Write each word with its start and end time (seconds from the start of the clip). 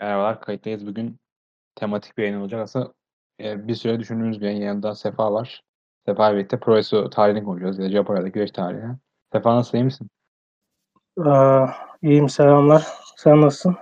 Merhabalar, 0.00 0.40
kayıttayız. 0.40 0.86
Bugün 0.86 1.16
tematik 1.74 2.18
bir 2.18 2.22
yayın 2.22 2.40
olacak. 2.40 2.60
Aslında 2.60 2.92
e, 3.40 3.68
bir 3.68 3.74
süre 3.74 4.00
düşündüğümüz 4.00 4.40
bir 4.40 4.46
yayın. 4.46 4.60
Yanımda 4.60 4.94
Sefa 4.94 5.32
var. 5.32 5.62
Sefa 6.06 6.34
birlikte 6.34 6.60
Proeso 6.60 7.10
tarihini 7.10 7.44
konuşacağız. 7.44 7.78
Ya 7.78 7.84
da 7.84 7.88
Japonya'da 7.88 8.28
güreş 8.28 8.50
tarihi. 8.50 8.86
Sefa 9.32 9.56
nasıl, 9.56 9.78
iyi 9.78 9.84
misin? 9.84 10.08
Aa, 11.24 11.66
iyiyim, 12.02 12.28
selamlar. 12.28 12.86
Sen 13.16 13.40
nasılsın? 13.40 13.76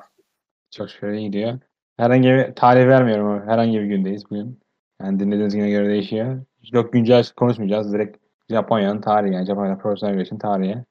Çok 0.71 0.91
şükür 0.91 1.13
iyi 1.13 1.27
gidiyor. 1.27 1.59
Herhangi 1.97 2.29
bir 2.29 2.55
tarih 2.55 2.87
vermiyorum 2.87 3.27
ama 3.27 3.47
herhangi 3.47 3.81
bir 3.81 3.85
gündeyiz 3.85 4.31
bugün. 4.31 4.61
Yani 5.01 5.21
dinlediğiniz 5.21 5.55
güne 5.55 5.71
göre 5.71 5.89
değişiyor. 5.89 6.45
Çok 6.73 6.93
güncel 6.93 7.25
konuşmayacağız. 7.37 7.93
Direkt 7.93 8.19
Japonya'nın 8.51 9.01
tarihi 9.01 9.35
yani 9.35 9.47
Japonya'da 9.47 9.79
profesyonel 9.79 10.15
güreşin 10.15 10.39
tarihi. 10.39 10.85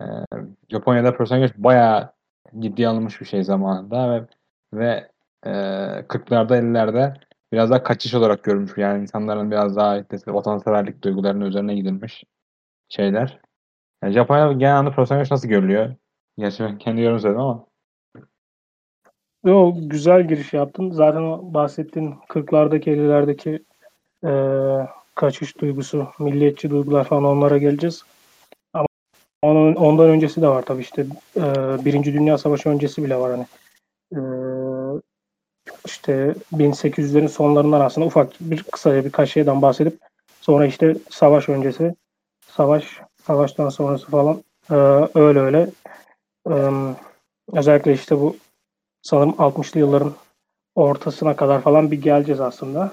Ee, 0.00 0.04
Japonya'da 0.68 1.10
profesyonel 1.12 1.46
güreş 1.46 1.64
bayağı 1.64 2.12
ciddiye 2.58 2.88
alınmış 2.88 3.20
bir 3.20 3.26
şey 3.26 3.44
zamanında 3.44 4.10
ve 4.10 4.26
ve 4.74 5.10
e, 5.44 5.50
40'larda 6.08 6.58
50'lerde 6.58 7.14
biraz 7.52 7.70
daha 7.70 7.82
kaçış 7.82 8.14
olarak 8.14 8.44
görülmüş. 8.44 8.72
Yani 8.76 9.02
insanların 9.02 9.50
biraz 9.50 9.76
daha 9.76 9.98
işte, 9.98 10.34
vatanseverlik 10.34 11.04
duygularının 11.04 11.44
üzerine 11.44 11.74
gidilmiş 11.74 12.24
şeyler. 12.88 13.40
Yani 14.02 14.12
Japonya 14.12 14.52
genel 14.52 14.72
anlamda 14.78 14.94
profesyonel 14.94 15.26
nasıl 15.30 15.48
görülüyor? 15.48 15.94
Gerçi 16.38 16.64
ben 16.64 16.78
kendi 16.78 17.00
yorum 17.00 17.20
söyledim 17.20 17.40
ama. 17.40 17.66
Yo, 19.44 19.74
güzel 19.76 20.28
giriş 20.28 20.52
yaptın. 20.52 20.90
Zaten 20.90 21.54
bahsettiğin 21.54 22.14
40'lardaki 22.28 22.90
50'lerdeki 22.90 23.64
e, 24.24 24.32
kaçış 25.14 25.58
duygusu, 25.58 26.08
milliyetçi 26.18 26.70
duygular 26.70 27.04
falan 27.04 27.24
onlara 27.24 27.58
geleceğiz. 27.58 28.04
Onun, 29.42 29.74
ondan 29.74 30.08
öncesi 30.08 30.42
de 30.42 30.48
var 30.48 30.62
tabii 30.62 30.82
işte 30.82 31.06
e, 31.36 31.42
Birinci 31.84 32.12
Dünya 32.12 32.38
Savaşı 32.38 32.68
öncesi 32.68 33.04
bile 33.04 33.16
var 33.16 33.30
hani. 33.30 33.46
E, 34.12 34.20
işte 35.86 36.34
1800'lerin 36.52 37.28
sonlarından 37.28 37.80
aslında 37.80 38.06
ufak 38.06 38.32
bir 38.40 38.62
kısaca 38.62 39.04
birkaç 39.04 39.30
şeyden 39.30 39.62
bahsedip 39.62 39.98
sonra 40.40 40.66
işte 40.66 40.96
savaş 41.10 41.48
öncesi, 41.48 41.94
savaş, 42.46 43.00
savaştan 43.26 43.68
sonrası 43.68 44.06
falan 44.06 44.42
e, 44.70 44.74
öyle 45.14 45.40
öyle 45.40 45.70
e, 46.50 46.54
özellikle 47.52 47.92
işte 47.92 48.20
bu 48.20 48.36
sanırım 49.02 49.30
60'lı 49.30 49.80
yılların 49.80 50.12
ortasına 50.74 51.36
kadar 51.36 51.60
falan 51.60 51.90
bir 51.90 52.02
geleceğiz 52.02 52.40
aslında. 52.40 52.92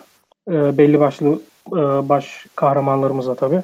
E, 0.52 0.78
belli 0.78 1.00
başlı 1.00 1.42
e, 1.68 2.10
baş 2.10 2.46
kahramanlarımıza 2.56 3.36
tabii. 3.36 3.62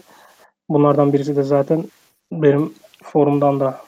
Bunlardan 0.69 1.13
birisi 1.13 1.35
de 1.35 1.43
zaten 1.43 1.83
benim 2.31 2.73
forumdan 3.03 3.59
da 3.59 3.81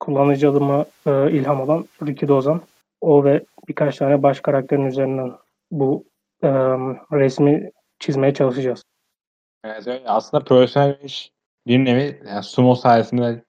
kullanıcı 0.00 0.50
adıma 0.50 0.86
e, 1.06 1.30
ilham 1.32 1.60
olan 1.60 1.84
Ricky 2.06 2.28
Dozan. 2.28 2.60
O 3.00 3.24
ve 3.24 3.44
birkaç 3.68 3.96
tane 3.96 4.22
baş 4.22 4.40
karakterin 4.40 4.86
üzerinden 4.86 5.32
bu 5.70 6.04
e, 6.42 6.48
resmi 7.12 7.70
çizmeye 7.98 8.34
çalışacağız. 8.34 8.84
Evet, 9.64 10.02
aslında 10.06 10.44
profesyonel 10.44 10.98
iş 11.02 11.32
bir 11.66 11.84
nevi 11.84 12.22
yani 12.28 12.42
sumo 12.42 12.74
sayesinde 12.74 13.44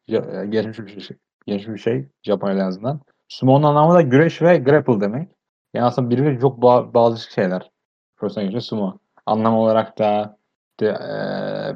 gelişmiş 0.49 0.95
bir 0.95 1.01
şey, 1.01 1.17
gelişmiş 1.45 1.75
bir 1.75 1.81
şey 1.81 2.07
Japonya'da 2.23 2.61
en 2.61 2.67
azından. 2.67 3.01
Sumo'nun 3.27 3.63
anlamı 3.63 3.93
da 3.93 4.01
güreş 4.01 4.41
ve 4.41 4.57
grapple 4.57 5.01
demek. 5.01 5.29
Yani 5.73 5.85
aslında 5.85 6.09
birbirine 6.09 6.39
çok 6.39 6.59
ba- 6.59 6.93
bazı 6.93 7.31
şeyler. 7.31 7.71
Profesyonel 8.17 8.49
güreş 8.49 8.65
sumo. 8.65 8.97
Anlam 9.25 9.55
olarak 9.55 9.97
da 9.97 10.37
işte, 10.71 10.87
e, 10.87 11.09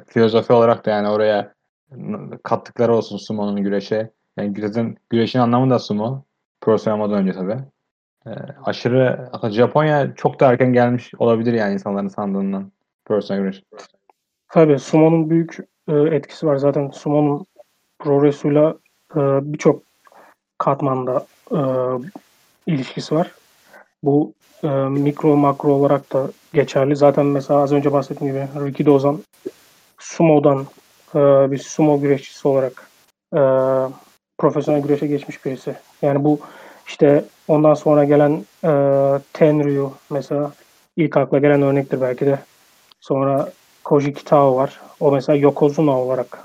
filozofi 0.08 0.54
olarak 0.54 0.86
da 0.86 0.90
yani 0.92 1.10
oraya 1.10 1.54
kattıkları 2.44 2.96
olsun 2.96 3.18
sumo'nun 3.18 3.64
güreşe. 3.64 4.12
Yani 4.38 4.54
güreşin, 4.54 4.98
güreşin 5.10 5.40
anlamı 5.40 5.70
da 5.70 5.80
sumo. 5.80 6.24
Profesyonel 6.62 7.02
olmadan 7.02 7.22
önce 7.22 7.34
tabii. 7.34 7.58
E, 8.26 8.30
aşırı 8.66 9.30
Japonya 9.52 10.16
çok 10.16 10.40
da 10.40 10.52
erken 10.52 10.74
gelmiş 10.74 11.12
olabilir 11.18 11.54
yani 11.54 11.74
insanların 11.74 12.08
sandığından. 12.08 12.72
Profesyonel 13.06 13.44
güreş. 13.44 13.64
Tabii 14.50 14.80
sumo'nun 14.80 15.30
büyük 15.30 15.58
e, 15.88 15.94
etkisi 15.94 16.48
var. 16.48 16.56
Zaten 16.56 16.90
sumo'nun 16.90 17.46
progresuyla 18.00 18.78
e, 19.16 19.20
birçok 19.54 19.84
katmanda 20.58 21.26
e, 21.52 21.60
ilişkisi 22.68 23.16
var. 23.16 23.32
Bu 24.04 24.34
e, 24.64 24.68
mikro 24.68 25.36
makro 25.36 25.72
olarak 25.72 26.14
da 26.14 26.32
geçerli. 26.54 26.96
Zaten 26.96 27.26
mesela 27.26 27.60
az 27.60 27.72
önce 27.72 27.94
bahsettiğim 27.94 28.34
gibi 28.34 28.48
Ricky 28.66 28.86
Dozan 28.86 29.24
sumo'dan 30.00 30.66
e, 31.16 31.52
bir 31.52 31.58
sumo 31.58 32.02
güreşçisi 32.02 32.48
olarak 32.48 32.90
e, 33.34 33.42
profesyonel 34.38 34.82
güreşe 34.82 35.08
geçmiş 35.08 35.46
birisi. 35.46 35.76
Yani 36.02 36.24
bu 36.24 36.40
işte 36.88 37.24
ondan 37.48 37.74
sonra 37.74 38.04
gelen 38.04 38.46
e, 38.64 38.72
Tenryu 39.34 39.94
mesela 40.10 40.52
ilk 40.98 41.18
akla 41.18 41.40
gelen 41.40 41.62
örnektir 41.62 42.02
belki 42.02 42.26
de. 42.26 42.40
Sonra 43.02 43.52
Koji 43.84 44.14
Kitao 44.14 44.56
var. 44.56 44.80
O 45.00 45.12
mesela 45.12 45.36
Yokozuna 45.36 46.02
olarak 46.02 46.40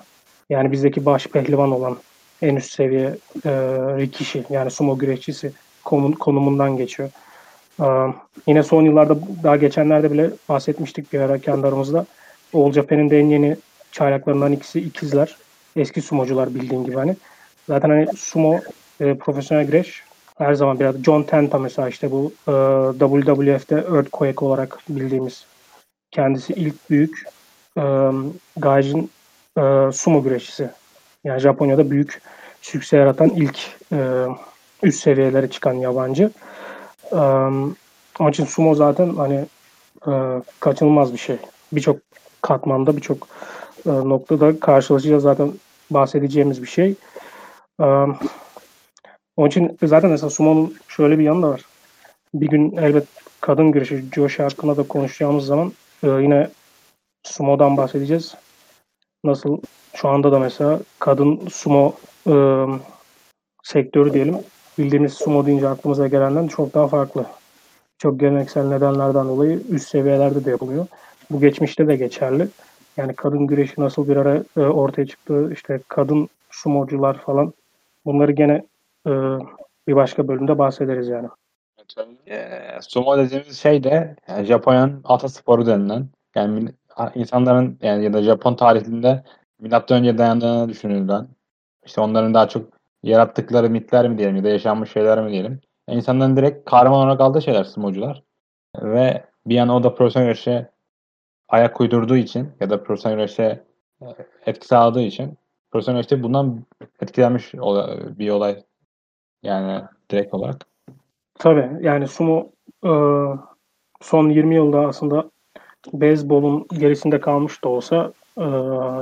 yani 0.50 0.72
bizdeki 0.72 1.06
baş 1.06 1.26
pehlivan 1.26 1.72
olan 1.72 1.96
en 2.42 2.56
üst 2.56 2.72
seviye 2.72 3.16
e, 3.44 3.50
Rikishi 3.98 4.44
yani 4.50 4.70
sumo 4.70 4.98
güreşçisi 4.98 5.52
konum, 5.84 6.12
konumundan 6.12 6.76
geçiyor. 6.76 7.10
E, 7.80 7.86
yine 8.46 8.62
son 8.62 8.82
yıllarda 8.82 9.16
daha 9.42 9.56
geçenlerde 9.56 10.12
bile 10.12 10.30
bahsetmiştik 10.48 11.12
bir 11.12 11.20
ara 11.20 11.38
kendi 11.38 11.66
aramızda. 11.66 12.06
All 12.54 12.74
de 12.74 13.18
en 13.18 13.26
yeni 13.26 13.56
çaylaklarından 13.94 14.52
ikisi 14.52 14.80
ikizler. 14.80 15.36
Eski 15.76 16.02
sumocular 16.02 16.54
bildiğin 16.54 16.84
gibi 16.84 16.96
hani. 16.96 17.16
Zaten 17.68 17.88
hani 17.88 18.06
sumo 18.16 18.60
e, 19.00 19.14
profesyonel 19.14 19.66
güreş 19.66 20.02
her 20.38 20.54
zaman 20.54 20.80
biraz 20.80 21.02
John 21.02 21.22
Tenta 21.22 21.58
mesela 21.58 21.88
işte 21.88 22.10
bu 22.10 22.32
e, 22.48 22.52
WWF'de 22.98 23.74
Earthquake 23.74 24.44
olarak 24.44 24.78
bildiğimiz 24.88 25.46
kendisi 26.10 26.52
ilk 26.52 26.90
büyük 26.90 27.22
e, 27.78 27.82
Gaijin 28.56 29.10
e, 29.58 29.92
sumo 29.92 30.22
güreşçisi. 30.22 30.70
Yani 31.24 31.40
Japonya'da 31.40 31.90
büyük 31.90 32.22
sükse 32.62 32.96
yaratan 32.96 33.28
ilk 33.28 33.58
e, 33.92 34.26
üst 34.82 35.02
seviyelere 35.02 35.50
çıkan 35.50 35.74
yabancı. 35.74 36.30
E, 37.12 37.16
onun 38.18 38.30
için 38.30 38.44
sumo 38.44 38.74
zaten 38.74 39.14
hani 39.14 39.44
e, 40.06 40.12
kaçınılmaz 40.60 41.12
bir 41.12 41.18
şey. 41.18 41.36
Birçok 41.72 41.96
katmanda, 42.42 42.96
birçok 42.96 43.28
noktada 43.86 44.60
karşılaşacağız 44.60 45.22
zaten 45.22 45.52
bahsedeceğimiz 45.90 46.62
bir 46.62 46.68
şey. 46.68 46.94
E, 47.80 47.84
onun 49.36 49.48
için 49.48 49.78
zaten 49.82 50.10
mesela 50.10 50.30
sumo'nun 50.30 50.74
şöyle 50.88 51.18
bir 51.18 51.24
yanı 51.24 51.42
da 51.42 51.48
var. 51.48 51.64
Bir 52.34 52.46
gün 52.46 52.76
elbet 52.76 53.04
kadın 53.40 53.72
güreşi 53.72 54.04
Joshi 54.14 54.42
hakkında 54.42 54.76
da 54.76 54.82
konuşacağımız 54.88 55.46
zaman 55.46 55.72
e, 56.02 56.08
yine 56.08 56.48
sumo'dan 57.22 57.76
bahsedeceğiz. 57.76 58.34
Nasıl 59.24 59.58
şu 59.94 60.08
anda 60.08 60.32
da 60.32 60.38
mesela 60.38 60.80
kadın 60.98 61.48
sumo 61.48 61.94
e, 62.26 62.34
sektörü 63.62 64.12
diyelim 64.12 64.38
bildiğimiz 64.78 65.12
sumo 65.12 65.46
deyince 65.46 65.68
aklımıza 65.68 66.08
gelenden 66.08 66.48
çok 66.48 66.74
daha 66.74 66.88
farklı. 66.88 67.26
Çok 67.98 68.20
geleneksel 68.20 68.64
nedenlerden 68.64 69.28
dolayı 69.28 69.62
üst 69.70 69.88
seviyelerde 69.88 70.44
de 70.44 70.50
yapılıyor. 70.50 70.86
Bu 71.30 71.40
geçmişte 71.40 71.88
de 71.88 71.96
geçerli. 71.96 72.48
Yani 72.96 73.14
kadın 73.14 73.46
güreşi 73.46 73.80
nasıl 73.80 74.08
bir 74.08 74.16
ara 74.16 74.42
e, 74.56 74.60
ortaya 74.60 75.06
çıktı, 75.06 75.50
işte 75.52 75.80
kadın 75.88 76.28
sumocular 76.50 77.18
falan 77.18 77.52
bunları 78.06 78.32
gene 78.32 78.64
e, 79.06 79.10
bir 79.88 79.96
başka 79.96 80.28
bölümde 80.28 80.58
bahsederiz 80.58 81.08
yani. 81.08 81.28
E, 82.26 82.48
sumo 82.80 83.18
dediğimiz 83.18 83.58
şey 83.58 83.84
de 83.84 84.16
yani 84.28 84.44
Japonya'nın 84.44 85.00
atasporu 85.04 85.66
denilen 85.66 86.06
yani 86.34 86.68
insanların 87.14 87.78
yani 87.82 88.04
ya 88.04 88.12
da 88.12 88.22
Japon 88.22 88.54
tarihinde 88.54 89.22
milattan 89.60 89.98
önce 89.98 90.18
dayandığını 90.18 90.68
düşünülen 90.68 91.28
işte 91.86 92.00
onların 92.00 92.34
daha 92.34 92.48
çok 92.48 92.66
yarattıkları 93.02 93.70
mitler 93.70 94.08
mi 94.08 94.18
diyelim 94.18 94.36
ya 94.36 94.44
da 94.44 94.48
yaşanmış 94.48 94.92
şeyler 94.92 95.22
mi 95.22 95.30
diyelim. 95.30 95.60
Yani 95.88 95.96
insanların 95.96 96.36
direkt 96.36 96.70
kahraman 96.70 96.98
olarak 96.98 97.20
aldığı 97.20 97.42
şeyler 97.42 97.64
sumocular. 97.64 98.22
Ve 98.82 99.24
bir 99.46 99.54
yana 99.54 99.76
o 99.76 99.82
da 99.82 99.94
profesyonel 99.94 100.28
güreşe 100.28 100.68
ayak 101.54 101.80
uydurduğu 101.80 102.16
için 102.16 102.48
ya 102.60 102.70
da 102.70 102.82
profesyonel 102.82 103.16
güreşe 103.16 103.62
e, 104.02 104.06
etki 104.46 104.66
sağladığı 104.66 105.02
için 105.02 105.38
profesyonel 105.70 105.98
güreşte 105.98 106.22
bundan 106.22 106.64
etkilenmiş 107.02 107.54
bir 108.18 108.28
olay. 108.28 108.62
Yani 109.42 109.82
direkt 110.10 110.34
olarak. 110.34 110.66
Tabii 111.34 111.70
yani 111.80 112.08
sumo 112.08 112.50
e, 112.84 112.92
son 114.00 114.30
20 114.30 114.54
yılda 114.54 114.80
aslında 114.80 115.30
beyzbolun 115.92 116.66
gerisinde 116.78 117.20
kalmış 117.20 117.64
da 117.64 117.68
olsa 117.68 118.12
e, 118.38 118.44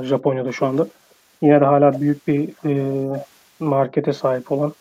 Japonya'da 0.03 0.51
şu 0.51 0.65
anda 0.65 0.87
yine 1.41 1.61
de 1.61 1.65
hala 1.65 2.01
büyük 2.01 2.27
bir 2.27 2.53
e, 2.65 2.73
markete 3.59 4.13
sahip 4.13 4.51
olan 4.51 4.73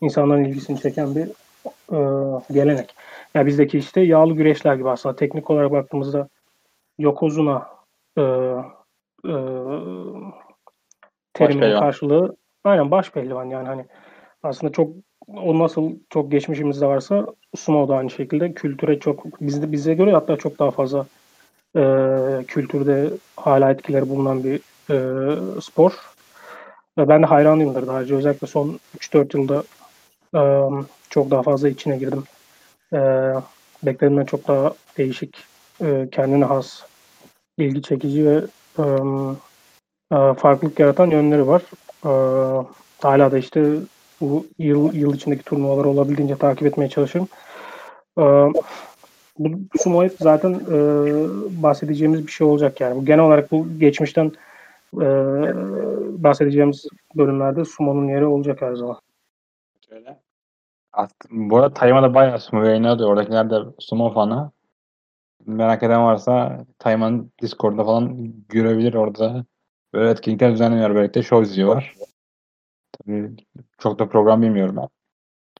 insanların 0.00 0.44
ilgisini 0.44 0.80
çeken 0.80 1.14
bir 1.14 1.28
e, 1.92 1.98
gelenek. 2.52 2.88
Ya 2.88 2.94
yani 3.34 3.46
bizdeki 3.46 3.78
işte 3.78 4.00
yağlı 4.00 4.32
güreşler 4.32 4.74
gibi 4.74 4.90
aslında 4.90 5.16
teknik 5.16 5.50
olarak 5.50 5.72
baktığımızda 5.72 6.28
Yokozuna 6.98 7.66
e, 8.18 8.22
e, 8.22 9.34
teriminin 11.34 11.78
karşılığı 11.78 12.36
aynen 12.64 12.90
baş 12.90 13.10
pehlivan 13.10 13.44
yani 13.44 13.68
hani 13.68 13.84
aslında 14.42 14.72
çok 14.72 14.90
o 15.28 15.58
nasıl 15.58 15.92
çok 16.10 16.30
geçmişimizde 16.30 16.86
varsa 16.86 17.26
sumo 17.56 17.88
da 17.88 17.96
aynı 17.96 18.10
şekilde 18.10 18.54
kültüre 18.54 18.98
çok 18.98 19.40
bizde 19.40 19.72
bize 19.72 19.94
göre 19.94 20.12
hatta 20.12 20.36
çok 20.36 20.58
daha 20.58 20.70
fazla 20.70 21.06
e, 21.76 21.82
kültürde 22.48 23.10
hala 23.36 23.70
etkileri 23.70 24.08
bulunan 24.08 24.44
bir 24.44 24.60
e, 24.90 25.60
spor. 25.60 25.92
Ve 26.98 27.08
ben 27.08 27.22
de 27.22 27.26
hayranıyımdır 27.26 27.86
daha 27.86 28.00
önce. 28.00 28.14
Özellikle 28.14 28.46
son 28.46 28.78
3-4 28.98 29.38
yılda 29.38 29.62
e, 30.34 30.42
çok 31.10 31.30
daha 31.30 31.42
fazla 31.42 31.68
içine 31.68 31.96
girdim. 31.96 32.24
E, 32.92 32.98
beklediğimden 33.82 34.24
çok 34.24 34.48
daha 34.48 34.72
değişik, 34.98 35.44
e, 35.84 36.08
kendine 36.12 36.44
has, 36.44 36.82
ilgi 37.58 37.82
çekici 37.82 38.26
ve 38.26 38.40
e, 38.78 38.84
farklılık 40.34 40.78
yaratan 40.78 41.10
yönleri 41.10 41.46
var. 41.46 41.62
E, 42.04 42.10
hala 43.02 43.32
da 43.32 43.38
işte 43.38 43.76
bu 44.20 44.46
yıl, 44.58 44.94
yıl 44.94 45.14
içindeki 45.14 45.44
turnuvaları 45.44 45.88
olabildiğince 45.88 46.36
takip 46.36 46.66
etmeye 46.66 46.88
çalışıyorum. 46.88 47.28
E, 48.18 48.22
bu 49.38 49.78
sumo 49.78 50.04
hep 50.04 50.12
zaten 50.20 50.60
bahsedeceğimiz 51.62 52.26
bir 52.26 52.32
şey 52.32 52.46
olacak 52.46 52.80
yani. 52.80 53.04
Genel 53.04 53.24
olarak 53.24 53.52
bu 53.52 53.66
geçmişten 53.78 54.32
bahsedeceğimiz 56.22 56.86
bölümlerde 57.16 57.64
sumo'nun 57.64 58.08
yeri 58.08 58.26
olacak 58.26 58.62
her 58.62 58.74
zaman. 58.74 59.00
Şöyle. 59.88 60.18
Aslında, 60.92 61.50
bu 61.50 61.56
arada 61.56 61.74
Tayman'da 61.74 62.14
bayağı 62.14 62.40
sumo 62.40 62.64
yayınladı. 62.64 63.06
Oradakiler 63.06 63.50
de 63.50 63.56
sumo 63.78 64.12
fanı. 64.12 64.50
Merak 65.46 65.82
eden 65.82 66.04
varsa 66.04 66.64
Tayman 66.78 67.30
Discord'da 67.42 67.84
falan 67.84 68.34
görebilir 68.48 68.94
orada. 68.94 69.44
Böyle 69.92 70.10
etkinlikler 70.10 70.52
düzenleniyor. 70.52 70.94
Böylelikle 70.94 71.22
show 71.22 71.50
izliyorlar. 71.50 71.94
Tabii 72.92 73.36
çok 73.78 73.98
da 73.98 74.08
program 74.08 74.42
bilmiyorum 74.42 74.76
ben. 74.76 74.88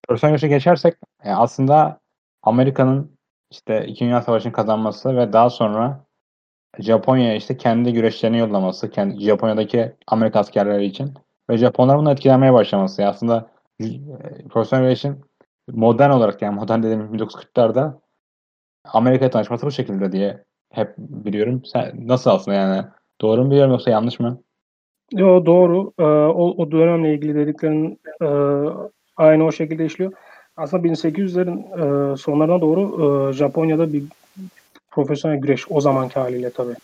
Güreşe 0.08 0.48
geçersek 0.48 0.94
aslında 1.24 2.00
Amerika'nın 2.42 3.18
işte 3.50 3.82
İkinci 3.82 4.00
Dünya 4.00 4.22
Savaşı'nı 4.22 4.52
kazanması 4.52 5.16
ve 5.16 5.32
daha 5.32 5.50
sonra 5.50 6.04
Japonya'ya 6.78 7.34
işte 7.34 7.56
kendi 7.56 7.92
güreşlerini 7.92 8.38
yollaması, 8.38 8.90
kendi 8.90 9.24
Japonya'daki 9.24 9.92
Amerika 10.06 10.38
askerleri 10.38 10.84
için 10.84 11.14
ve 11.50 11.58
Japonlar 11.58 11.98
bunu 11.98 12.12
etkilenmeye 12.12 12.52
başlaması. 12.52 13.06
Aslında 13.06 13.50
e, 13.80 13.84
profesyonel 14.48 14.84
güreşin 14.84 15.24
modern 15.68 16.10
olarak 16.10 16.42
yani 16.42 16.54
modern 16.54 16.82
dediğim 16.82 17.14
1940'larda 17.14 18.03
Amerika'ya 18.84 19.30
tanışması 19.30 19.66
bu 19.66 19.70
şekilde 19.70 20.12
diye 20.12 20.44
hep 20.72 20.94
biliyorum. 20.98 21.62
Sen 21.64 22.08
nasıl 22.08 22.30
aslında 22.30 22.56
yani? 22.56 22.84
Doğru 23.20 23.44
mu 23.44 23.50
biliyorum 23.50 23.72
yoksa 23.72 23.90
yanlış 23.90 24.20
mı? 24.20 24.40
Yo 25.12 25.46
doğru. 25.46 25.92
Ee, 25.98 26.02
o, 26.04 26.54
o 26.62 26.70
dönemle 26.70 27.14
ilgili 27.14 27.34
dediklerin 27.34 28.00
e, 28.22 28.28
aynı 29.16 29.44
o 29.44 29.52
şekilde 29.52 29.84
işliyor. 29.84 30.12
Aslında 30.56 30.86
1800'lerin 30.88 32.12
e, 32.12 32.16
sonlarına 32.16 32.60
doğru 32.60 32.82
e, 33.30 33.32
Japonya'da 33.32 33.92
bir 33.92 34.02
profesyonel 34.90 35.38
güreş 35.38 35.66
o 35.70 35.80
zamanki 35.80 36.20
haliyle 36.20 36.50
tabii. 36.50 36.74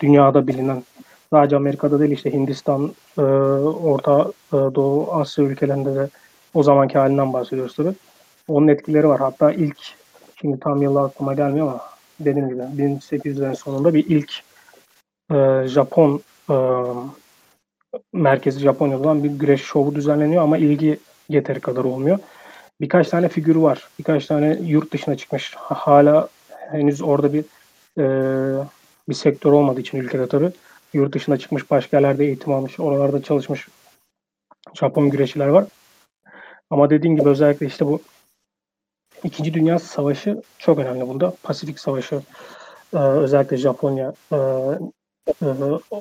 Dünyada 0.00 0.46
bilinen 0.46 0.82
sadece 1.30 1.56
Amerika'da 1.56 2.00
değil 2.00 2.10
işte 2.10 2.32
Hindistan, 2.32 2.92
e, 3.18 3.22
Orta 3.22 4.32
e, 4.52 4.56
Doğu 4.56 5.12
Asya 5.12 5.44
ülkelerinde 5.44 5.94
de 5.94 6.08
o 6.54 6.62
zamanki 6.62 6.98
halinden 6.98 7.32
bahsediyoruz 7.32 7.76
tabii. 7.76 7.94
Onun 8.48 8.68
etkileri 8.68 9.08
var. 9.08 9.20
Hatta 9.20 9.52
ilk 9.52 9.78
şimdi 10.40 10.60
tam 10.60 10.82
yılı 10.82 11.02
aklıma 11.02 11.34
gelmiyor 11.34 11.66
ama 11.66 11.80
dediğim 12.20 12.48
gibi 12.48 12.60
1800'lerin 12.60 13.56
sonunda 13.56 13.94
bir 13.94 14.06
ilk 14.06 14.32
e, 15.32 15.68
Japon 15.68 16.22
e, 16.50 16.56
merkezi 18.12 18.60
Japonya'da 18.60 19.02
olan 19.02 19.24
bir 19.24 19.30
güreş 19.30 19.62
şovu 19.62 19.94
düzenleniyor 19.94 20.42
ama 20.42 20.58
ilgi 20.58 20.98
yeteri 21.28 21.60
kadar 21.60 21.84
olmuyor. 21.84 22.18
Birkaç 22.80 23.08
tane 23.08 23.28
figür 23.28 23.56
var. 23.56 23.88
Birkaç 23.98 24.26
tane 24.26 24.58
yurt 24.62 24.92
dışına 24.92 25.16
çıkmış. 25.16 25.54
Hala 25.54 26.28
henüz 26.48 27.02
orada 27.02 27.32
bir 27.32 27.44
e, 27.98 28.04
bir 29.08 29.14
sektör 29.14 29.52
olmadığı 29.52 29.80
için 29.80 29.98
ülkede 29.98 30.28
tabii. 30.28 30.50
Yurt 30.92 31.14
dışına 31.14 31.36
çıkmış, 31.36 31.70
başka 31.70 31.96
yerlerde 31.96 32.24
eğitim 32.24 32.52
almış, 32.52 32.80
oralarda 32.80 33.22
çalışmış 33.22 33.68
Japon 34.74 35.10
güreşçiler 35.10 35.48
var. 35.48 35.64
Ama 36.70 36.90
dediğim 36.90 37.16
gibi 37.16 37.28
özellikle 37.28 37.66
işte 37.66 37.86
bu 37.86 38.00
İkinci 39.24 39.54
Dünya 39.54 39.78
Savaşı 39.78 40.42
çok 40.58 40.78
önemli 40.78 41.08
burada. 41.08 41.32
Pasifik 41.42 41.80
Savaşı 41.80 42.20
e, 42.94 42.98
özellikle 42.98 43.56
Japonya 43.56 44.12
e, 44.32 44.36
e, 45.42 45.46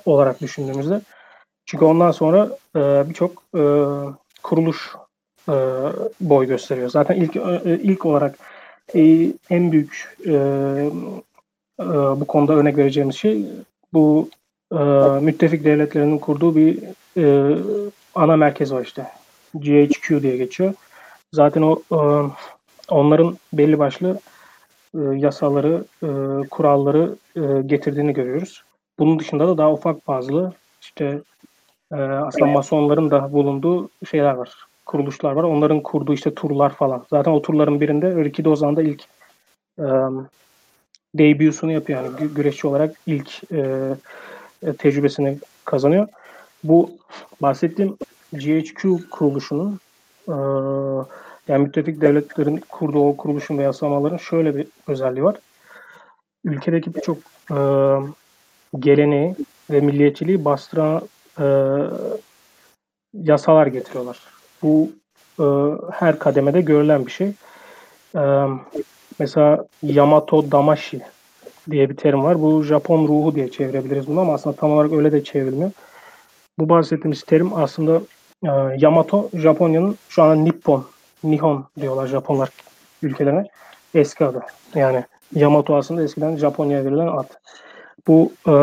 olarak 0.06 0.42
düşündüğümüzde. 0.42 1.02
Çünkü 1.66 1.86
ondan 1.86 2.12
sonra 2.12 2.50
birçok 2.76 3.44
kuruluş 4.44 4.96
boy 6.22 6.48
gösteriyor. 6.48 6.90
Zaten 6.90 7.16
ilk 7.16 7.36
ilk 7.84 8.06
olarak 8.06 8.38
en 9.50 9.72
büyük 9.72 10.18
bu 12.20 12.26
konuda 12.28 12.54
örnek 12.54 12.78
vereceğimiz 12.78 13.16
şey 13.16 13.46
bu 13.94 14.30
müttefik 15.22 15.66
devletlerinin 15.66 16.18
kurduğu 16.18 16.56
bir 16.56 16.80
ana 18.16 18.36
merkez 18.36 18.74
var 18.74 18.82
işte. 18.82 19.08
GHQ 19.54 20.22
diye 20.22 20.38
geçiyor. 20.38 20.74
Zaten 21.34 21.62
o 21.62 21.82
onların 22.90 23.38
belli 23.54 23.80
başlı 23.80 24.20
e, 24.96 25.00
yasaları, 25.00 25.86
e, 26.04 26.10
kuralları 26.48 27.16
e, 27.36 27.62
getirdiğini 27.62 28.14
görüyoruz. 28.14 28.64
Bunun 29.00 29.20
dışında 29.20 29.48
da 29.48 29.58
daha 29.58 29.74
ufak 29.74 30.08
bazı 30.08 30.54
işte 30.82 31.22
e, 31.92 31.96
aslında 31.96 32.46
masonların 32.46 33.12
da 33.12 33.34
bulunduğu 33.34 33.90
şeyler 34.10 34.34
var. 34.34 34.56
Kuruluşlar 34.86 35.32
var. 35.32 35.44
Onların 35.44 35.82
kurduğu 35.82 36.14
işte 36.14 36.36
turlar 36.36 36.70
falan. 36.74 37.06
Zaten 37.10 37.32
o 37.32 37.42
turların 37.42 37.82
birinde 37.82 38.24
Ricky 38.24 38.46
Dozan'da 38.46 38.82
ilk 38.82 39.04
e, 39.80 39.86
yapıyor. 41.74 42.04
Yani 42.04 42.16
gü- 42.16 42.34
güreşçi 42.34 42.68
olarak 42.68 42.96
ilk 43.08 43.42
tecrübesini 44.78 45.38
kazanıyor. 45.66 46.08
Bu 46.64 46.92
bahsettiğim 47.42 47.98
GHQ 48.34 49.10
kuruluşunun 49.10 49.80
e, 50.28 50.36
yani 51.48 51.64
müttefik 51.64 52.02
devletlerin 52.02 52.64
kurduğu 52.70 53.08
o 53.08 53.18
kuruluşun 53.18 53.58
ve 53.58 53.64
yasamaların 53.64 54.18
şöyle 54.18 54.56
bir 54.56 54.68
özelliği 54.88 55.24
var. 55.24 55.36
Ülkedeki 56.46 56.96
birçok 56.96 57.18
e, 57.52 57.58
geleneği 58.80 59.36
ve 59.72 59.82
milliyetçiliği 59.82 60.46
bastıran 60.46 61.02
e, 61.40 61.46
yasalar 63.14 63.68
getiriyorlar. 63.68 64.20
Bu 64.62 64.92
e, 65.40 65.46
her 65.92 66.20
kademede 66.20 66.62
görülen 66.62 67.06
bir 67.06 67.12
şey. 67.12 67.32
E, 68.16 68.22
mesela 69.20 69.66
Yamato 69.84 70.52
Damashi 70.52 71.02
diye 71.72 71.90
bir 71.90 71.96
terim 71.96 72.24
var. 72.24 72.42
Bu 72.42 72.64
Japon 72.64 73.08
ruhu 73.08 73.36
diye 73.36 73.52
çevirebiliriz 73.52 74.08
bunu 74.08 74.20
ama 74.20 74.34
aslında 74.34 74.56
tam 74.56 74.72
olarak 74.72 74.94
öyle 74.94 75.12
de 75.12 75.24
çevrilmiyor. 75.24 75.72
Bu 76.60 76.70
bahsettiğimiz 76.70 77.24
terim 77.24 77.54
aslında 77.54 78.02
e, 78.44 78.50
Yamato 78.78 79.30
Japonya'nın 79.34 79.98
şu 80.10 80.24
an 80.24 80.46
Nippon, 80.46 80.86
Nihon 81.24 81.66
diyorlar 81.80 82.08
Japonlar 82.08 82.50
ülkelerine. 83.02 83.48
Eski 83.94 84.26
adı. 84.26 84.42
Yani 84.76 85.04
Yamato 85.36 85.76
aslında 85.76 86.04
eskiden 86.04 86.38
Japonya'ya 86.38 86.86
verilen 86.86 87.08
ad. 87.08 87.30
Bu 88.08 88.32
e, 88.48 88.54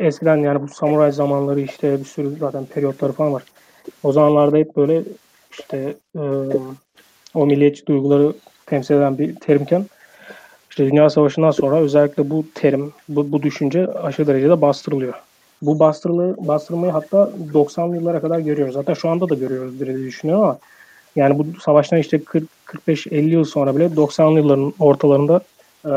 eskiden 0.00 0.36
yani 0.36 0.62
bu 0.62 0.68
samuray 0.68 1.12
zamanları 1.12 1.60
işte 1.60 2.00
bir 2.00 2.04
sürü 2.04 2.36
zaten 2.36 2.64
periyotları 2.66 3.12
falan 3.12 3.32
var. 3.32 3.42
O 4.02 4.12
zamanlarda 4.12 4.56
hep 4.56 4.76
böyle 4.76 5.02
işte 5.50 5.94
e, 6.16 6.22
o 7.34 7.46
milliyetçi 7.46 7.86
duyguları 7.86 8.32
temsil 8.66 8.94
eden 8.94 9.18
bir 9.18 9.36
terimken 9.36 9.86
işte 10.70 10.90
Dünya 10.90 11.10
Savaşı'ndan 11.10 11.50
sonra 11.50 11.76
özellikle 11.76 12.30
bu 12.30 12.44
terim, 12.54 12.92
bu, 13.08 13.32
bu 13.32 13.42
düşünce 13.42 13.86
aşırı 13.86 14.26
derecede 14.26 14.60
bastırılıyor. 14.60 15.14
Bu 15.62 15.78
bastırılı, 15.78 16.36
bastırmayı 16.38 16.92
hatta 16.92 17.30
90'lı 17.54 17.96
yıllara 17.96 18.20
kadar 18.20 18.38
görüyoruz. 18.38 18.74
Zaten 18.74 18.94
şu 18.94 19.08
anda 19.08 19.28
da 19.28 19.34
görüyoruz 19.34 19.80
diye 19.80 19.94
düşünüyorum 19.94 20.44
ama 20.44 20.58
yani 21.16 21.38
bu 21.38 21.60
savaştan 21.60 21.98
işte 21.98 22.16
45-50 22.16 23.14
yıl 23.14 23.44
sonra 23.44 23.76
bile 23.76 23.84
90'lı 23.86 24.38
yılların 24.38 24.74
ortalarında 24.78 25.40
e, 25.84 25.92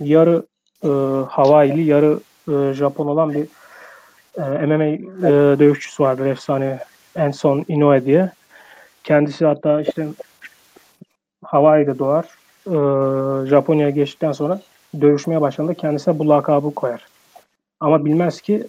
yarı 0.00 0.42
e, 0.84 0.88
Hawaii'li, 1.28 1.82
yarı 1.82 2.20
e, 2.48 2.72
Japon 2.72 3.06
olan 3.06 3.34
bir 3.34 3.46
e, 4.38 4.66
MMA 4.66 4.84
e, 4.84 5.58
dövüşçüsü 5.58 6.02
vardır 6.02 6.26
efsane 6.26 6.78
Enson 7.16 7.64
Inoue 7.68 8.04
diye. 8.04 8.30
Kendisi 9.04 9.46
hatta 9.46 9.80
işte 9.80 10.06
Hawaii'de 11.44 11.98
doğar. 11.98 12.24
E, 12.66 12.76
Japonya'ya 13.46 13.90
geçtikten 13.90 14.32
sonra 14.32 14.60
dövüşmeye 15.00 15.40
başladığında 15.40 15.74
kendisine 15.74 16.18
bu 16.18 16.28
lakabı 16.28 16.74
koyar. 16.74 17.15
Ama 17.80 18.04
bilmez 18.04 18.40
ki 18.40 18.66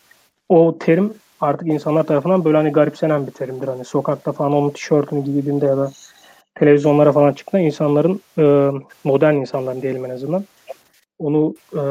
o 0.49 0.77
terim 0.79 1.13
artık 1.41 1.67
insanlar 1.67 2.03
tarafından 2.03 2.45
böyle 2.45 2.57
hani 2.57 2.71
garipsenen 2.71 3.27
bir 3.27 3.31
terimdir. 3.31 3.67
Hani 3.67 3.85
sokakta 3.85 4.31
falan 4.31 4.53
onun 4.53 4.69
tişörtünü 4.69 5.23
giydiğinde 5.23 5.65
ya 5.65 5.77
da 5.77 5.91
televizyonlara 6.55 7.11
falan 7.11 7.33
çıktığında 7.33 7.61
insanların 7.61 8.21
e, 8.37 8.71
modern 9.03 9.35
insanların 9.35 9.81
diyelim 9.81 10.05
en 10.05 10.09
azından 10.09 10.45
onu 11.19 11.55
e, 11.73 11.81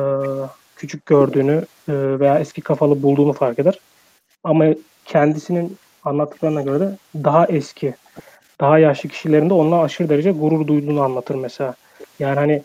küçük 0.77 1.07
gördüğünü 1.07 1.65
e, 1.89 1.93
veya 2.21 2.39
eski 2.39 2.61
kafalı 2.61 3.03
bulduğunu 3.03 3.33
fark 3.33 3.59
eder. 3.59 3.81
Ama 4.45 4.65
kendisinin 5.05 5.77
anlattıklarına 6.05 6.63
göre 6.63 6.81
de 6.81 6.97
daha 7.25 7.47
eski 7.47 7.95
daha 8.61 8.79
yaşlı 8.79 9.09
kişilerin 9.09 9.51
de 9.51 9.55
onunla 9.55 9.83
aşırı 9.83 10.09
derece 10.09 10.31
gurur 10.31 10.67
duyduğunu 10.67 11.03
anlatır 11.03 11.35
mesela. 11.35 11.75
Yani 12.19 12.35
hani 12.35 12.63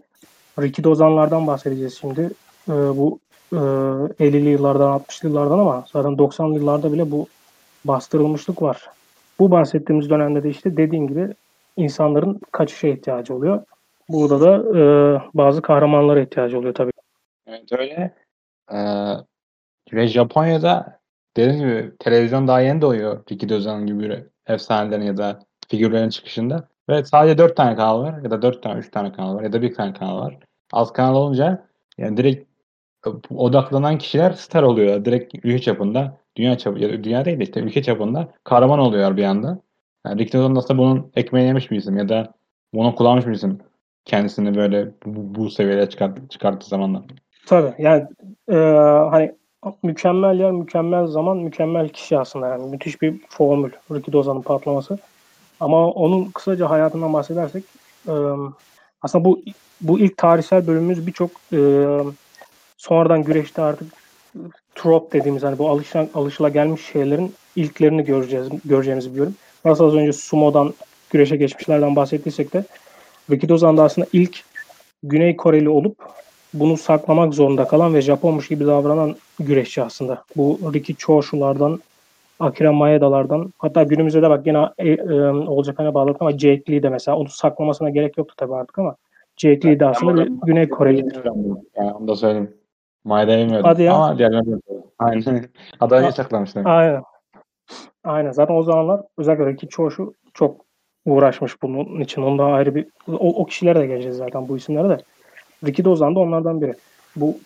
Ricky 0.60 0.84
Dozanlardan 0.84 1.48
bahsedeceğiz 1.48 1.98
şimdi. 2.02 2.22
Ee, 2.70 2.72
bu 2.72 3.20
e, 3.54 3.56
50'li 3.56 4.50
yıllardan 4.50 5.00
60'lı 5.00 5.30
yıllardan 5.30 5.60
ama 5.60 5.86
zaten 5.94 6.12
90'lı 6.12 6.56
yıllarda 6.56 6.94
bile 6.94 7.12
bu 7.12 7.28
bastırılmışlık 7.86 8.62
var. 8.62 8.90
Bu 9.40 9.52
bahsettiğimiz 9.52 10.10
dönemde 10.10 10.44
de 10.44 10.50
işte 10.50 10.78
dediğim 10.78 11.08
gibi 11.08 11.34
insanların 11.78 12.40
kaçışa 12.52 12.88
ihtiyacı 12.88 13.36
oluyor. 13.36 13.64
Burada 14.10 14.42
da 14.42 14.80
e, 14.80 14.84
bazı 15.34 15.62
kahramanlara 15.62 16.22
ihtiyacı 16.22 16.60
oluyor 16.60 16.74
tabii. 16.74 16.92
Evet 17.48 17.72
öyle. 17.72 18.14
Ee, 18.72 19.14
ve 19.94 20.08
Japonya'da 20.08 21.00
dediğim 21.38 21.60
gibi 21.60 21.92
televizyon 22.00 22.48
daha 22.48 22.62
yeni 22.62 22.82
doğuyor. 22.82 23.24
Ricky 23.32 23.50
Dozan 23.50 23.86
gibi 23.86 24.26
efsanelerin 24.48 25.04
ya 25.04 25.18
da 25.18 25.40
figürlerin 25.70 26.10
çıkışında. 26.10 26.68
Ve 26.90 27.04
sadece 27.04 27.38
4 27.38 27.58
tane 27.58 27.76
kanal 27.76 28.04
var 28.04 28.22
ya 28.24 28.32
da 28.32 28.42
4 28.42 28.64
tane 28.64 28.80
3 28.80 28.92
tane 28.92 29.12
kanal 29.12 29.36
var 29.36 29.44
ya 29.44 29.54
da 29.54 29.62
bir 29.62 29.74
tane 29.74 29.94
kanal 29.94 30.20
var. 30.20 30.38
Az 30.74 30.94
kanal 30.94 31.16
olunca 31.16 31.68
yani 31.98 32.18
direkt 32.18 32.51
odaklanan 33.36 33.98
kişiler 33.98 34.32
star 34.32 34.64
oluyor. 34.64 35.06
Direkt 35.06 35.36
ülke 35.44 35.62
çapında, 35.62 36.18
dünya 36.36 36.58
çapı 36.58 36.80
ya 36.80 36.90
da 36.90 37.04
dünya 37.04 37.26
değil 37.26 37.40
de 37.40 37.44
işte 37.44 37.60
ülke 37.60 37.84
çapında 37.84 38.28
kahraman 38.44 38.80
oluyor 38.80 39.18
bir 39.18 39.24
anda. 39.24 39.60
Yani 40.06 40.20
Rick 40.20 40.34
Newton 40.34 40.56
aslında 40.56 40.80
bunun 40.80 41.12
ekmeğini 41.16 41.48
yemiş 41.48 41.72
bir 41.72 41.76
isim 41.76 41.98
ya 41.98 42.10
da 42.10 42.34
bunu 42.74 42.96
kullanmış 42.96 43.28
bir 43.28 43.32
isim. 43.32 43.60
Kendisini 44.06 44.56
böyle 44.56 44.92
bu, 45.06 45.36
bu 45.36 45.50
seviyeye 45.50 45.90
çıkart, 45.90 46.32
çıkarttığı 46.32 46.68
zamanlar. 46.68 47.02
Tabii 47.46 47.74
yani 47.78 48.06
e, 48.52 48.56
hani 49.12 49.36
mükemmel 49.84 50.40
yer, 50.40 50.52
mükemmel 50.52 51.08
zaman, 51.08 51.38
mükemmel 51.38 51.90
kişi 51.90 52.20
aslında 52.20 52.48
yani 52.48 52.70
müthiş 52.70 53.02
bir 53.02 53.22
formül 53.30 53.72
Ricky 53.92 54.14
Dozan'ın 54.14 54.42
patlaması. 54.42 54.98
Ama 55.60 55.88
onun 55.88 56.26
kısaca 56.26 56.70
hayatından 56.70 57.14
bahsedersek 57.14 57.64
e, 58.08 58.14
aslında 59.02 59.26
bu 59.26 59.42
bu 59.82 60.00
ilk 60.00 60.18
tarihsel 60.18 60.68
bölümümüz 60.68 61.08
birçok 61.08 61.32
e, 61.54 61.58
sonradan 62.82 63.24
güreşte 63.24 63.62
artık 63.62 63.94
trop 64.76 65.14
dediğimiz 65.14 65.44
hani 65.44 65.58
bu 65.58 65.70
alışılan, 65.70 66.10
alışıla 66.14 66.50
gelmiş 66.50 66.82
şeylerin 66.86 67.34
ilklerini 67.56 68.04
göreceğiz 68.04 68.48
göreceğimizi 68.66 69.12
biliyorum. 69.12 69.36
Nasıl 69.66 69.86
az 69.86 69.94
önce 69.94 70.14
sumo'dan 70.14 70.74
güreşe 71.10 71.36
geçmişlerden 71.36 71.96
bahsettiysek 71.96 72.54
de 72.54 72.64
Ricky 73.32 73.50
Dozan 73.50 73.78
da 73.78 73.84
aslında 73.84 74.08
ilk 74.14 74.44
Güney 75.04 75.36
Koreli 75.36 75.70
olup 75.70 75.96
bunu 76.54 76.78
saklamak 76.78 77.34
zorunda 77.34 77.68
kalan 77.68 77.94
ve 77.94 78.02
Japonmuş 78.02 78.48
gibi 78.48 78.66
davranan 78.66 79.16
güreşçi 79.40 79.84
aslında. 79.84 80.24
Bu 80.36 80.60
Ricky 80.74 80.96
Choshu'lardan, 80.98 81.80
Akira 82.40 82.72
Maeda'lardan 82.72 83.54
hatta 83.58 83.84
günümüzde 83.84 84.22
de 84.22 84.30
bak 84.30 84.48
yine 84.48 84.70
e, 84.78 84.90
e, 84.90 85.14
olacak 85.30 85.80
hani 85.80 85.94
bağladık 85.94 86.22
ama 86.22 86.32
Jake 86.32 86.64
Lee 86.70 86.84
de 86.84 86.90
mesela 86.90 87.18
onu 87.18 87.30
saklamasına 87.30 87.90
gerek 87.90 88.18
yoktu 88.18 88.34
tabii 88.38 88.56
artık 88.56 88.80
ama 88.80 88.96
Jake 89.38 89.68
Lee 89.68 89.80
de 89.80 89.86
aslında 89.86 90.26
Güney 90.46 90.70
Koreli'dir. 90.70 91.22
Yani 91.76 91.94
onu 91.94 92.08
da 92.08 92.16
söyleyeyim. 92.16 92.61
Maeda'yı 93.04 93.46
bilmiyordum. 93.46 93.70
Hadi 93.70 93.84
ya. 93.84 93.94
Ama 93.94 94.18
diğerlerini 94.18 94.62
Aynen. 95.00 95.50
Adayı 95.80 96.12
saklamışlar. 96.12 96.66
Aynen. 96.66 97.04
Aynen. 98.04 98.32
Zaten 98.32 98.56
o 98.56 98.64
zamanlar 98.64 99.02
özellikle 99.18 99.46
Ricky 99.46 99.70
Choshu 99.70 100.14
çok 100.34 100.66
uğraşmış 101.06 101.62
bunun 101.62 102.02
için. 102.02 102.22
Onda 102.22 102.46
ayrı 102.46 102.76
bir 102.76 102.88
o, 103.08 103.42
o 103.42 103.46
kişilere 103.46 103.80
de 103.80 103.88
geleceğiz 103.88 104.18
zaten 104.18 104.48
bu 104.48 104.58
isimlere 104.58 104.90
de. 104.90 104.98
Ricky 105.66 105.86
Dozan 105.86 106.16
da 106.16 106.20
onlardan 106.20 106.62
biri. 106.62 106.74
Bu 107.16 107.38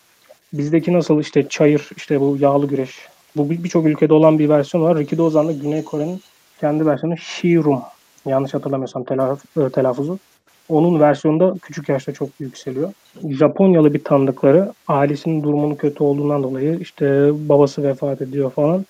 bizdeki 0.54 0.94
nasıl 0.94 1.20
işte 1.20 1.50
çayır, 1.50 1.90
işte 1.98 2.22
bu 2.22 2.38
yağlı 2.40 2.68
güreş. 2.68 3.08
Bu 3.36 3.50
birçok 3.50 3.86
ülkede 3.86 4.14
olan 4.14 4.40
bir 4.40 4.50
versiyon 4.50 4.84
var. 4.84 4.98
Ricky 4.98 5.20
Dozan 5.20 5.48
da 5.48 5.52
Güney 5.52 5.84
Kore'nin 5.84 6.22
kendi 6.60 6.86
versiyonu 6.86 7.18
Shirum. 7.18 7.82
Yanlış 8.26 8.54
hatırlamıyorsam 8.54 9.04
telaf 9.04 9.58
e, 9.58 9.70
telaffuzu. 9.70 10.20
Onun 10.70 11.00
versiyonunda 11.00 11.54
küçük 11.62 11.90
yaşta 11.90 12.14
çok 12.14 12.30
yükseliyor. 12.40 12.94
Japonyalı 13.30 13.94
bir 13.94 14.04
tanıdıkları 14.04 14.74
ailesinin 14.88 15.44
durumunun 15.44 15.76
kötü 15.76 16.04
olduğundan 16.04 16.44
dolayı 16.44 16.80
işte 16.80 17.30
babası 17.50 17.84
vefat 17.84 18.22
ediyor 18.22 18.52
falan. 18.52 18.86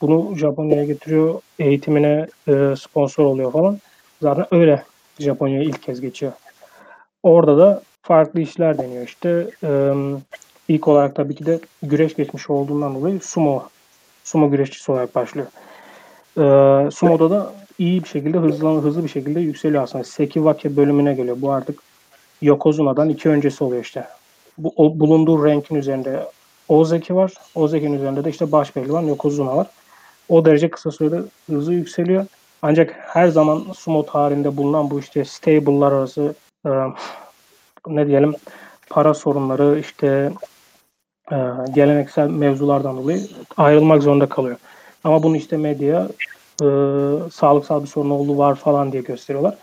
Bunu 0.00 0.36
Japonya'ya 0.36 0.84
getiriyor. 0.84 1.40
Eğitimine 1.58 2.26
e, 2.48 2.74
sponsor 2.76 3.24
oluyor 3.24 3.52
falan. 3.52 3.78
Zaten 4.22 4.46
öyle 4.50 4.82
Japonya'ya 5.18 5.62
ilk 5.62 5.82
kez 5.82 6.00
geçiyor. 6.00 6.32
Orada 7.22 7.58
da 7.58 7.82
farklı 8.02 8.40
işler 8.40 8.78
deniyor 8.78 9.04
işte. 9.04 9.46
Ee, 9.64 9.92
ilk 10.68 10.88
olarak 10.88 11.14
tabii 11.14 11.34
ki 11.34 11.46
de 11.46 11.60
güreş 11.82 12.14
geçmiş 12.14 12.50
olduğundan 12.50 12.94
dolayı 12.94 13.20
sumo 13.20 13.68
sumo 14.24 14.50
güreşçisi 14.50 14.92
olarak 14.92 15.14
başlıyor. 15.14 15.46
Ee, 16.38 16.90
sumo'da 16.90 17.30
da 17.30 17.52
iyi 17.78 18.02
bir 18.02 18.08
şekilde 18.08 18.38
hızlı 18.38 18.82
hızlı 18.82 19.04
bir 19.04 19.08
şekilde 19.08 19.40
yükseliyor 19.40 19.82
aslında. 19.82 20.04
Sekiwake 20.04 20.76
bölümüne 20.76 21.14
geliyor. 21.14 21.36
Bu 21.40 21.50
artık 21.52 21.80
Yokozuna'dan 22.42 23.08
iki 23.08 23.28
öncesi 23.28 23.64
oluyor 23.64 23.82
işte. 23.82 24.06
Bu 24.58 24.72
o, 24.76 25.00
bulunduğu 25.00 25.44
rankin 25.44 25.74
üzerinde 25.74 26.26
Ozeki 26.68 27.14
var. 27.14 27.32
Ozeki'nin 27.54 27.96
üzerinde 27.96 28.24
de 28.24 28.30
işte 28.30 28.52
baş 28.52 28.70
pehlivan 28.70 29.02
Yokozuna 29.02 29.56
var. 29.56 29.66
O 30.28 30.44
derece 30.44 30.70
kısa 30.70 30.90
sürede 30.90 31.22
hızlı 31.50 31.74
yükseliyor. 31.74 32.26
Ancak 32.62 32.96
her 32.98 33.28
zaman 33.28 33.66
sumo 33.76 34.06
tarihinde 34.06 34.56
bulunan 34.56 34.90
bu 34.90 35.00
işte 35.00 35.24
stable'lar 35.24 35.92
arası 35.92 36.34
e, 36.66 36.70
ne 37.86 38.06
diyelim 38.06 38.34
para 38.90 39.14
sorunları 39.14 39.78
işte 39.78 40.32
e, 41.32 41.36
geleneksel 41.74 42.28
mevzulardan 42.28 42.96
dolayı 42.96 43.20
ayrılmak 43.56 44.02
zorunda 44.02 44.28
kalıyor. 44.28 44.56
Ama 45.04 45.22
bunu 45.22 45.36
işte 45.36 45.56
medya 45.56 46.08
e, 46.62 46.68
sağlıksal 47.30 47.82
bir 47.82 47.86
sorun 47.86 48.10
olduğu 48.10 48.38
var 48.38 48.54
falan 48.54 48.92
diye 48.92 49.02
gösteriyorlar. 49.02 49.54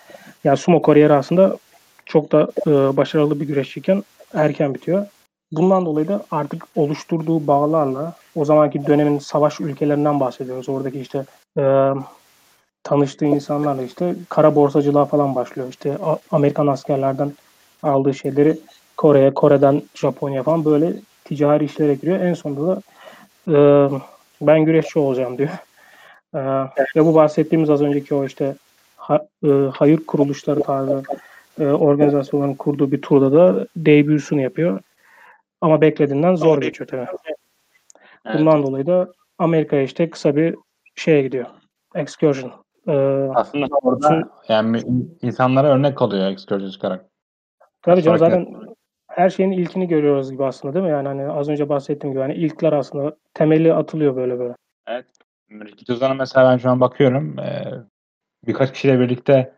Yani 0.43 0.57
sumo 0.57 0.81
kariyeri 0.81 1.13
aslında 1.13 1.57
çok 2.05 2.31
da 2.31 2.47
e, 2.67 2.97
başarılı 2.97 3.39
bir 3.39 3.47
güreşçiyken 3.47 4.03
erken 4.33 4.73
bitiyor. 4.73 5.05
Bundan 5.51 5.85
dolayı 5.85 6.07
da 6.07 6.23
artık 6.31 6.65
oluşturduğu 6.75 7.47
bağlarla 7.47 8.13
o 8.35 8.45
zamanki 8.45 8.85
dönemin 8.85 9.19
savaş 9.19 9.59
ülkelerinden 9.59 10.19
bahsediyoruz. 10.19 10.69
Oradaki 10.69 10.99
işte 10.99 11.25
e, 11.59 11.93
tanıştığı 12.83 13.25
insanlarla 13.25 13.81
işte 13.81 14.15
kara 14.29 14.55
borsacılığa 14.55 15.05
falan 15.05 15.35
başlıyor. 15.35 15.67
İşte 15.69 15.97
Amerikan 16.31 16.67
askerlerden 16.67 17.33
aldığı 17.83 18.13
şeyleri 18.13 18.59
Kore'ye, 18.97 19.33
Kore'den 19.33 19.81
Japonya 19.95 20.43
falan 20.43 20.65
böyle 20.65 20.93
ticari 21.25 21.65
işlere 21.65 21.95
giriyor. 21.95 22.19
En 22.19 22.33
sonunda 22.33 22.75
da 22.75 22.81
e, 23.47 23.89
ben 24.41 24.65
güreşçi 24.65 24.99
olacağım 24.99 25.37
diyor. 25.37 25.49
E, 26.33 26.39
ve 26.95 27.05
bu 27.05 27.15
bahsettiğimiz 27.15 27.69
az 27.69 27.81
önceki 27.81 28.15
o 28.15 28.25
işte 28.25 28.55
ha, 28.97 29.27
e, 29.43 29.49
hayır 29.73 29.97
kuruluşları 29.97 30.59
tarzı 30.61 31.03
e, 31.59 31.65
organizasyonların 31.65 32.53
kurduğu 32.53 32.91
bir 32.91 33.01
turda 33.01 33.33
da 33.33 33.67
debüsünü 33.75 34.41
yapıyor. 34.41 34.79
Ama 35.61 35.81
beklediğinden 35.81 36.35
zor 36.35 36.61
geçiyor 36.61 36.87
tabii. 36.87 37.07
Bundan 38.33 38.55
evet. 38.55 38.67
dolayı 38.67 38.85
da 38.85 39.13
Amerika'ya 39.37 39.81
işte 39.81 40.09
kısa 40.09 40.35
bir 40.35 40.55
şeye 40.95 41.21
gidiyor. 41.21 41.45
Excursion. 41.95 42.51
Ee, 42.87 42.91
Aslında 43.35 43.65
orada 43.81 44.29
yani 44.47 44.81
insanlara 45.21 45.67
örnek 45.67 46.01
oluyor 46.01 46.31
excursion 46.31 46.69
çıkarak. 46.69 47.05
Tabii 47.81 48.03
canım 48.03 48.17
zaten 48.17 48.47
her 49.07 49.29
şeyin 49.29 49.51
ilkini 49.51 49.87
görüyoruz 49.87 50.31
gibi 50.31 50.45
aslında 50.45 50.73
değil 50.73 50.85
mi? 50.85 50.91
Yani 50.91 51.07
hani 51.07 51.31
az 51.31 51.49
önce 51.49 51.69
bahsettiğim 51.69 52.13
gibi 52.13 52.21
hani 52.21 52.33
ilkler 52.33 52.73
aslında 52.73 53.15
temeli 53.33 53.73
atılıyor 53.73 54.15
böyle 54.15 54.39
böyle. 54.39 54.55
Evet. 54.87 55.05
Ricky 55.61 55.85
Tuzan'a 55.85 56.13
mesela 56.13 56.51
ben 56.51 56.57
şu 56.57 56.69
an 56.69 56.79
bakıyorum. 56.79 57.39
Ee, 57.39 57.73
birkaç 58.47 58.73
kişiyle 58.73 58.99
birlikte 58.99 59.53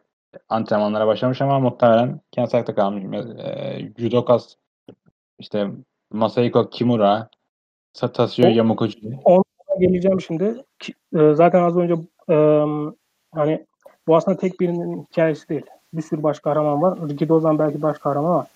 antrenmanlara 0.49 1.07
başlamış 1.07 1.41
ama 1.41 1.59
muhtemelen 1.59 2.19
kendi 2.31 2.49
ayakta 2.53 2.75
kalmış. 2.75 3.03
Ee, 3.39 3.91
Judokas 3.97 4.55
işte 5.39 5.67
Masahiko 6.11 6.69
Kimura, 6.69 7.29
Satasuyo 7.93 8.49
Yamukuchi. 8.49 9.19
Ona 9.25 9.43
geleceğim 9.79 10.21
şimdi. 10.21 10.63
E, 11.15 11.33
zaten 11.33 11.63
az 11.63 11.77
önce 11.77 11.93
e, 12.29 12.35
hani 13.31 13.65
bu 14.07 14.15
aslında 14.15 14.37
tek 14.37 14.59
birinin 14.59 15.03
hikayesi 15.11 15.49
değil 15.49 15.65
bir 15.97 16.01
sürü 16.01 16.23
baş 16.23 16.39
kahraman 16.39 16.81
var. 16.81 16.99
Ricky 17.09 17.29
Dozan 17.29 17.59
belki 17.59 17.81
baş 17.81 17.97
kahraman 17.97 18.29
ama 18.29 18.47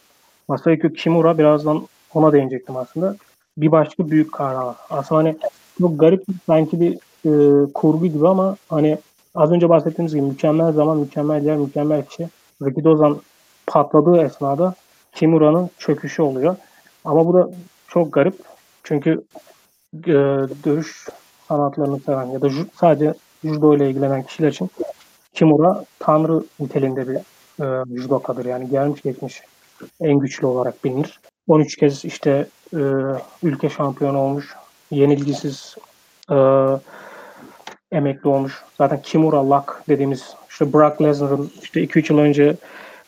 Masayuki 0.47 0.93
Kimura 0.93 1.37
birazdan 1.37 1.87
ona 2.13 2.33
değinecektim 2.33 2.77
aslında. 2.77 3.15
Bir 3.57 3.71
başka 3.71 4.09
büyük 4.09 4.31
kahraman. 4.31 4.75
Aslında 4.89 5.19
hani 5.19 5.37
çok 5.79 5.99
garip 5.99 6.23
sanki 6.45 6.81
bir 6.81 6.97
e, 7.25 7.31
kurgu 7.73 8.05
gibi 8.05 8.27
ama 8.27 8.55
hani 8.69 8.97
az 9.35 9.51
önce 9.51 9.69
bahsettiğimiz 9.69 10.15
gibi 10.15 10.25
mükemmel 10.25 10.71
zaman, 10.71 10.97
mükemmel 10.97 11.45
yer, 11.45 11.57
mükemmel 11.57 12.05
kişi. 12.05 12.29
Ricky 12.63 12.83
Dozan 12.83 13.21
patladığı 13.67 14.21
esnada 14.21 14.73
Kimura'nın 15.15 15.69
çöküşü 15.77 16.21
oluyor. 16.21 16.55
Ama 17.05 17.27
bu 17.27 17.33
da 17.33 17.49
çok 17.87 18.13
garip. 18.13 18.35
Çünkü 18.83 19.23
e, 20.07 20.13
dövüş 20.63 21.07
sanatlarını 21.47 21.99
seven 21.99 22.25
ya 22.25 22.41
da 22.41 22.49
sadece 22.75 23.13
judo 23.43 23.75
ile 23.75 23.89
ilgilenen 23.89 24.23
kişiler 24.23 24.51
için 24.51 24.69
Kimura 25.33 25.85
tanrı 25.99 26.43
niteliğinde 26.59 27.07
bir 27.07 27.15
e, 27.63 27.83
judokadır. 28.01 28.45
Yani 28.45 28.69
gelmiş 28.69 29.01
geçmiş 29.01 29.41
en 30.01 30.19
güçlü 30.19 30.47
olarak 30.47 30.83
bilinir. 30.83 31.19
13 31.47 31.75
kez 31.75 32.05
işte 32.05 32.47
e, 32.73 32.81
ülke 33.43 33.69
şampiyonu 33.69 34.17
olmuş. 34.17 34.55
Yenilgisiz 34.91 35.75
e, 36.31 36.35
emekli 37.91 38.29
olmuş. 38.29 38.63
Zaten 38.77 39.01
Kimura 39.01 39.49
Lock 39.49 39.81
dediğimiz 39.89 40.33
işte 40.49 40.73
Brock 40.73 41.01
Lesnar'ın 41.01 41.51
işte 41.61 41.83
2-3 41.83 42.13
yıl 42.13 42.19
önce 42.19 42.55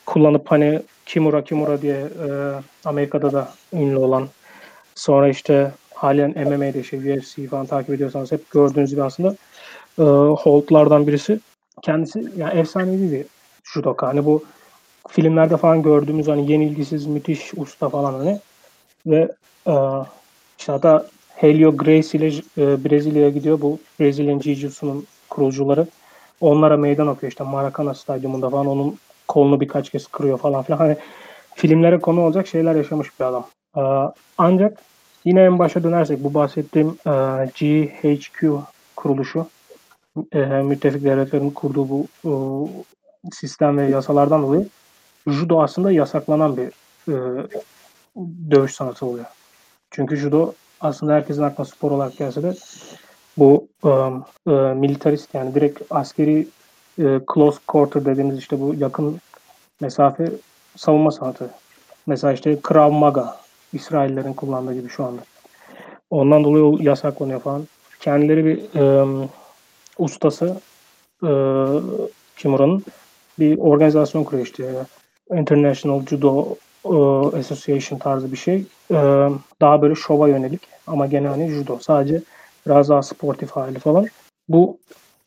kullanıp 0.05 0.51
hani 0.51 0.81
Kimura 1.05 1.43
Kimura 1.43 1.81
diye 1.81 1.95
e, 1.95 2.27
Amerika'da 2.85 3.33
da 3.33 3.49
ünlü 3.73 3.97
olan 3.97 4.27
sonra 4.95 5.29
işte 5.29 5.71
halen 5.93 6.29
MMA'de 6.29 6.79
işte 6.79 6.97
UFC 6.97 7.47
falan 7.47 7.65
takip 7.65 7.89
ediyorsanız 7.89 8.31
hep 8.31 8.51
gördüğünüz 8.51 8.89
gibi 8.89 9.03
aslında 9.03 9.35
e, 9.99 10.03
Holt'lardan 10.35 11.07
birisi. 11.07 11.39
Kendisi 11.81 12.31
yani 12.37 12.59
efsanevi 12.59 13.11
bir 13.11 13.25
judoka. 13.63 14.07
Hani 14.07 14.25
bu 14.25 14.43
filmlerde 15.09 15.57
falan 15.57 15.83
gördüğümüz 15.83 16.27
hani 16.27 16.51
yenilgisiz 16.51 17.05
müthiş 17.05 17.51
usta 17.57 17.89
falan 17.89 18.13
hani 18.13 18.39
ve 19.05 19.31
e, 19.67 19.73
işte 20.59 20.71
hatta 20.71 21.05
Helio 21.35 21.77
Gracie 21.77 22.19
ile 22.19 22.27
e, 22.57 22.83
Brezilya'ya 22.83 23.29
gidiyor. 23.29 23.61
Bu 23.61 23.79
Brezilyan 23.99 24.39
Jiu-Jitsu'nun 24.39 25.05
kurucuları. 25.29 25.87
Onlara 26.41 26.77
meydan 26.77 27.07
okuyor 27.07 27.31
işte 27.31 27.43
Maracana 27.43 27.93
Stadyumunda 27.93 28.49
falan 28.49 28.67
onun 28.67 28.97
kolunu 29.27 29.61
birkaç 29.61 29.89
kez 29.89 30.07
kırıyor 30.07 30.37
falan 30.37 30.63
filan. 30.63 30.77
Hani 30.77 30.97
filmlere 31.55 31.99
konu 31.99 32.21
olacak 32.21 32.47
şeyler 32.47 32.75
yaşamış 32.75 33.19
bir 33.19 33.25
adam. 33.25 33.47
E, 33.77 33.81
ancak 34.37 34.81
yine 35.25 35.43
en 35.43 35.59
başa 35.59 35.83
dönersek 35.83 36.23
bu 36.23 36.33
bahsettiğim 36.33 36.97
e, 37.07 37.11
GHQ 37.59 38.59
kuruluşu 38.95 39.47
e, 40.33 40.39
müttefik 40.39 41.03
devletlerin 41.03 41.49
kurduğu 41.49 41.89
bu 41.89 42.07
e, 42.25 42.31
sistem 43.31 43.77
ve 43.77 43.89
yasalardan 43.89 44.43
dolayı 44.43 44.67
judo 45.27 45.61
aslında 45.61 45.91
yasaklanan 45.91 46.57
bir 46.57 46.71
e, 47.07 47.47
dövüş 48.51 48.73
sanatı 48.73 49.05
oluyor. 49.05 49.25
Çünkü 49.91 50.15
judo 50.17 50.53
aslında 50.81 51.13
herkesin 51.13 51.41
aklına 51.41 51.65
spor 51.65 51.91
olarak 51.91 52.17
gelse 52.17 52.43
de 52.43 52.53
bu 53.37 53.67
um, 53.83 54.25
e, 54.47 54.51
militarist 54.51 55.33
yani 55.33 55.55
direkt 55.55 55.81
askeri 55.89 56.47
e, 56.99 57.19
close 57.33 57.59
quarter 57.67 58.05
dediğimiz 58.05 58.37
işte 58.37 58.61
bu 58.61 58.75
yakın 58.79 59.19
mesafe 59.81 60.31
savunma 60.75 61.11
sanatı. 61.11 61.49
Mesela 62.05 62.33
işte 62.33 62.61
Krav 62.61 62.91
Maga 62.91 63.37
İsraillerin 63.73 64.33
kullandığı 64.33 64.73
gibi 64.73 64.89
şu 64.89 65.05
anda. 65.05 65.21
Ondan 66.09 66.43
dolayı 66.43 66.83
yasaklanıyor 66.83 67.39
falan. 67.39 67.67
Kendileri 67.99 68.45
bir 68.45 68.79
e, 68.79 69.05
ustası 69.97 70.61
e, 71.23 71.31
Kimura'nın 72.37 72.83
bir 73.39 73.57
organizasyon 73.57 74.23
kuruyor 74.23 74.45
işte. 74.45 74.85
International 75.31 76.05
Judo 76.05 76.55
Association 77.39 77.99
tarzı 77.99 78.31
bir 78.31 78.37
şey. 78.37 78.65
Daha 79.61 79.81
böyle 79.81 79.95
şova 79.95 80.27
yönelik 80.27 80.61
ama 80.87 81.05
gene 81.05 81.27
hani 81.27 81.49
judo. 81.49 81.79
Sadece 81.79 82.21
biraz 82.67 82.89
daha 82.89 83.01
sportif 83.01 83.51
hali 83.51 83.79
falan. 83.79 84.07
Bu 84.49 84.77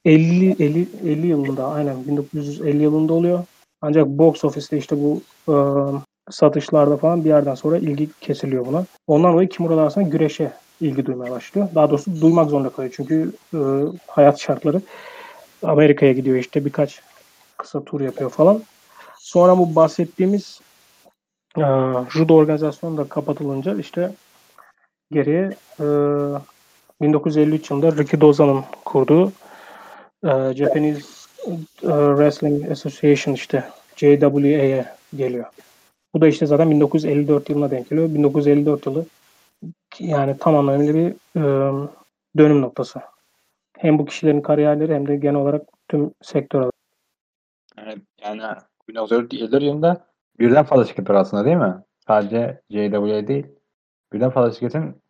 50 0.05 0.63
50 0.63 0.89
50 1.05 1.27
yılında 1.27 1.67
aynen 1.67 2.07
1950 2.07 2.83
yılında 2.83 3.13
oluyor. 3.13 3.45
Ancak 3.83 4.07
box 4.07 4.45
office'te 4.45 4.79
işte 4.79 4.97
bu 4.97 5.23
e, 5.49 5.55
satışlarda 6.31 6.97
falan 6.97 7.25
bir 7.25 7.29
yerden 7.29 7.55
sonra 7.55 7.79
ilgi 7.79 8.09
kesiliyor 8.21 8.67
buna. 8.67 8.85
Ondan 9.07 9.33
dolayı 9.33 9.49
Kimura 9.49 9.83
aslında 9.83 10.09
güreşe 10.09 10.53
ilgi 10.81 11.07
duymaya 11.07 11.33
başlıyor. 11.33 11.69
Daha 11.75 11.91
doğrusu 11.91 12.21
duymak 12.21 12.51
zorunda 12.51 12.69
kalıyor. 12.69 12.95
Çünkü 12.97 13.33
e, 13.55 13.59
hayat 14.07 14.41
şartları 14.41 14.81
Amerika'ya 15.63 16.13
gidiyor 16.13 16.37
işte 16.37 16.65
birkaç 16.65 17.03
kısa 17.57 17.85
tur 17.85 18.01
yapıyor 18.01 18.31
falan. 18.31 18.63
Sonra 19.19 19.59
bu 19.59 19.75
bahsettiğimiz 19.77 20.61
e, 21.59 21.65
judo 22.11 22.35
organizasyonu 22.35 22.97
da 22.97 23.09
kapatılınca 23.09 23.79
işte 23.79 24.15
geriye 25.13 25.57
e, 25.81 25.85
1953 27.01 27.71
yılında 27.71 27.93
Ricky 27.93 28.21
Doza'nın 28.21 28.65
kurduğu 28.85 29.33
e, 30.25 30.55
Japanese 30.55 31.01
e, 31.83 31.93
Wrestling 32.17 32.71
Association 32.71 33.35
işte 33.35 33.65
JWA'ye 33.97 34.87
geliyor. 35.17 35.47
Bu 36.15 36.21
da 36.21 36.29
işte 36.29 36.47
zaten 36.47 36.71
1954 36.71 37.51
yılına 37.51 37.71
denk 37.71 37.91
geliyor. 37.91 38.09
1954 38.09 38.87
yılı 38.87 39.07
yani 39.99 40.39
tam 40.39 40.57
anlamıyla 40.57 40.95
bir 40.95 41.15
e, 41.37 41.43
dönüm 42.39 42.61
noktası. 42.61 43.01
Hem 43.79 43.99
bu 43.99 44.07
kişilerin 44.07 44.41
kariyerleri 44.41 44.95
hem 44.95 45.09
de 45.09 45.17
genel 45.17 45.41
olarak 45.41 45.63
tüm 45.89 46.11
sektör 46.23 46.71
yani 48.23 48.43
1954 48.89 49.63
yılında 49.63 50.07
birden 50.39 50.65
fazla 50.65 50.85
şirket 50.85 51.11
var 51.11 51.15
aslında 51.15 51.45
değil 51.45 51.57
mi? 51.57 51.75
Sadece 52.07 52.61
JWA 52.71 53.27
değil. 53.27 53.47
Birden 54.13 54.31
fazla 54.31 54.53
şirketin 54.53 55.03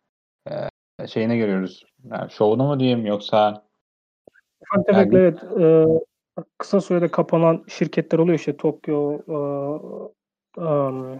e, 0.99 1.07
şeyine 1.07 1.37
görüyoruz. 1.37 1.85
Yani 2.11 2.31
şovunu 2.31 2.63
mu 2.63 2.79
diyeyim 2.79 3.05
yoksa 3.05 3.63
tefek 4.87 5.13
yani... 5.13 5.17
evet. 5.17 5.43
E, 5.59 5.85
kısa 6.57 6.81
sürede 6.81 7.07
kapanan 7.07 7.63
şirketler 7.67 8.19
oluyor 8.19 8.39
işte 8.39 8.57
Tokyo 8.57 9.19
e, 9.27 9.33
um, 10.61 11.19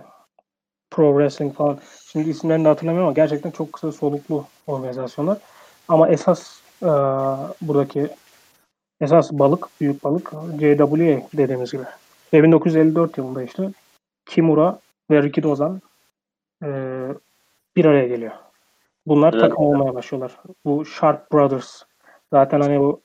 Pro 0.92 1.12
Wrestling 1.12 1.56
falan. 1.56 1.80
Şimdi 2.12 2.30
isimlerini 2.30 2.66
de 2.66 2.68
hatırlamıyorum 2.68 3.08
ama 3.08 3.16
gerçekten 3.16 3.52
çok 3.52 3.74
kısa 3.74 3.92
soluklu 3.92 4.46
organizasyonlar. 4.68 5.38
Ama 5.88 6.10
esas 6.10 6.62
e, 6.82 6.88
buradaki 7.62 8.10
esas 9.02 9.32
balık, 9.32 9.68
büyük 9.82 10.04
balık 10.04 10.32
JWA 10.60 11.22
dediğimiz 11.34 11.72
gibi. 11.72 11.84
Ve 12.34 12.44
1954 12.44 13.18
yılında 13.18 13.44
işte 13.44 13.72
Kimura 14.26 14.80
ve 15.12 15.24
Ricky 15.24 15.44
Dozan 15.44 15.82
e, 16.64 16.70
bir 17.76 17.86
araya 17.86 18.08
geliyor. 18.08 18.32
Bunlar 19.06 19.34
evet. 19.34 19.42
takım 19.42 19.66
olmaya 19.66 19.94
başlıyorlar. 19.94 20.38
Bu 20.66 20.86
Sharp 20.86 21.32
Brothers. 21.32 21.84
Zaten 22.34 22.62
hani 22.62 22.80
bu 22.80 23.02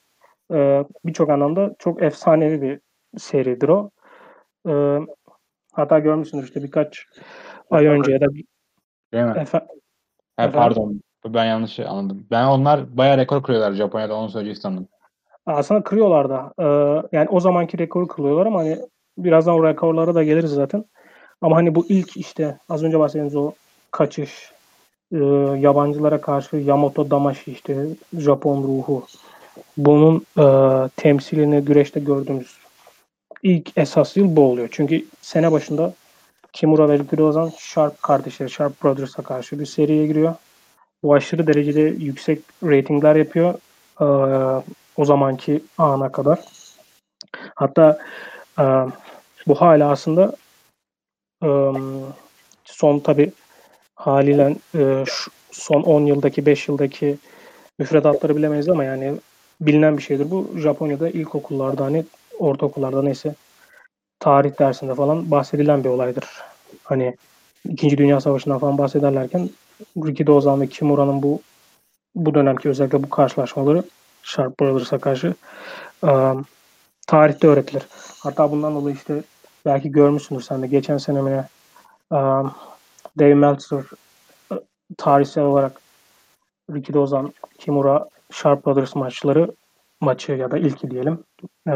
e, 0.52 0.85
birçok 1.04 1.30
anlamda 1.30 1.74
çok 1.78 2.02
efsanevi 2.02 2.62
bir 2.62 2.80
seridir 3.18 3.68
o. 3.68 3.90
E, 4.68 4.98
hatta 5.72 5.98
görmüşsünüz 5.98 6.44
işte 6.44 6.62
birkaç 6.62 7.06
ay 7.70 7.87
önce 7.87 8.12
ya 8.12 8.20
da 8.20 8.26
Değil 9.12 9.24
mi? 9.24 9.35
Efe, 9.37 9.61
He, 10.37 10.50
pardon. 10.50 11.00
Ben 11.26 11.44
yanlış 11.44 11.80
anladım. 11.80 12.26
Ben 12.30 12.44
onlar 12.44 12.96
bayağı 12.96 13.18
rekor 13.18 13.42
kırıyorlar 13.42 13.72
Japonya'da 13.72 14.14
onu 14.14 14.28
söyleyeceğim 14.28 14.61
sandım. 14.61 14.88
Aslında 15.46 15.83
kırıyorlar 15.83 16.30
da. 16.30 16.52
Ee, 16.59 17.09
yani 17.16 17.28
o 17.28 17.40
zamanki 17.40 17.78
rekoru 17.78 18.09
kırıyorlar 18.09 18.46
ama 18.46 18.59
hani 18.59 18.78
birazdan 19.18 19.54
o 19.54 19.64
rekorlara 19.64 20.14
da 20.14 20.22
geliriz 20.22 20.50
zaten. 20.50 20.85
Ama 21.42 21.57
hani 21.57 21.74
bu 21.74 21.87
ilk 21.88 22.16
işte 22.16 22.59
az 22.68 22.83
önce 22.83 22.98
bahsettiğimiz 22.98 23.37
o 23.37 23.53
kaçış, 23.90 24.53
e, 25.12 25.16
yabancılara 25.59 26.20
karşı 26.20 26.57
Yamato 26.57 27.11
Damashi 27.11 27.53
işte 27.53 27.87
Japon 28.18 28.62
ruhu 28.62 29.07
bunun 29.76 30.26
e, 30.38 30.44
temsilini 30.96 31.61
güreşte 31.61 32.00
gördüğümüz 32.00 32.59
ilk 33.42 33.79
esas 33.79 34.16
yıl 34.16 34.37
bu 34.37 34.42
oluyor. 34.42 34.68
Çünkü 34.72 35.05
sene 35.22 35.53
başında 35.53 35.94
Kimura 36.53 36.88
ve 36.88 36.98
Rikidozan 36.98 37.53
Sharp 37.59 38.03
kardeşleri, 38.03 38.50
Sharp 38.50 38.85
Brothers'a 38.85 39.22
karşı 39.22 39.61
bir 39.61 39.66
seriye 39.66 40.07
giriyor. 40.07 40.35
Bu 41.03 41.14
aşırı 41.14 41.46
derecede 41.46 41.81
yüksek 41.81 42.38
ratingler 42.64 43.16
yapıyor. 43.16 43.55
E, 44.00 44.07
o 44.96 45.05
zamanki 45.05 45.62
ana 45.79 46.12
kadar. 46.12 46.38
Hatta 47.55 47.98
e, 48.59 48.64
bu 49.46 49.55
hala 49.55 49.90
aslında 49.90 50.37
son 52.64 52.98
tabi 52.98 53.33
haliyle 53.94 54.57
e, 54.74 55.05
son 55.50 55.83
10 55.83 56.07
yıldaki 56.07 56.46
5 56.46 56.68
yıldaki 56.68 57.18
müfredatları 57.79 58.37
bilemeyiz 58.37 58.68
ama 58.68 58.85
yani 58.85 59.14
bilinen 59.61 59.96
bir 59.96 60.03
şeydir. 60.03 60.31
Bu 60.31 60.50
Japonya'da 60.57 61.09
ilkokullarda 61.09 61.85
hani 61.85 62.05
ortaokullarda 62.38 63.03
neyse 63.03 63.35
tarih 64.18 64.59
dersinde 64.59 64.94
falan 64.94 65.31
bahsedilen 65.31 65.85
bir 65.85 65.88
olaydır. 65.88 66.24
Hani 66.85 67.16
İkinci 67.68 67.98
Dünya 67.98 68.20
Savaşı'ndan 68.20 68.59
falan 68.59 68.79
bahsederlerken 68.79 69.50
Ricky 69.96 70.26
Dozan 70.26 70.61
ve 70.61 70.66
Kimura'nın 70.66 71.22
bu 71.22 71.40
bu 72.14 72.35
dönemki 72.35 72.68
özellikle 72.68 73.03
bu 73.03 73.11
karşılaşmaları 73.11 73.83
Sharp 74.22 74.61
Brothers'a 74.61 74.98
karşı 74.98 75.35
um, 76.03 76.44
tarihte 77.07 77.46
öğretilir. 77.46 77.83
Hatta 78.18 78.50
bundan 78.50 78.74
dolayı 78.74 78.96
işte 78.96 79.22
belki 79.66 79.92
görmüşsündür 79.92 80.42
sen 80.42 80.62
de 80.62 80.66
geçen 80.66 80.99
sene 80.99 81.23
mi 81.23 81.44
um, 82.11 82.53
Dave 83.18 83.35
Meltzer 83.35 83.83
tarihsel 84.96 85.44
olarak 85.44 85.81
Ricky 86.70 86.94
Dozan, 86.94 87.33
Kimura, 87.59 88.09
Sharp 88.31 88.66
Brothers 88.66 88.94
maçları 88.94 89.51
maçı 90.01 90.33
ya 90.33 90.51
da 90.51 90.59
ilki 90.59 90.90
diyelim. 90.90 91.25
Ee, 91.68 91.73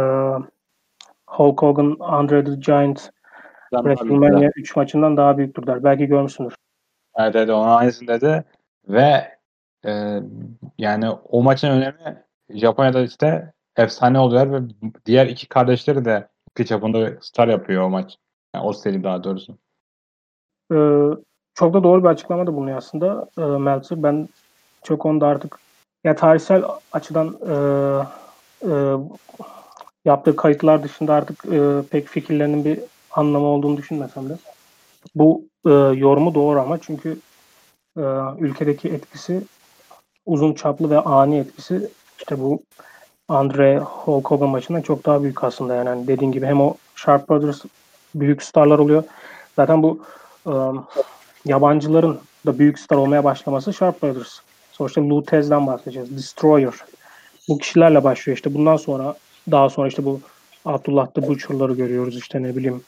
Hulk 1.26 1.62
Hogan, 1.62 1.96
Andre 2.00 2.44
the 2.44 2.54
Giant 2.54 3.10
WrestleMania 3.70 4.50
3 4.56 4.76
maçından 4.76 5.16
daha 5.16 5.38
büyüktür 5.38 5.66
der. 5.66 5.84
Belki 5.84 6.06
görmüşsündür. 6.06 6.54
Evet 7.16 7.36
evet 7.36 7.50
onun 7.50 7.68
aynısını 7.68 8.08
dedi 8.08 8.44
ve 8.88 9.38
e, 9.86 10.20
yani 10.78 11.10
o 11.10 11.42
maçın 11.42 11.68
önemi 11.68 12.24
Japonya'da 12.50 13.00
işte 13.00 13.52
efsane 13.76 14.18
oluyor 14.18 14.52
ve 14.52 14.66
diğer 15.06 15.26
iki 15.26 15.48
kardeşleri 15.48 16.04
de 16.04 16.28
iki 16.54 16.66
çapında 16.66 17.12
star 17.20 17.48
yapıyor 17.48 17.82
o 17.82 17.90
maç. 17.90 18.16
Yani 18.54 18.66
o 18.66 18.72
seri 18.72 19.04
daha 19.04 19.24
doğrusu. 19.24 19.58
Ee, 20.72 20.76
çok 21.54 21.74
da 21.74 21.82
doğru 21.82 22.02
bir 22.02 22.08
açıklama 22.08 22.46
da 22.46 22.54
bulunuyor 22.54 22.78
aslında 22.78 23.30
e, 23.38 23.40
Meltzer. 23.40 24.02
Ben 24.02 24.28
çok 24.82 25.06
onda 25.06 25.26
artık 25.26 25.58
ya 26.04 26.16
tarihsel 26.16 26.64
açıdan 26.92 27.38
e, 27.48 27.54
e, 28.70 28.72
yaptığı 30.04 30.36
kayıtlar 30.36 30.82
dışında 30.82 31.14
artık 31.14 31.44
e, 31.44 31.82
pek 31.90 32.08
fikirlerinin 32.08 32.64
bir 32.64 32.80
anlamı 33.10 33.46
olduğunu 33.46 33.76
düşünmesem 33.76 34.28
de. 34.28 34.36
Bu 35.14 35.44
e, 35.66 35.70
yorumu 35.70 36.34
doğru 36.34 36.60
ama 36.60 36.78
çünkü 36.80 37.18
e, 37.96 38.02
ülkedeki 38.38 38.88
etkisi 38.88 39.42
uzun 40.26 40.54
çaplı 40.54 40.90
ve 40.90 40.98
ani 40.98 41.38
etkisi 41.38 41.90
işte 42.18 42.40
bu 42.40 42.62
Andre 43.28 43.78
Hulk 43.78 44.30
Hogan 44.30 44.48
maçından 44.48 44.82
çok 44.82 45.06
daha 45.06 45.22
büyük 45.22 45.44
aslında 45.44 45.74
yani. 45.74 45.88
yani 45.88 46.06
dediğin 46.06 46.32
gibi 46.32 46.46
hem 46.46 46.60
o 46.60 46.74
Sharp 46.94 47.28
Brothers 47.28 47.60
büyük 48.14 48.42
starlar 48.42 48.78
oluyor. 48.78 49.04
Zaten 49.56 49.82
bu 49.82 50.02
e, 50.46 50.52
yabancıların 51.44 52.18
da 52.46 52.58
büyük 52.58 52.78
star 52.78 52.96
olmaya 52.96 53.24
başlaması 53.24 53.72
Sharp 53.72 54.02
Brothers. 54.02 54.38
Sonuçta 54.72 55.00
Lou 55.00 55.24
Tez'den 55.24 55.66
bahsedeceğiz. 55.66 56.16
Destroyer. 56.16 56.74
Bu 57.48 57.58
kişilerle 57.58 58.04
başlıyor 58.04 58.36
işte. 58.36 58.54
Bundan 58.54 58.76
sonra 58.76 59.14
daha 59.50 59.70
sonra 59.70 59.88
işte 59.88 60.04
bu 60.04 60.20
Abdullah 60.64 61.06
the 61.06 61.28
Butcher'ları 61.28 61.72
görüyoruz 61.72 62.16
işte 62.16 62.42
ne 62.42 62.56
bileyim 62.56 62.82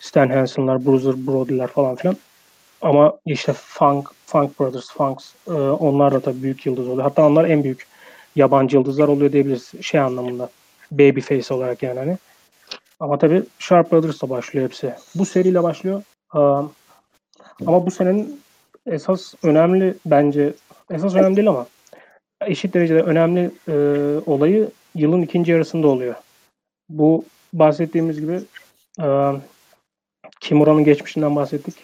Stan 0.00 0.28
Hansen'lar, 0.28 0.86
Bruiser 0.86 1.26
Brody'ler 1.26 1.66
falan 1.66 1.96
filan. 1.96 2.16
Ama 2.82 3.12
işte 3.26 3.52
Funk, 3.52 4.08
Funk 4.26 4.60
Brothers, 4.60 4.92
Funks 4.92 5.32
e, 5.48 5.52
onlar 5.52 6.14
da 6.14 6.20
tabii 6.20 6.42
büyük 6.42 6.66
yıldız 6.66 6.88
oluyor. 6.88 7.02
Hatta 7.02 7.26
onlar 7.26 7.44
en 7.44 7.64
büyük 7.64 7.86
yabancı 8.36 8.76
yıldızlar 8.76 9.08
oluyor 9.08 9.32
diyebiliriz 9.32 9.72
şey 9.80 10.00
anlamında. 10.00 10.50
Babyface 10.90 11.54
olarak 11.54 11.82
yani 11.82 11.98
hani. 11.98 12.18
Ama 13.00 13.18
tabii 13.18 13.42
Sharp 13.58 13.92
Brothers'la 13.92 14.30
başlıyor 14.30 14.66
hepsi. 14.66 14.94
Bu 15.14 15.26
seriyle 15.26 15.62
başlıyor. 15.62 16.02
Ama 17.66 17.86
bu 17.86 17.90
senenin 17.90 18.40
esas 18.86 19.34
önemli 19.42 19.94
bence 20.06 20.54
esas 20.90 21.14
önemli 21.14 21.36
değil 21.36 21.48
ama 21.48 21.66
eşit 22.40 22.74
derecede 22.74 23.02
önemli 23.02 23.50
e, 23.68 23.74
olayı 24.26 24.70
yılın 24.94 25.22
ikinci 25.22 25.52
yarısında 25.52 25.88
oluyor. 25.88 26.14
Bu 26.88 27.24
bahsettiğimiz 27.52 28.20
gibi 28.20 28.40
e, 29.00 29.32
Kimura'nın 30.40 30.84
geçmişinden 30.84 31.36
bahsettik. 31.36 31.74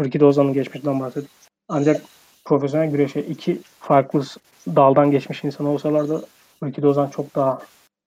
Ricky 0.00 0.20
Dozan'ın 0.20 0.52
geçmişinden 0.52 1.00
bahsettik. 1.00 1.30
Ancak 1.68 2.02
profesyonel 2.44 2.90
güreşe 2.90 3.20
iki 3.20 3.60
farklı 3.80 4.22
daldan 4.66 5.10
geçmiş 5.10 5.44
insan 5.44 5.66
olsalar 5.66 6.08
da 6.08 6.20
Ricky 6.64 6.82
Dozan 6.82 7.08
çok 7.08 7.34
daha 7.34 7.58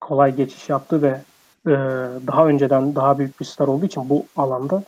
kolay 0.01 0.35
geçiş 0.35 0.69
yaptı 0.69 1.01
ve 1.01 1.21
e, 1.67 1.73
daha 2.27 2.47
önceden 2.47 2.95
daha 2.95 3.19
büyük 3.19 3.39
bir 3.39 3.45
star 3.45 3.67
olduğu 3.67 3.85
için 3.85 4.09
bu 4.09 4.25
alanda 4.35 4.83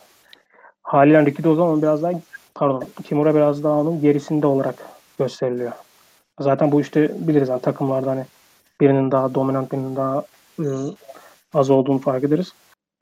haliyle 0.82 1.26
Ricky 1.26 1.44
Dozan 1.44 1.82
biraz 1.82 2.02
daha 2.02 2.12
pardon 2.54 2.84
Kimura 3.04 3.34
biraz 3.34 3.64
daha 3.64 3.74
onun 3.74 4.00
gerisinde 4.00 4.46
olarak 4.46 4.74
gösteriliyor. 5.18 5.72
Zaten 6.40 6.72
bu 6.72 6.80
işte 6.80 7.10
biliriz 7.28 7.48
yani 7.48 7.60
takımlarda 7.60 8.10
hani 8.10 8.24
birinin 8.80 9.10
daha 9.10 9.34
dominant 9.34 9.72
birinin 9.72 9.96
daha 9.96 10.24
e, 10.58 10.66
az 11.54 11.70
olduğunu 11.70 11.98
fark 11.98 12.24
ederiz. 12.24 12.52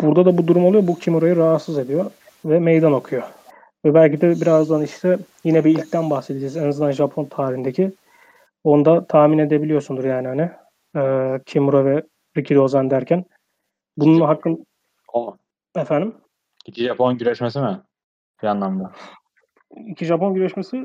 Burada 0.00 0.24
da 0.24 0.38
bu 0.38 0.46
durum 0.46 0.64
oluyor. 0.64 0.86
Bu 0.86 0.98
Kimura'yı 0.98 1.36
rahatsız 1.36 1.78
ediyor 1.78 2.10
ve 2.44 2.58
meydan 2.58 2.92
okuyor. 2.92 3.22
Ve 3.84 3.94
belki 3.94 4.20
de 4.20 4.30
birazdan 4.30 4.82
işte 4.82 5.18
yine 5.44 5.64
bir 5.64 5.70
ilkten 5.70 6.10
bahsedeceğiz. 6.10 6.56
En 6.56 6.68
azından 6.68 6.90
Japon 6.90 7.24
tarihindeki. 7.24 7.92
Onu 8.64 8.84
da 8.84 9.06
tahmin 9.06 9.38
edebiliyorsundur 9.38 10.04
yani 10.04 10.28
hani. 10.28 10.50
E, 10.96 11.40
Kimura 11.46 11.84
ve 11.84 12.02
Riki 12.36 12.60
Ozan 12.60 12.90
derken. 12.90 13.24
Bunun 13.96 14.20
hakkın... 14.20 14.66
O. 15.12 15.36
Efendim? 15.76 16.14
İki 16.66 16.84
Japon 16.84 17.18
güreşmesi 17.18 17.60
mi? 17.60 17.80
Bir 18.42 18.48
anlamda. 18.48 18.92
İki 19.86 20.04
Japon 20.04 20.34
güreşmesi 20.34 20.76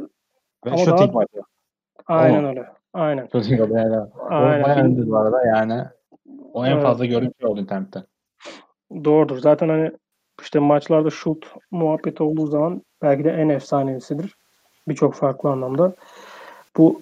ve 0.65 0.69
ama 0.69 0.77
shooting 0.77 0.99
daha... 0.99 1.11
maçı. 1.11 1.41
Aynen 2.07 2.43
o. 2.43 2.47
öyle. 2.47 2.65
Aynen. 2.93 3.27
Shooting 3.31 3.61
oldu 3.61 3.73
yani. 3.73 3.95
Aynen. 4.29 4.63
O 4.63 4.65
bayağı 4.65 5.07
bu 5.07 5.17
arada 5.17 5.45
yani. 5.45 5.83
O 6.53 6.65
en 6.65 6.71
evet. 6.71 6.83
fazla 6.83 7.05
gördüğüm 7.05 7.31
şey 7.39 7.49
oldu 7.49 7.61
internette. 7.61 8.03
Doğrudur. 9.03 9.37
Zaten 9.37 9.69
hani 9.69 9.91
işte 10.41 10.59
maçlarda 10.59 11.09
shoot 11.09 11.45
muhabbeti 11.71 12.23
olduğu 12.23 12.47
zaman 12.47 12.81
belki 13.01 13.23
de 13.23 13.29
en 13.29 13.49
efsanesidir. 13.49 14.35
Birçok 14.87 15.15
farklı 15.15 15.49
anlamda. 15.49 15.93
Bu 16.77 17.01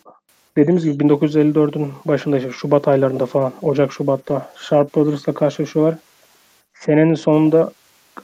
dediğimiz 0.57 0.85
gibi 0.85 1.03
1954'ün 1.03 1.93
başında 2.05 2.37
işte 2.37 2.51
Şubat 2.51 2.87
aylarında 2.87 3.25
falan 3.25 3.53
Ocak 3.61 3.93
Şubat'ta 3.93 4.49
Sharp 4.55 4.95
Brothers'la 4.95 5.33
karşılaşıyorlar. 5.33 5.95
Senenin 6.73 7.15
sonunda 7.15 7.71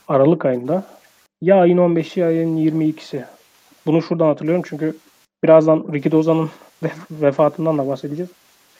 Aralık 0.08 0.44
ayında 0.44 0.84
ya 1.42 1.60
ayın 1.60 1.78
15'i 1.78 2.20
ya 2.20 2.26
ayın 2.26 2.56
22'si. 2.56 3.24
Bunu 3.86 4.02
şuradan 4.02 4.26
hatırlıyorum 4.26 4.64
çünkü 4.68 4.96
birazdan 5.44 5.84
Ricky 5.92 6.12
Dozan'ın 6.12 6.50
vefatından 7.10 7.78
da 7.78 7.88
bahsedeceğiz. 7.88 8.30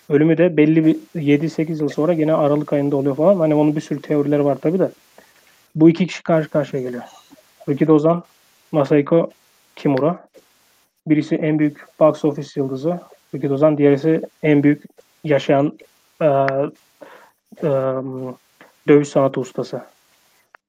Ölümü 0.09 0.38
de 0.38 0.57
belli 0.57 0.85
bir 0.85 0.96
7-8 1.16 1.80
yıl 1.80 1.88
sonra 1.88 2.12
gene 2.12 2.35
Aralık 2.35 2.72
ayında 2.72 2.96
oluyor 2.96 3.16
falan. 3.16 3.37
Hani 3.37 3.54
onun 3.54 3.76
bir 3.76 3.80
sürü 3.80 4.02
teorileri 4.02 4.44
var 4.44 4.57
tabi 4.57 4.78
de. 4.78 4.90
Bu 5.74 5.90
iki 5.90 6.07
kişi 6.07 6.22
karşı 6.22 6.48
karşıya 6.48 6.83
geliyor. 6.83 7.02
Ricky 7.68 7.88
Dozan, 7.88 8.22
Masahiko 8.72 9.31
Kimura. 9.77 10.29
Birisi 11.07 11.35
en 11.35 11.59
büyük 11.59 11.87
box 12.00 12.24
office 12.24 12.61
yıldızı. 12.61 13.00
Ricky 13.35 13.50
Dozan. 13.50 13.79
Diğerisi 13.79 14.22
en 14.42 14.62
büyük 14.62 14.85
yaşayan 15.24 15.79
e, 16.22 16.27
e, 17.62 17.68
dövüş 18.88 19.09
sanatı 19.09 19.40
ustası. 19.40 19.83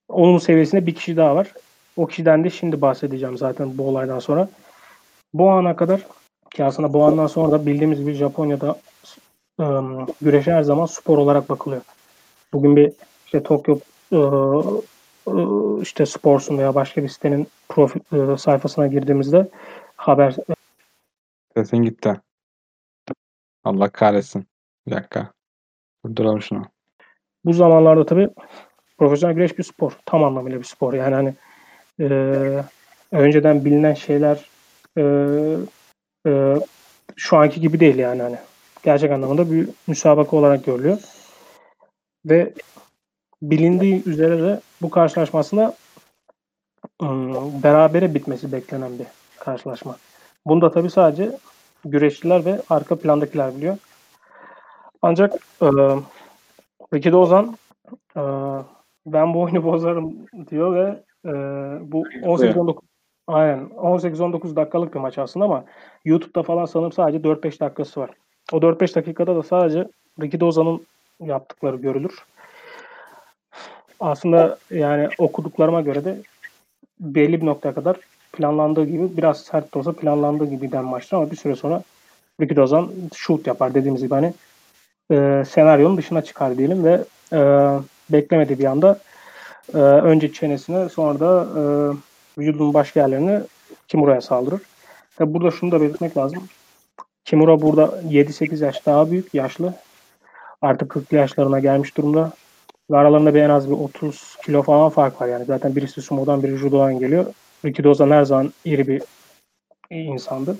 Onun 0.09 0.37
seviyesinde 0.37 0.85
bir 0.85 0.95
kişi 0.95 1.17
daha 1.17 1.35
var. 1.35 1.53
O 1.97 2.07
kişiden 2.07 2.43
de 2.43 2.49
şimdi 2.49 2.81
bahsedeceğim 2.81 3.37
zaten 3.37 3.77
bu 3.77 3.87
olaydan 3.87 4.19
sonra. 4.19 4.49
Bu 5.33 5.49
ana 5.51 5.75
kadar 5.75 6.01
ki 6.55 6.63
aslında 6.63 6.93
bu 6.93 7.05
andan 7.05 7.27
sonra 7.27 7.51
da 7.51 7.65
bildiğimiz 7.65 7.99
gibi 7.99 8.13
Japonya'da 8.13 8.75
ıı, 9.59 10.05
güreşe 10.21 10.51
her 10.51 10.63
zaman 10.63 10.85
spor 10.85 11.17
olarak 11.17 11.49
bakılıyor. 11.49 11.81
Bugün 12.53 12.75
bir 12.75 12.91
işte 13.25 13.43
Tokyo 13.43 13.79
ıı, 14.13 14.81
işte 15.81 16.05
Sports'un 16.05 16.57
veya 16.57 16.75
başka 16.75 17.03
bir 17.03 17.09
sitenin 17.09 17.47
profil 17.69 17.99
ıı, 18.13 18.37
sayfasına 18.37 18.87
girdiğimizde 18.87 19.49
haber 19.95 20.35
Sesin 21.57 21.77
gitti. 21.77 22.21
Allah 23.63 23.89
kahretsin. 23.89 24.47
Bir 24.87 24.91
dakika. 24.91 25.31
Durduralım 26.05 26.41
şunu. 26.41 26.65
Bu 27.45 27.53
zamanlarda 27.53 28.05
tabii 28.05 28.29
profesyonel 28.97 29.35
güreş 29.35 29.57
bir 29.57 29.63
spor. 29.63 29.97
Tam 30.05 30.23
anlamıyla 30.23 30.59
bir 30.59 30.63
spor. 30.63 30.93
Yani 30.93 31.15
hani 31.15 31.33
e, 31.99 32.63
önceden 33.11 33.65
bilinen 33.65 33.93
şeyler 33.93 34.49
e, 34.97 35.03
e, 36.27 36.55
şu 37.15 37.37
anki 37.37 37.61
gibi 37.61 37.79
değil 37.79 37.95
yani 37.95 38.21
hani. 38.21 38.37
Gerçek 38.83 39.11
anlamında 39.11 39.51
bir 39.51 39.69
müsabaka 39.87 40.37
olarak 40.37 40.65
görülüyor. 40.65 40.97
Ve 42.25 42.53
bilindiği 43.41 44.03
üzere 44.09 44.41
de 44.43 44.61
bu 44.81 44.89
karşılaşma 44.89 45.39
aslında 45.39 45.73
ıı, 47.01 47.63
berabere 47.63 48.13
bitmesi 48.13 48.51
beklenen 48.51 48.99
bir 48.99 49.05
karşılaşma. 49.39 49.95
Bunu 50.45 50.61
da 50.61 50.71
tabii 50.71 50.89
sadece 50.89 51.37
güreşçiler 51.85 52.45
ve 52.45 52.61
arka 52.69 52.95
plandakiler 52.95 53.55
biliyor. 53.57 53.77
Ancak 55.01 55.33
e, 55.61 55.67
Ricky 56.93 57.13
Dozan 57.13 57.57
e, 58.17 58.21
ben 59.05 59.33
bu 59.33 59.41
oyunu 59.41 59.63
bozarım 59.63 60.13
diyor 60.49 60.75
ve 60.75 61.03
e, 61.25 61.31
bu 61.91 62.07
18-19 62.07 62.77
aynen 63.27 63.59
18-19 63.65 64.55
dakikalık 64.55 64.93
bir 64.93 64.99
maç 64.99 65.17
aslında 65.17 65.45
ama 65.45 65.65
YouTube'da 66.05 66.43
falan 66.43 66.65
sanırım 66.65 66.91
sadece 66.91 67.17
4-5 67.17 67.59
dakikası 67.59 67.99
var. 67.99 68.09
O 68.51 68.57
4-5 68.57 68.95
dakikada 68.95 69.35
da 69.35 69.43
sadece 69.43 69.87
Ricky 70.21 70.39
Dozan'ın 70.39 70.85
yaptıkları 71.19 71.75
görülür. 71.75 72.25
Aslında 73.99 74.57
yani 74.71 75.09
okuduklarıma 75.17 75.81
göre 75.81 76.05
de 76.05 76.17
belli 76.99 77.41
bir 77.41 77.45
noktaya 77.45 77.73
kadar 77.73 77.95
planlandığı 78.33 78.85
gibi 78.85 79.17
biraz 79.17 79.41
sert 79.41 79.73
de 79.73 79.79
olsa 79.79 79.93
planlandığı 79.93 80.45
gibi 80.45 80.65
giden 80.65 80.85
maçtır 80.85 81.17
ama 81.17 81.31
bir 81.31 81.35
süre 81.35 81.55
sonra 81.55 81.83
Ricky 82.41 82.55
Dozan 82.55 82.91
shoot 83.15 83.47
yapar 83.47 83.73
dediğimiz 83.73 84.01
gibi 84.01 84.13
hani 84.13 84.33
e, 85.11 85.43
senaryonun 85.49 85.97
dışına 85.97 86.21
çıkar 86.21 86.57
diyelim 86.57 86.83
ve 86.83 87.03
e, 87.33 87.39
beklemediği 88.09 88.59
bir 88.59 88.65
anda 88.65 88.99
e, 89.73 89.77
önce 89.77 90.33
çenesine 90.33 90.89
sonra 90.89 91.19
da 91.19 91.47
e, 91.59 91.63
vücudun 92.37 92.73
başka 92.73 92.99
yerlerini 92.99 93.41
Kimura'ya 93.87 94.21
saldırır. 94.21 94.61
Ve 95.19 95.33
burada 95.33 95.51
şunu 95.51 95.71
da 95.71 95.81
belirtmek 95.81 96.17
lazım. 96.17 96.43
Kimura 97.25 97.61
burada 97.61 98.01
7-8 98.09 98.65
yaş 98.65 98.85
daha 98.85 99.11
büyük, 99.11 99.33
yaşlı. 99.33 99.73
Artık 100.61 100.89
40 100.89 101.11
yaşlarına 101.11 101.59
gelmiş 101.59 101.97
durumda. 101.97 102.31
Ve 102.91 102.97
aralarında 102.97 103.35
bir 103.35 103.41
en 103.41 103.49
az 103.49 103.69
bir 103.69 103.75
30 103.75 104.35
kilo 104.45 104.61
falan 104.61 104.89
fark 104.89 105.21
var 105.21 105.27
yani. 105.27 105.45
Zaten 105.45 105.75
birisi 105.75 106.01
sumodan 106.01 106.43
biri 106.43 106.57
judodan 106.57 106.99
geliyor. 106.99 107.25
Ricky 107.65 107.83
Dozan 107.83 108.11
her 108.11 108.23
zaman 108.23 108.53
iri 108.65 108.87
bir 108.87 109.01
insandı. 109.89 110.57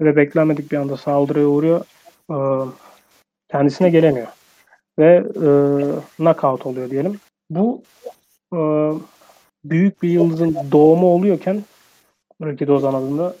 Ve 0.00 0.16
beklenmedik 0.16 0.72
bir 0.72 0.76
anda 0.76 0.96
saldırıya 0.96 1.46
uğruyor. 1.46 1.84
Ee, 2.30 2.34
kendisine 3.50 3.90
gelemiyor. 3.90 4.26
Ve 4.98 5.24
e, 5.36 5.48
knockout 6.16 6.66
oluyor 6.66 6.90
diyelim. 6.90 7.20
Bu 7.50 7.82
e, 8.54 8.58
büyük 9.64 10.02
bir 10.02 10.08
yıldızın 10.08 10.56
doğumu 10.72 11.06
oluyorken 11.06 11.62
Ricky 12.42 12.68
Dozan 12.68 12.94
adında 12.94 13.36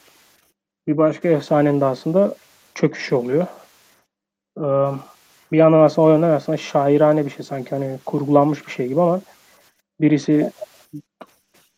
bir 0.86 0.96
başka 0.96 1.28
efsanenin 1.28 1.80
de 1.80 1.84
aslında 1.84 2.34
çöküşü 2.74 3.14
oluyor. 3.14 3.46
Ee, 4.58 4.64
bir 5.52 5.58
yandan 5.58 5.78
aslında 5.78 6.08
o 6.08 6.10
yönden 6.10 6.30
aslında 6.30 6.58
şairane 6.58 7.24
bir 7.24 7.30
şey 7.30 7.44
sanki 7.44 7.70
hani 7.70 7.98
kurgulanmış 8.06 8.66
bir 8.66 8.72
şey 8.72 8.88
gibi 8.88 9.00
ama 9.00 9.20
birisi 10.00 10.52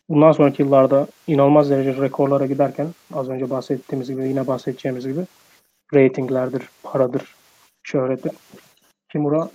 bundan 0.09 0.31
sonraki 0.31 0.61
yıllarda 0.61 1.07
inanılmaz 1.27 1.69
derece 1.69 2.01
rekorlara 2.01 2.45
giderken 2.45 2.87
az 3.13 3.29
önce 3.29 3.49
bahsettiğimiz 3.49 4.09
gibi 4.09 4.27
yine 4.27 4.47
bahsedeceğimiz 4.47 5.07
gibi 5.07 5.21
ratinglerdir, 5.93 6.69
paradır, 6.83 7.35
şöhrettir. 7.83 8.31
Kimura 9.11 9.49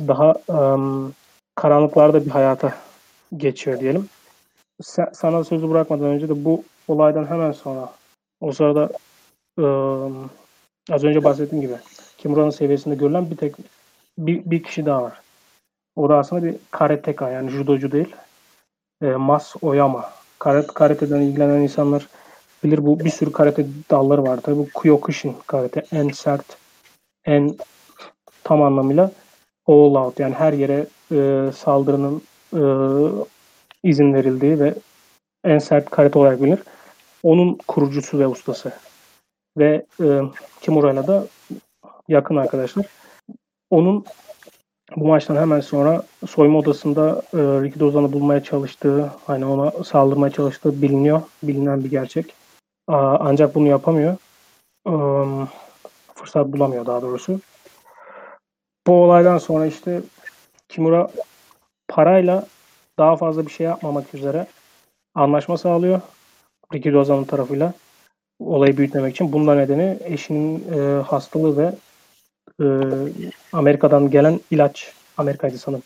daha 0.00 0.34
um, 0.48 1.14
karanlıklarda 1.54 2.26
bir 2.26 2.30
hayata 2.30 2.74
geçiyor 3.36 3.80
diyelim. 3.80 4.08
Sen, 4.82 5.08
sana 5.12 5.44
sözü 5.44 5.70
bırakmadan 5.70 6.06
önce 6.06 6.28
de 6.28 6.44
bu 6.44 6.64
olaydan 6.88 7.26
hemen 7.26 7.52
sonra 7.52 7.92
o 8.40 8.52
sırada 8.52 8.90
um, 9.56 10.30
az 10.90 11.04
önce 11.04 11.24
bahsettiğim 11.24 11.62
gibi 11.62 11.74
Kimura'nın 12.24 12.50
seviyesinde 12.50 12.94
görülen 12.94 13.30
bir 13.30 13.36
tek 13.36 13.54
bir, 14.18 14.42
bir 14.44 14.62
kişi 14.62 14.86
daha 14.86 15.02
var. 15.02 15.12
O 15.96 16.08
da 16.08 16.18
aslında 16.18 16.42
bir 16.42 16.54
karateka 16.70 17.30
yani 17.30 17.50
judocu 17.50 17.92
değil. 17.92 18.16
E, 19.02 19.06
Mas 19.06 19.54
Oyama. 19.62 20.10
Karate, 20.38 20.66
karateden 20.74 21.20
ilgilenen 21.20 21.60
insanlar 21.60 22.08
bilir 22.64 22.86
bu 22.86 23.00
bir 23.00 23.10
sürü 23.10 23.32
karate 23.32 23.66
dalları 23.90 24.22
var. 24.22 24.40
Tabii 24.40 24.58
bu 24.58 24.68
Kyokushin 24.82 25.36
karate 25.46 25.82
en 25.92 26.08
sert, 26.08 26.56
en 27.24 27.56
tam 28.44 28.62
anlamıyla 28.62 29.10
all 29.66 29.94
out 29.94 30.20
yani 30.20 30.34
her 30.34 30.52
yere 30.52 30.86
e, 31.12 31.50
saldırının 31.52 32.22
e, 32.52 32.62
izin 33.82 34.14
verildiği 34.14 34.60
ve 34.60 34.74
en 35.44 35.58
sert 35.58 35.90
karate 35.90 36.18
olarak 36.18 36.42
bilinir. 36.42 36.62
Onun 37.22 37.58
kurucusu 37.68 38.18
ve 38.18 38.26
ustası. 38.26 38.72
Ve 39.58 39.86
e, 40.00 40.20
Kimura'yla 40.60 41.06
da 41.06 41.26
yakın 42.08 42.36
arkadaşlar. 42.36 42.86
Onun 43.70 44.04
bu 44.96 45.06
maçtan 45.06 45.36
hemen 45.36 45.60
sonra 45.60 46.02
soyma 46.28 46.58
odasında 46.58 47.22
e, 47.32 47.38
Ricky 47.38 47.80
Dozan'ı 47.80 48.12
bulmaya 48.12 48.42
çalıştığı, 48.42 49.10
hani 49.26 49.46
ona 49.46 49.70
saldırmaya 49.84 50.30
çalıştığı 50.30 50.82
biliniyor. 50.82 51.22
Bilinen 51.42 51.84
bir 51.84 51.90
gerçek. 51.90 52.34
A, 52.88 53.16
ancak 53.20 53.54
bunu 53.54 53.68
yapamıyor. 53.68 54.16
E, 54.88 54.94
fırsat 56.14 56.46
bulamıyor 56.46 56.86
daha 56.86 57.02
doğrusu. 57.02 57.40
Bu 58.86 58.92
olaydan 58.92 59.38
sonra 59.38 59.66
işte 59.66 60.02
Kimura 60.68 61.10
parayla 61.88 62.46
daha 62.98 63.16
fazla 63.16 63.46
bir 63.46 63.50
şey 63.50 63.66
yapmamak 63.66 64.14
üzere 64.14 64.46
anlaşma 65.14 65.58
sağlıyor. 65.58 66.00
Ricky 66.74 66.94
Dozan'ın 66.94 67.24
tarafıyla 67.24 67.72
olayı 68.40 68.76
büyütmemek 68.76 69.14
için. 69.14 69.32
Bundan 69.32 69.58
nedeni 69.58 69.98
eşinin 70.04 70.72
e, 70.72 71.02
hastalığı 71.02 71.56
ve 71.56 71.74
e, 72.60 72.66
Amerika'dan 73.52 74.10
gelen 74.10 74.40
ilaç, 74.50 74.92
Amerika'ydı 75.16 75.58
sanırım. 75.58 75.82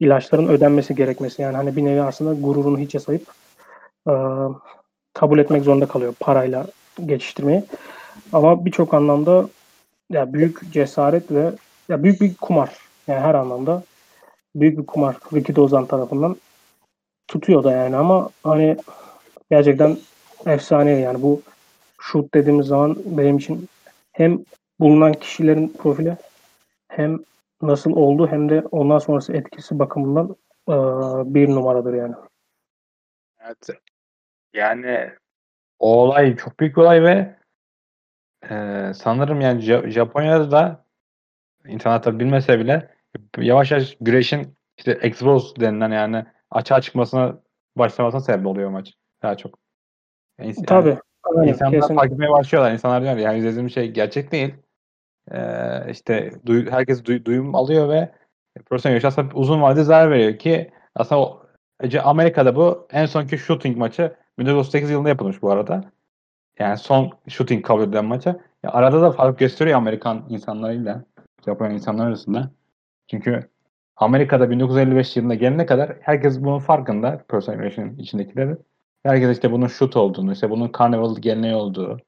İlaçların 0.00 0.48
ödenmesi 0.48 0.94
gerekmesi. 0.94 1.42
Yani 1.42 1.56
hani 1.56 1.76
bir 1.76 1.84
nevi 1.84 2.02
aslında 2.02 2.34
gururunu 2.34 2.78
hiçe 2.78 2.98
sayıp 2.98 3.22
e, 4.08 4.12
kabul 5.14 5.38
etmek 5.38 5.64
zorunda 5.64 5.86
kalıyor 5.86 6.14
parayla 6.20 6.66
geçiştirmeyi. 7.06 7.64
Ama 8.32 8.64
birçok 8.64 8.94
anlamda 8.94 9.48
ya 10.10 10.32
büyük 10.32 10.72
cesaret 10.72 11.30
ve 11.30 11.52
ya 11.88 12.02
büyük 12.02 12.20
bir 12.20 12.34
kumar. 12.34 12.76
Yani 13.06 13.20
her 13.20 13.34
anlamda 13.34 13.82
büyük 14.56 14.78
bir 14.78 14.86
kumar 14.86 15.16
Ricky 15.34 15.56
Dozan 15.56 15.86
tarafından 15.86 16.36
tutuyor 17.28 17.64
da 17.64 17.72
yani 17.72 17.96
ama 17.96 18.30
hani 18.42 18.76
gerçekten 19.50 19.96
efsane 20.46 20.90
yani 20.90 21.22
bu 21.22 21.42
shoot 22.00 22.34
dediğimiz 22.34 22.66
zaman 22.66 22.96
benim 23.04 23.36
için 23.36 23.68
hem 24.12 24.38
bulunan 24.80 25.12
kişilerin 25.12 25.68
profili 25.68 26.16
hem 26.88 27.18
nasıl 27.62 27.92
oldu 27.92 28.28
hem 28.30 28.48
de 28.48 28.60
ondan 28.70 28.98
sonrası 28.98 29.32
etkisi 29.32 29.78
bakımından 29.78 30.36
e, 30.68 30.74
bir 31.34 31.48
numaradır 31.48 31.94
yani. 31.94 32.14
Evet. 33.46 33.68
Yani 34.54 35.10
o 35.78 36.02
olay 36.02 36.36
çok 36.36 36.60
büyük 36.60 36.76
bir 36.76 36.82
olay 36.82 37.02
ve 37.02 37.36
e, 38.50 38.54
sanırım 38.94 39.40
yani 39.40 39.60
Japonya'da 39.90 40.50
da 40.50 40.84
tabi 41.80 42.20
bilmese 42.20 42.58
bile 42.58 42.96
yavaş 43.38 43.70
yavaş 43.70 43.96
güreşin 44.00 44.56
işte 44.78 44.92
expose 44.92 45.60
denilen 45.60 45.90
yani 45.90 46.26
açığa 46.50 46.80
çıkmasına 46.80 47.38
başlamasına 47.76 48.20
sebep 48.20 48.46
oluyor 48.46 48.70
maç 48.70 48.94
daha 49.22 49.36
çok. 49.36 49.58
Yani, 50.38 50.54
Tabii. 50.66 50.98
Yani, 51.36 51.48
insanlar 51.50 51.80
kesinlikle. 51.80 52.06
etmeye 52.06 52.30
başlıyorlar. 52.30 52.72
İnsanlar 52.72 53.02
diyor 53.02 53.16
yani 53.16 53.38
izlediğim 53.38 53.70
şey 53.70 53.90
gerçek 53.90 54.32
değil. 54.32 54.54
Ee, 55.32 55.90
işte 55.90 56.32
duy, 56.46 56.70
herkes 56.70 57.04
duy, 57.04 57.24
duyum 57.24 57.54
alıyor 57.54 57.88
ve 57.88 58.12
profesyonel 58.66 58.94
yarış 58.94 59.04
aslında 59.04 59.34
uzun 59.34 59.62
vadede 59.62 59.84
zarar 59.84 60.10
veriyor 60.10 60.38
ki 60.38 60.70
aslında 60.94 61.20
o, 61.20 61.46
Amerika'da 62.02 62.56
bu 62.56 62.88
en 62.92 63.06
sonki 63.06 63.38
shooting 63.38 63.76
maçı 63.76 64.16
1938 64.38 64.90
yılında 64.90 65.08
yapılmış 65.08 65.42
bu 65.42 65.50
arada. 65.50 65.84
Yani 66.58 66.78
son 66.78 67.12
shooting 67.28 67.66
kabul 67.66 67.82
edilen 67.82 68.04
maçı. 68.04 68.28
Ya 68.62 68.70
arada 68.72 69.02
da 69.02 69.12
fark 69.12 69.38
gösteriyor 69.38 69.76
Amerikan 69.78 70.26
insanlarıyla 70.28 71.04
Japon 71.44 71.70
insanlar 71.70 72.06
arasında. 72.06 72.50
Çünkü 73.10 73.48
Amerika'da 73.96 74.50
1955 74.50 75.16
yılında 75.16 75.34
gelene 75.34 75.66
kadar 75.66 75.96
herkes 76.00 76.40
bunun 76.40 76.58
farkında. 76.58 77.24
Personal 77.28 77.58
Relation'ın 77.58 77.98
içindekileri. 77.98 78.56
Herkes 79.02 79.30
işte 79.30 79.52
bunun 79.52 79.66
shoot 79.66 79.96
olduğunu, 79.96 80.32
işte 80.32 80.50
bunun 80.50 80.72
carnival 80.78 81.16
geleneği 81.16 81.54
olduğu 81.54 81.98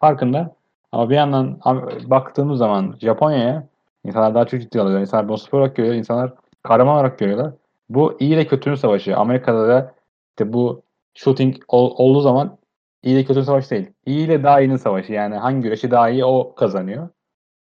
farkında. 0.00 0.56
Ama 0.92 1.10
bir 1.10 1.14
yandan 1.14 1.60
baktığımız 2.06 2.58
zaman 2.58 2.94
Japonya'ya 3.00 3.68
insanlar 4.04 4.34
daha 4.34 4.46
çok 4.46 4.60
ciddi 4.60 4.80
alıyor. 4.80 5.00
İnsanlar 5.00 5.28
bunu 5.28 5.38
spor 5.38 5.58
olarak 5.58 5.76
görüyor. 5.76 5.94
İnsanlar 5.94 6.34
kahraman 6.62 6.94
olarak 6.94 7.18
görüyorlar. 7.18 7.52
Bu 7.88 8.16
iyi 8.20 8.34
ile 8.34 8.46
kötünün 8.46 8.74
savaşı. 8.74 9.16
Amerika'da 9.16 9.68
da 9.68 9.94
işte 10.30 10.52
bu 10.52 10.82
shooting 11.14 11.56
ol, 11.68 11.94
olduğu 11.96 12.20
zaman 12.20 12.58
iyi 13.02 13.14
ile 13.14 13.24
kötünün 13.24 13.44
savaşı 13.44 13.70
değil. 13.70 13.92
İyi 14.06 14.26
ile 14.26 14.42
daha 14.42 14.60
iyinin 14.60 14.76
savaşı. 14.76 15.12
Yani 15.12 15.36
hangi 15.36 15.62
güreşi 15.62 15.90
daha 15.90 16.10
iyi 16.10 16.24
o 16.24 16.54
kazanıyor. 16.54 17.08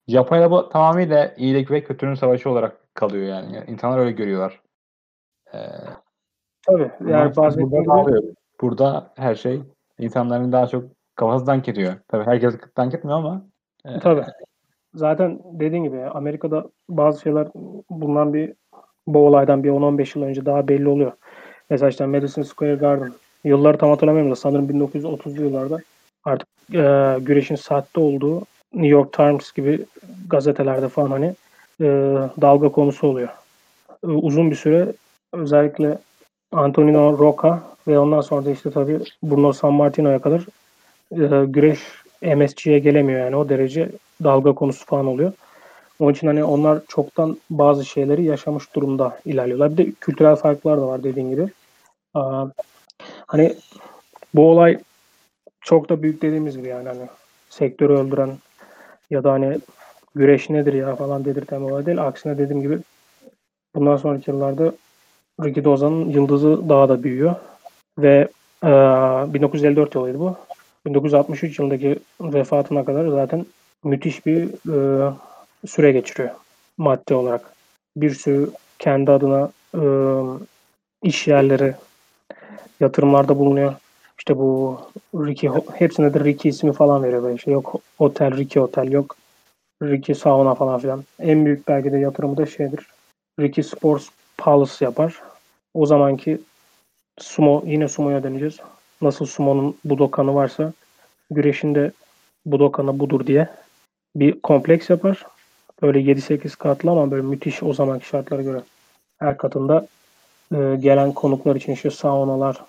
Japonya'da 0.08 0.50
bu 0.50 0.68
tamamıyla 0.68 1.34
iyilik 1.36 1.70
ve 1.70 1.84
kötünün 1.84 2.14
savaşı 2.14 2.50
olarak 2.50 2.94
kalıyor 2.94 3.24
yani. 3.24 3.54
yani 3.56 3.70
insanlar 3.70 3.98
öyle 3.98 4.12
görüyorlar. 4.12 4.60
Ee, 5.54 5.58
Tabii. 6.66 6.90
Yani 7.06 7.36
burada, 7.36 8.20
burada 8.60 9.12
her 9.16 9.34
şey 9.34 9.62
insanların 9.98 10.52
daha 10.52 10.66
çok 10.66 10.95
kafası 11.16 11.46
dank 11.46 11.68
ediyor. 11.68 11.94
Tabii 12.08 12.24
herkes 12.24 12.54
dank 12.76 12.94
etmiyor 12.94 13.18
ama. 13.18 13.42
E, 13.84 13.98
Tabii. 13.98 14.24
Zaten 14.94 15.40
dediğin 15.44 15.84
gibi 15.84 16.02
Amerika'da 16.02 16.64
bazı 16.88 17.20
şeyler 17.20 17.48
bundan 17.90 18.34
bir 18.34 18.52
bu 19.06 19.26
olaydan 19.26 19.64
bir 19.64 19.70
10-15 19.70 20.18
yıl 20.18 20.26
önce 20.26 20.46
daha 20.46 20.68
belli 20.68 20.88
oluyor. 20.88 21.12
Mesela 21.70 21.88
işte 21.88 22.06
Madison 22.06 22.42
Square 22.42 22.74
Garden. 22.74 23.12
Yılları 23.44 23.78
tam 23.78 23.90
hatırlamıyorum 23.90 24.30
da 24.30 24.36
sanırım 24.36 24.70
1930'lu 24.70 25.42
yıllarda 25.42 25.78
artık 26.24 26.48
e, 26.74 27.16
güreşin 27.20 27.54
saatte 27.54 28.00
olduğu 28.00 28.40
New 28.72 28.88
York 28.88 29.12
Times 29.12 29.52
gibi 29.52 29.86
gazetelerde 30.28 30.88
falan 30.88 31.10
hani 31.10 31.34
e, 31.80 31.86
dalga 32.40 32.68
konusu 32.68 33.06
oluyor. 33.06 33.28
E, 34.04 34.06
uzun 34.06 34.50
bir 34.50 34.56
süre 34.56 34.92
özellikle 35.32 35.98
Antonino 36.52 37.18
Roca 37.18 37.60
ve 37.88 37.98
ondan 37.98 38.20
sonra 38.20 38.44
da 38.44 38.50
işte 38.50 38.70
tabii 38.70 39.00
Bruno 39.22 39.52
San 39.52 39.72
Martino'ya 39.72 40.18
kadar 40.18 40.46
e, 41.12 41.44
güreş 41.46 41.80
MSG'ye 42.22 42.78
gelemiyor 42.78 43.20
yani 43.20 43.36
o 43.36 43.48
derece 43.48 43.90
dalga 44.24 44.52
konusu 44.52 44.86
falan 44.86 45.06
oluyor. 45.06 45.32
Onun 46.00 46.12
için 46.12 46.26
hani 46.26 46.44
onlar 46.44 46.78
çoktan 46.88 47.36
bazı 47.50 47.84
şeyleri 47.84 48.24
yaşamış 48.24 48.74
durumda 48.74 49.20
ilerliyorlar. 49.24 49.70
Bir 49.70 49.76
de 49.76 49.92
kültürel 50.00 50.36
farklar 50.36 50.78
da 50.78 50.86
var 50.86 51.04
dediğin 51.04 51.30
gibi. 51.30 51.48
Aa, 52.14 52.46
hani 53.26 53.54
bu 54.34 54.50
olay 54.50 54.78
çok 55.60 55.88
da 55.88 56.02
büyük 56.02 56.22
dediğimiz 56.22 56.56
gibi 56.56 56.68
yani 56.68 56.88
hani 56.88 57.08
sektörü 57.50 57.92
öldüren 57.92 58.30
ya 59.10 59.24
da 59.24 59.32
hani 59.32 59.58
güreş 60.14 60.50
nedir 60.50 60.72
ya 60.72 60.96
falan 60.96 61.24
dedirten 61.24 61.60
olay 61.60 61.86
değil. 61.86 62.06
Aksine 62.06 62.38
dediğim 62.38 62.62
gibi 62.62 62.78
bundan 63.74 63.96
sonraki 63.96 64.30
yıllarda 64.30 64.72
Ricky 65.44 65.64
Dozan'ın 65.64 66.10
yıldızı 66.10 66.68
daha 66.68 66.88
da 66.88 67.02
büyüyor. 67.02 67.34
Ve 67.98 68.28
e, 68.64 68.68
1954 69.34 69.94
yılıydı 69.94 70.20
bu. 70.20 70.36
1963 70.86 71.58
yılındaki 71.58 71.98
vefatına 72.20 72.84
kadar 72.84 73.08
zaten 73.08 73.46
müthiş 73.84 74.26
bir 74.26 74.42
e, 74.72 75.12
süre 75.66 75.92
geçiriyor 75.92 76.30
madde 76.78 77.14
olarak. 77.14 77.52
Bir 77.96 78.14
sürü 78.14 78.50
kendi 78.78 79.10
adına 79.10 79.50
e, 79.74 79.82
iş 81.02 81.28
yerleri, 81.28 81.74
yatırımlarda 82.80 83.38
bulunuyor. 83.38 83.74
İşte 84.18 84.38
bu 84.38 84.80
Ricky, 85.14 85.52
hepsine 85.74 86.14
de 86.14 86.20
Ricky 86.24 86.50
ismi 86.50 86.72
falan 86.72 87.02
veriyor 87.02 87.22
böyle 87.22 87.34
işte. 87.34 87.50
Yok 87.50 87.74
otel, 87.98 88.36
Ricky 88.36 88.64
otel, 88.64 88.92
yok 88.92 89.16
Ricky 89.82 90.18
sauna 90.18 90.54
falan 90.54 90.80
filan. 90.80 91.04
En 91.18 91.46
büyük 91.46 91.68
belki 91.68 91.92
de 91.92 91.98
yatırımı 91.98 92.36
da 92.36 92.46
şeydir. 92.46 92.86
Ricky 93.40 93.68
Sports 93.68 94.08
Palace 94.38 94.84
yapar. 94.84 95.22
O 95.74 95.86
zamanki 95.86 96.40
sumo, 97.18 97.62
yine 97.66 97.88
sumoya 97.88 98.22
döneceğiz 98.22 98.60
nasıl 99.02 99.26
sumonun 99.26 99.76
budokanı 99.84 100.34
varsa 100.34 100.72
güreşinde 101.30 101.92
budokanı 102.46 102.98
budur 102.98 103.26
diye 103.26 103.48
bir 104.16 104.40
kompleks 104.40 104.90
yapar. 104.90 105.26
böyle 105.82 106.00
7-8 106.00 106.56
katlı 106.56 106.90
ama 106.90 107.10
böyle 107.10 107.22
müthiş 107.22 107.62
o 107.62 107.72
zamanki 107.72 108.06
şartlara 108.06 108.42
göre. 108.42 108.62
Her 109.18 109.36
katında 109.36 109.88
e, 110.54 110.76
gelen 110.80 111.12
konuklar 111.12 111.56
için 111.56 111.72
işte 111.72 111.90
saunalar, 111.90 112.64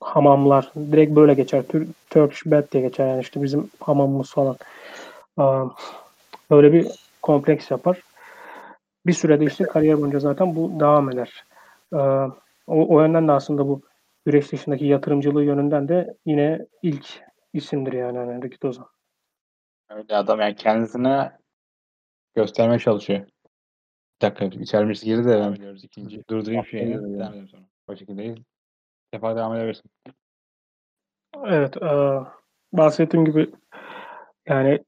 hamamlar 0.00 0.72
direkt 0.92 1.16
böyle 1.16 1.34
geçer. 1.34 1.62
Tür, 1.62 1.88
Turkish 2.10 2.46
bed 2.46 2.64
diye 2.72 2.82
geçer 2.82 3.06
yani 3.08 3.20
işte 3.20 3.42
bizim 3.42 3.70
hamamımız 3.80 4.30
falan. 4.30 4.56
Böyle 6.50 6.72
bir 6.72 6.86
kompleks 7.22 7.70
yapar. 7.70 8.00
Bir 9.06 9.12
sürede 9.12 9.44
işte 9.44 9.64
kariyer 9.64 10.00
boyunca 10.00 10.18
zaten 10.18 10.56
bu 10.56 10.80
devam 10.80 11.10
eder. 11.10 11.44
O, 12.66 12.96
o 12.96 13.00
yönden 13.00 13.28
de 13.28 13.32
aslında 13.32 13.68
bu 13.68 13.80
güreş 14.26 14.52
dışındaki 14.52 14.84
yatırımcılığı 14.84 15.44
yönünden 15.44 15.88
de 15.88 16.16
yine 16.24 16.66
ilk 16.82 17.22
isimdir 17.52 17.92
yani 17.92 18.18
hani 18.18 18.36
Ricky 18.36 18.60
Dozan. 18.62 18.88
Öyle 19.88 20.16
adam 20.16 20.40
yani 20.40 20.56
kendisine 20.56 21.32
göstermeye 22.34 22.78
çalışıyor. 22.78 23.26
Bir 24.16 24.26
dakika 24.26 24.44
içermiş 24.44 25.00
girdi 25.00 25.24
de 25.24 25.28
devam 25.28 25.54
ediyoruz 25.54 25.84
ikinci. 25.84 26.22
Durdurayım 26.30 26.64
şu 26.64 26.76
yayını. 26.76 27.18
Devam 27.18 27.32
edelim 27.32 27.48
sonra. 27.48 27.62
O 27.88 27.96
şekildeyiz. 27.96 28.36
Defa 29.14 29.36
devam 29.36 29.56
edebilirsin. 29.56 29.90
Evet. 31.44 31.76
E, 31.76 31.90
bahsettiğim 32.72 33.26
gibi 33.26 33.50
yani 34.46 34.84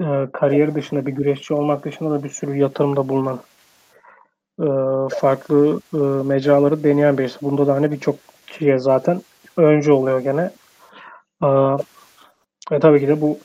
e, 0.00 0.28
kariyeri 0.32 0.74
dışında 0.74 1.06
bir 1.06 1.12
güreşçi 1.12 1.54
olmak 1.54 1.84
dışında 1.84 2.10
da 2.10 2.24
bir 2.24 2.28
sürü 2.28 2.56
yatırımda 2.56 3.08
bulunan 3.08 3.40
e, 4.60 4.66
farklı 5.20 5.80
e, 5.94 5.96
mecraları 6.26 6.84
deneyen 6.84 7.18
birisi. 7.18 7.38
Bunda 7.42 7.66
da 7.66 7.74
hani 7.74 7.92
birçok 7.92 8.16
kişiye 8.46 8.78
zaten 8.78 9.22
öncü 9.56 9.92
oluyor 9.92 10.20
gene. 10.20 10.50
E, 11.42 11.48
ve 12.72 12.80
tabii 12.80 13.00
ki 13.00 13.08
de 13.08 13.20
bu 13.20 13.38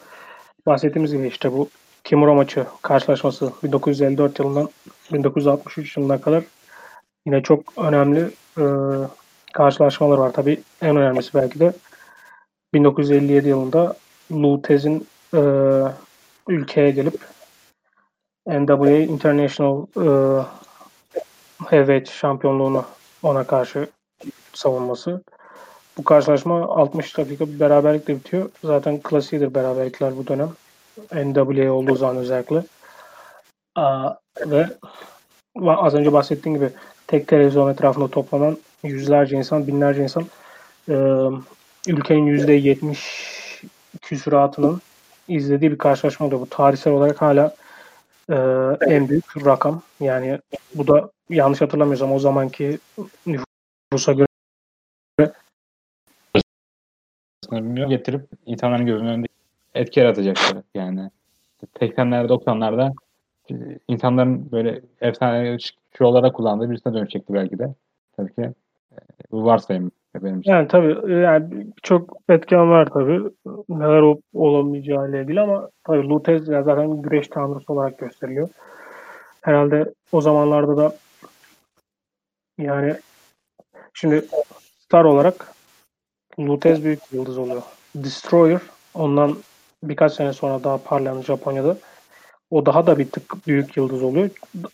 bahsettiğimiz 0.65 1.11
gibi 1.11 1.27
işte 1.27 1.51
bu 1.53 1.69
Kimura 2.03 2.33
maçı 2.33 2.65
karşılaşması 2.81 3.53
1954 3.63 4.39
yılından 4.39 4.69
1963 5.13 5.97
yılına 5.97 6.21
kadar 6.21 6.43
yine 7.25 7.43
çok 7.43 7.77
önemli 7.77 8.31
e, 8.57 8.63
karşılaşmalar 9.53 10.17
var. 10.17 10.33
Tabii 10.33 10.61
en 10.81 10.95
önemlisi 10.95 11.33
belki 11.33 11.59
de 11.59 11.73
1957 12.73 13.47
yılında 13.47 13.95
Lutez'in 14.31 15.07
e, 15.33 15.41
ülkeye 16.47 16.91
gelip 16.91 17.19
NWA 18.47 18.91
International 18.91 19.85
e, 19.97 20.05
Heavyweight 21.69 22.09
şampiyonluğunu 22.09 22.85
ona 23.23 23.43
karşı 23.43 23.87
savunması. 24.53 25.23
Bu 25.97 26.03
karşılaşma 26.03 26.61
60 26.61 27.17
dakika 27.17 27.47
bir 27.47 27.59
beraberlikle 27.59 28.15
bitiyor. 28.15 28.49
Zaten 28.63 28.99
klasiğidir 29.01 29.53
beraberlikler 29.53 30.17
bu 30.17 30.27
dönem. 30.27 30.49
NWA 31.13 31.71
olduğu 31.71 31.95
zaman 31.95 32.17
özellikle. 32.17 32.63
Aa, 33.75 34.13
ve 34.45 34.67
az 35.65 35.93
önce 35.93 36.13
bahsettiğim 36.13 36.57
gibi 36.57 36.69
tek 37.07 37.27
televizyon 37.27 37.71
etrafında 37.71 38.07
toplanan 38.07 38.57
yüzlerce 38.83 39.37
insan, 39.37 39.67
binlerce 39.67 40.03
insan 40.03 40.25
e, 40.89 40.95
ülkenin 41.87 42.25
yüzde 42.25 42.53
yetmiş 42.53 43.31
küsuratının 44.01 44.81
izlediği 45.27 45.71
bir 45.71 45.77
karşılaşma 45.77 46.25
oluyor. 46.25 46.41
Bu 46.41 46.49
tarihsel 46.49 46.93
olarak 46.93 47.21
hala 47.21 47.55
e, 48.29 48.35
en 48.87 49.09
büyük 49.09 49.45
rakam. 49.45 49.81
Yani 49.99 50.39
bu 50.75 50.87
da 50.87 51.11
yanlış 51.29 51.61
hatırlamıyorsam 51.61 52.11
o 52.11 52.19
zamanki 52.19 52.79
nüfusa 53.25 54.13
göre 54.13 54.27
getirip 57.89 58.29
insanların 58.45 58.85
gözünün 58.85 59.09
önünde 59.09 59.27
etki 59.73 59.99
yaratacaklar 59.99 60.63
yani. 60.75 61.09
80'lerde 61.79 62.27
90'larda 62.27 62.93
e, 63.51 63.79
insanların 63.87 64.51
böyle 64.51 64.81
efsane 65.01 65.57
şovlara 65.97 66.31
kullandığı 66.31 66.69
birisine 66.69 66.93
dönüşecekti 66.93 67.33
belki 67.33 67.59
de. 67.59 67.75
Tabii 68.17 68.33
ki 68.33 68.41
e, 68.91 68.97
bu 69.31 69.45
varsayım 69.45 69.91
benim. 70.15 70.41
Yani 70.45 70.67
tabii 70.67 71.13
yani 71.13 71.67
çok 71.83 72.17
etken 72.29 72.69
var 72.69 72.89
tabii. 72.93 73.21
Neler 73.69 74.01
olup 74.01 74.23
olamayacağı 74.33 75.09
ile 75.09 75.21
ilgili 75.21 75.41
ama 75.41 75.69
tabii 75.83 76.09
Lutez 76.09 76.45
zaten 76.45 77.01
güreş 77.01 77.27
tanrısı 77.27 77.73
olarak 77.73 77.99
gösteriliyor. 77.99 78.49
Herhalde 79.41 79.93
o 80.11 80.21
zamanlarda 80.21 80.77
da 80.77 80.95
yani 82.57 82.95
şimdi 83.93 84.25
star 84.79 85.03
olarak 85.03 85.53
Lutez 86.39 86.83
büyük 86.83 86.99
bir 87.11 87.17
yıldız 87.17 87.37
oluyor. 87.37 87.61
Destroyer 87.95 88.61
ondan 88.93 89.37
birkaç 89.83 90.13
sene 90.13 90.33
sonra 90.33 90.63
daha 90.63 90.77
parlayan 90.77 91.21
Japonya'da 91.21 91.77
o 92.51 92.65
daha 92.65 92.87
da 92.87 92.99
bir 92.99 93.11
tık 93.11 93.47
büyük 93.47 93.77
yıldız 93.77 94.03
oluyor. 94.03 94.29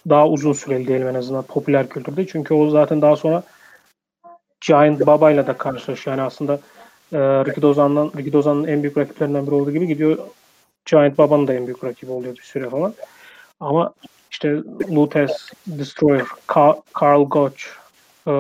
Daha 0.09 0.27
uzun 0.27 0.53
süreli 0.53 0.87
diyelim 0.87 1.07
en 1.07 1.13
azından 1.13 1.43
popüler 1.43 1.89
kültürde. 1.89 2.27
Çünkü 2.27 2.53
o 2.53 2.69
zaten 2.69 3.01
daha 3.01 3.15
sonra 3.15 3.43
Giant 4.61 5.07
Baba'yla 5.07 5.47
da 5.47 5.57
karşılaşıyor. 5.57 6.17
Yani 6.17 6.27
aslında 6.27 6.53
e, 7.13 7.17
Ricky 7.17 7.61
Dozan'dan 7.61 8.11
Ricky 8.17 8.33
Dozan'ın 8.33 8.67
en 8.67 8.83
büyük 8.83 8.97
rakiplerinden 8.97 9.47
biri 9.47 9.55
olduğu 9.55 9.71
gibi 9.71 9.87
gidiyor 9.87 10.17
Giant 10.85 11.17
Baba'nın 11.17 11.47
da 11.47 11.53
en 11.53 11.67
büyük 11.67 11.83
rakibi 11.83 12.11
oluyor 12.11 12.35
bir 12.35 12.41
süre 12.41 12.69
falan. 12.69 12.93
Ama 13.59 13.93
işte 14.31 14.55
Lutez, 14.95 15.51
Destroyer, 15.67 16.25
Carl 17.01 17.23
Gotch, 17.23 17.63
e, 18.27 18.31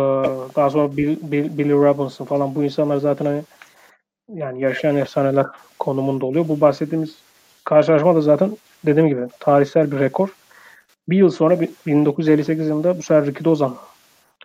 daha 0.55 0.69
sonra 0.69 0.97
Bill, 0.97 1.17
Bill, 1.21 1.57
Billy 1.57 1.73
Robinson 1.73 2.25
falan 2.25 2.55
bu 2.55 2.63
insanlar 2.63 2.97
zaten 2.97 3.25
hani 3.25 3.41
yani 4.33 4.61
yaşayan 4.61 4.95
efsaneler 4.95 5.45
konumunda 5.79 6.25
oluyor. 6.25 6.47
Bu 6.47 6.61
bahsettiğimiz 6.61 7.15
karşılaşma 7.63 8.15
da 8.15 8.21
zaten 8.21 8.57
dediğim 8.85 9.09
gibi 9.09 9.21
tarihsel 9.39 9.91
bir 9.91 9.99
rekor. 9.99 10.29
Bir 11.09 11.17
yıl 11.17 11.29
sonra 11.29 11.59
1958 11.85 12.67
yılında 12.67 12.97
bu 12.97 13.01
sefer 13.01 13.25
Ricky 13.25 13.45
Dozan 13.45 13.75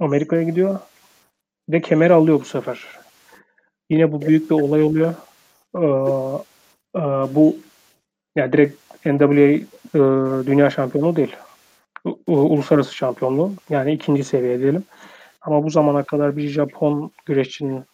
Amerika'ya 0.01 0.43
gidiyor 0.43 0.79
ve 1.68 1.81
kemer 1.81 2.11
alıyor 2.11 2.40
bu 2.40 2.44
sefer. 2.44 2.88
Yine 3.90 4.12
bu 4.12 4.22
büyük 4.22 4.51
bir 4.51 4.55
olay 4.55 4.83
oluyor. 4.83 5.14
Ee, 5.75 5.81
e, 6.98 7.01
bu 7.35 7.57
yani 8.37 8.53
direkt 8.53 8.77
NWA 9.07 9.51
e, 9.94 10.01
dünya 10.46 10.70
şampiyonu 10.70 11.16
değil. 11.16 11.37
U, 12.05 12.16
uluslararası 12.27 12.94
şampiyonluğu. 12.94 13.53
Yani 13.70 13.92
ikinci 13.92 14.25
seviye 14.25 14.61
diyelim. 14.61 14.85
Ama 15.40 15.64
bu 15.64 15.70
zamana 15.70 16.03
kadar 16.03 16.37
bir 16.37 16.48
Japon 16.48 17.11
güreşçinin 17.27 17.85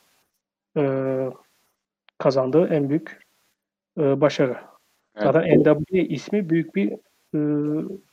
e, 0.76 0.82
kazandığı 2.18 2.68
en 2.68 2.88
büyük 2.88 3.20
e, 3.98 4.20
başarı. 4.20 4.56
Evet. 5.16 5.24
Zaten 5.24 5.60
NWA 5.60 5.98
ismi 5.98 6.50
büyük 6.50 6.74
bir 6.74 6.92
e, 7.34 7.40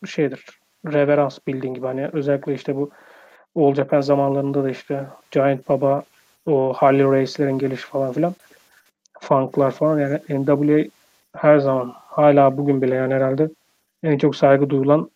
şeydir. 0.08 0.46
Reverans 0.86 1.40
bildiğin 1.48 1.74
gibi. 1.74 1.86
Hani 1.86 2.10
özellikle 2.14 2.54
işte 2.54 2.76
bu 2.76 2.92
All 3.56 3.74
Japan 3.74 4.02
zamanlarında 4.02 4.64
da 4.64 4.70
işte 4.70 5.06
Giant 5.32 5.70
Baba, 5.70 6.04
o 6.46 6.74
Harley 6.74 7.06
Race'lerin 7.06 7.60
gelişi 7.60 7.88
falan 7.88 8.14
filan. 8.14 8.36
Funk'lar 9.20 9.72
falan 9.72 10.00
yani 10.00 10.20
NWA 10.30 10.86
her 11.36 11.58
zaman 11.60 11.94
hala 11.96 12.58
bugün 12.58 12.82
bile 12.82 12.96
yani 12.96 13.14
herhalde 13.14 13.50
en 14.04 14.18
çok 14.18 14.36
saygı 14.36 14.70
duyulan 14.70 15.12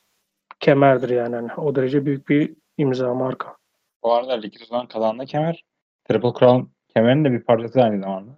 kemerdir 0.59 1.09
yani. 1.09 1.35
yani 1.35 1.53
o 1.53 1.75
derece 1.75 2.05
büyük 2.05 2.29
bir 2.29 2.53
imza 2.77 3.13
marka. 3.13 3.55
Bu 4.03 4.13
arada 4.13 4.41
Rikito'dan 4.41 4.87
kalan 4.87 5.19
da 5.19 5.25
kemer. 5.25 5.63
Triple 6.05 6.33
Crown 6.39 6.61
kemerin 6.93 7.25
de 7.25 7.31
bir 7.31 7.43
parçası 7.43 7.81
aynı 7.81 8.01
zamanda. 8.01 8.31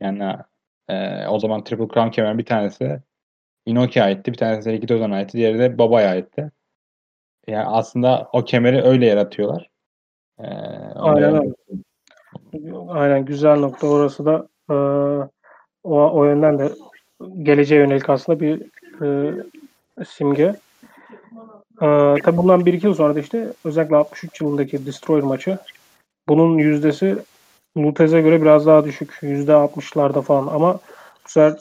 Yani 0.00 0.36
e, 0.88 1.26
o 1.26 1.38
zaman 1.38 1.64
Triple 1.64 1.88
Crown 1.88 2.10
kemer 2.10 2.38
bir 2.38 2.44
tanesi 2.44 3.00
Inoki 3.66 4.02
aitti. 4.02 4.32
Bir 4.32 4.38
tanesi 4.38 4.72
Rikito'dan 4.72 5.10
aitti. 5.10 5.38
Diğeri 5.38 5.58
de 5.58 5.78
Baba'ya 5.78 6.10
aitti. 6.10 6.50
Yani 7.46 7.66
aslında 7.66 8.28
o 8.32 8.44
kemeri 8.44 8.82
öyle 8.82 9.06
yaratıyorlar. 9.06 9.70
Ee, 10.40 10.46
Aynen 10.94 11.54
Aynen 12.88 13.24
güzel 13.24 13.58
nokta 13.58 13.86
orası 13.86 14.24
da 14.24 14.48
e, 14.70 14.74
o, 15.84 16.10
o 16.12 16.24
yönden 16.24 16.58
de 16.58 16.72
geleceğe 17.42 17.80
yönelik 17.80 18.10
aslında 18.10 18.40
bir 18.40 18.62
e, 19.02 19.34
simge. 20.04 20.56
E, 21.82 21.86
tabi 22.24 22.36
bundan 22.36 22.66
bir 22.66 22.72
iki 22.72 22.86
yıl 22.86 22.94
sonra 22.94 23.14
da 23.14 23.20
işte 23.20 23.52
özellikle 23.64 23.96
63 23.96 24.40
yılındaki 24.40 24.86
Destroyer 24.86 25.24
maçı 25.24 25.58
bunun 26.28 26.58
yüzdesi 26.58 27.18
Lutez'e 27.78 28.20
göre 28.20 28.42
biraz 28.42 28.66
daha 28.66 28.84
düşük. 28.84 29.18
Yüzde 29.22 29.52
60'larda 29.52 30.22
falan 30.22 30.46
ama 30.46 30.74
bu 31.24 31.28
sefer 31.28 31.60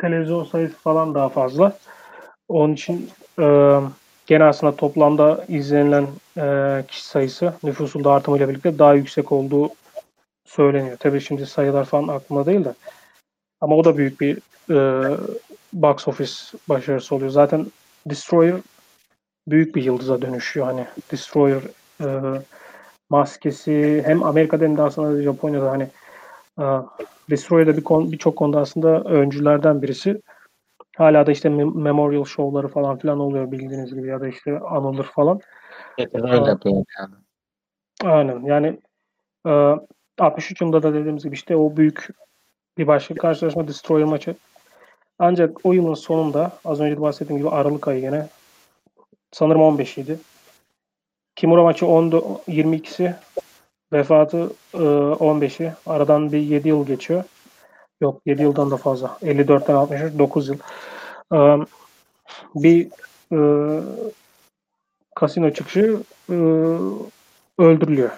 televizyon 0.00 0.44
sayısı 0.44 0.74
falan 0.74 1.14
daha 1.14 1.28
fazla. 1.28 1.78
Onun 2.48 2.74
için 2.74 3.10
e, 3.38 3.78
gene 4.26 4.44
aslında 4.44 4.76
toplamda 4.76 5.44
izlenilen 5.48 6.06
e, 6.36 6.84
kişi 6.88 7.06
sayısı 7.06 7.54
nüfusun 7.62 8.04
da 8.04 8.12
artımıyla 8.12 8.48
birlikte 8.48 8.78
daha 8.78 8.94
yüksek 8.94 9.32
olduğu 9.32 9.70
söyleniyor. 10.44 10.96
Tabii 11.00 11.20
şimdi 11.20 11.46
sayılar 11.46 11.84
falan 11.84 12.08
aklımda 12.08 12.46
değil 12.46 12.64
de. 12.64 12.74
Ama 13.60 13.76
o 13.76 13.84
da 13.84 13.96
büyük 13.96 14.20
bir 14.20 14.38
e, 14.70 14.76
box 15.72 16.08
office 16.08 16.32
başarısı 16.68 17.14
oluyor. 17.14 17.30
Zaten 17.30 17.66
Destroyer 18.06 18.56
büyük 19.48 19.74
bir 19.74 19.84
yıldıza 19.84 20.22
dönüşüyor. 20.22 20.66
Hani 20.66 20.86
Destroyer 21.12 21.62
e, 22.00 22.08
maskesi 23.10 24.02
hem 24.06 24.22
Amerika'da 24.22 24.64
hem 24.64 24.76
de 24.76 24.82
aslında 24.82 25.22
Japonya'da 25.22 25.70
hani 25.70 25.88
e, 26.60 26.64
Destroyer'da 27.30 27.76
bir 27.76 27.84
kon, 27.84 28.12
birçok 28.12 28.36
konuda 28.36 28.60
aslında 28.60 29.00
öncülerden 29.00 29.82
birisi. 29.82 30.20
Hala 30.96 31.26
da 31.26 31.32
işte 31.32 31.48
memorial 31.48 32.24
show'ları 32.24 32.68
falan 32.68 32.98
filan 32.98 33.20
oluyor 33.20 33.52
bildiğiniz 33.52 33.94
gibi 33.94 34.08
ya 34.08 34.20
da 34.20 34.28
işte 34.28 34.58
anılır 34.58 35.04
falan. 35.04 35.40
Evet, 35.98 36.14
öyle 36.14 36.50
yapıyorlar 36.50 36.84
yani. 36.98 37.14
Aynen 38.04 38.40
yani 38.40 38.80
e, 39.46 39.50
63 40.18 40.60
yılında 40.60 40.82
da 40.82 40.94
dediğimiz 40.94 41.24
gibi 41.24 41.34
işte 41.34 41.56
o 41.56 41.76
büyük 41.76 42.08
bir 42.78 42.86
başka 42.86 43.14
karşılaşma 43.14 43.68
Destroyer 43.68 44.06
maçı. 44.06 44.34
Ancak 45.18 45.66
o 45.66 45.72
yılın 45.72 45.94
sonunda 45.94 46.52
az 46.64 46.80
önce 46.80 46.96
de 46.96 47.00
bahsettiğim 47.00 47.38
gibi 47.38 47.50
Aralık 47.50 47.88
ayı 47.88 48.00
gene 48.00 48.28
sanırım 49.32 49.62
15 49.62 49.98
idi. 49.98 50.18
Kimura 51.36 51.62
maçı 51.62 51.86
10 51.86 52.10
22'si 52.48 53.14
vefatı 53.92 54.52
e, 54.74 54.78
15'i. 54.78 55.72
Aradan 55.86 56.32
bir 56.32 56.38
7 56.38 56.68
yıl 56.68 56.86
geçiyor. 56.86 57.24
Yok 58.00 58.20
7 58.26 58.42
yıldan 58.42 58.70
da 58.70 58.76
fazla. 58.76 59.18
54'ten 59.22 59.74
63 59.74 60.18
9 60.18 60.48
yıl. 60.48 60.58
E, 61.34 61.38
bir 62.54 62.88
e, 63.32 63.38
kasino 65.14 65.50
çıkışı 65.50 66.02
e, 66.30 66.34
öldürülüyor. 67.58 68.10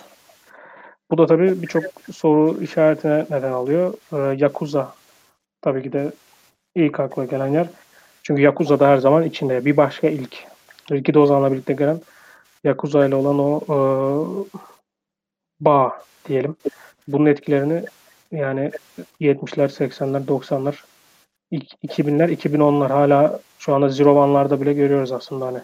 Bu 1.11 1.19
da 1.19 1.27
tabii 1.27 1.63
birçok 1.63 1.85
soru 2.13 2.63
işaretine 2.63 3.27
neden 3.31 3.53
alıyor. 3.53 3.95
E, 4.13 4.17
Yakuza 4.17 4.95
tabii 5.63 5.83
ki 5.83 5.93
de 5.93 6.13
ilk 6.75 7.01
akla 7.01 7.25
gelen 7.25 7.47
yer. 7.47 7.67
Çünkü 8.23 8.43
Yakuza 8.43 8.81
da 8.81 8.89
her 8.89 8.99
zaman 8.99 9.23
içinde. 9.23 9.65
Bir 9.65 9.77
başka 9.77 10.09
ilk. 10.09 10.47
İlki 10.91 11.15
de 11.15 11.19
Ozan'la 11.19 11.53
birlikte 11.53 11.73
gelen 11.73 12.01
Yakuza 12.65 13.07
ile 13.07 13.15
olan 13.15 13.39
o 13.39 13.61
e, 13.69 13.77
bağ 15.61 16.03
diyelim. 16.29 16.57
Bunun 17.09 17.27
etkilerini 17.27 17.85
yani 18.33 18.71
70'ler, 19.21 19.69
80'ler, 19.69 20.27
90'lar, 20.27 20.85
2000'ler, 21.53 22.33
2010'lar 22.33 22.89
hala 22.89 23.41
şu 23.59 23.75
anda 23.75 23.89
Zero 23.89 24.23
One'larda 24.23 24.61
bile 24.61 24.73
görüyoruz 24.73 25.13
aslında 25.13 25.47
hani. 25.47 25.59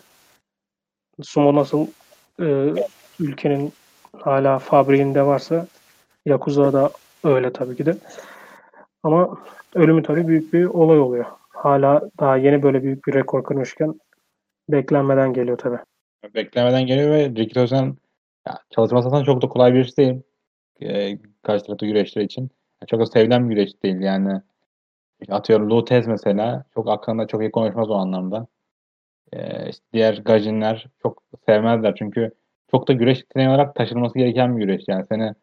Sumo 1.22 1.54
nasıl 1.54 1.86
e, 2.40 2.74
ülkenin 3.20 3.72
hala 4.18 4.58
fabriğinde 4.58 5.22
varsa 5.22 5.66
Yakuza 6.26 6.72
da 6.72 6.90
öyle 7.24 7.52
tabii 7.52 7.76
ki 7.76 7.86
de. 7.86 7.96
Ama 9.02 9.38
ölümü 9.74 10.02
tabii 10.02 10.28
büyük 10.28 10.52
bir 10.52 10.64
olay 10.64 10.98
oluyor. 10.98 11.24
Hala 11.48 12.10
daha 12.20 12.36
yeni 12.36 12.62
böyle 12.62 12.82
büyük 12.82 13.06
bir 13.06 13.14
rekor 13.14 13.44
kırmışken 13.44 14.00
beklenmeden 14.68 15.32
geliyor 15.32 15.58
tabii. 15.58 15.78
Beklemeden 16.34 16.86
geliyor 16.86 17.10
ve 17.10 17.28
Ricky 17.28 17.48
Tozen 17.48 17.96
çalışması 18.70 19.24
çok 19.24 19.42
da 19.42 19.48
kolay 19.48 19.74
bir 19.74 19.84
iş 19.84 19.98
değil. 19.98 20.22
E, 20.84 21.18
karşı 21.42 21.64
tarafta 21.64 21.86
güreşler 21.86 22.22
için. 22.22 22.50
Çok 22.86 23.00
da 23.00 23.06
sevilen 23.06 23.50
bir 23.50 23.54
güreş 23.54 23.82
değil 23.82 24.00
yani. 24.00 24.40
Atıyorum 25.30 25.70
Lutez 25.70 26.06
mesela. 26.06 26.64
Çok 26.74 26.88
hakkında 26.88 27.26
çok 27.26 27.40
iyi 27.40 27.50
konuşmaz 27.50 27.90
o 27.90 27.94
anlamda. 27.94 28.46
E, 29.34 29.70
diğer 29.92 30.18
gajinler 30.18 30.86
çok 31.02 31.22
sevmezler 31.46 31.94
çünkü 31.94 32.30
çok 32.70 32.88
da 32.88 32.92
güreş 32.92 33.24
treni 33.34 33.48
olarak 33.48 33.74
taşınması 33.74 34.18
gereken 34.18 34.56
bir 34.56 34.64
güreş. 34.64 34.84
Yani 34.88 35.04
seni 35.08 35.34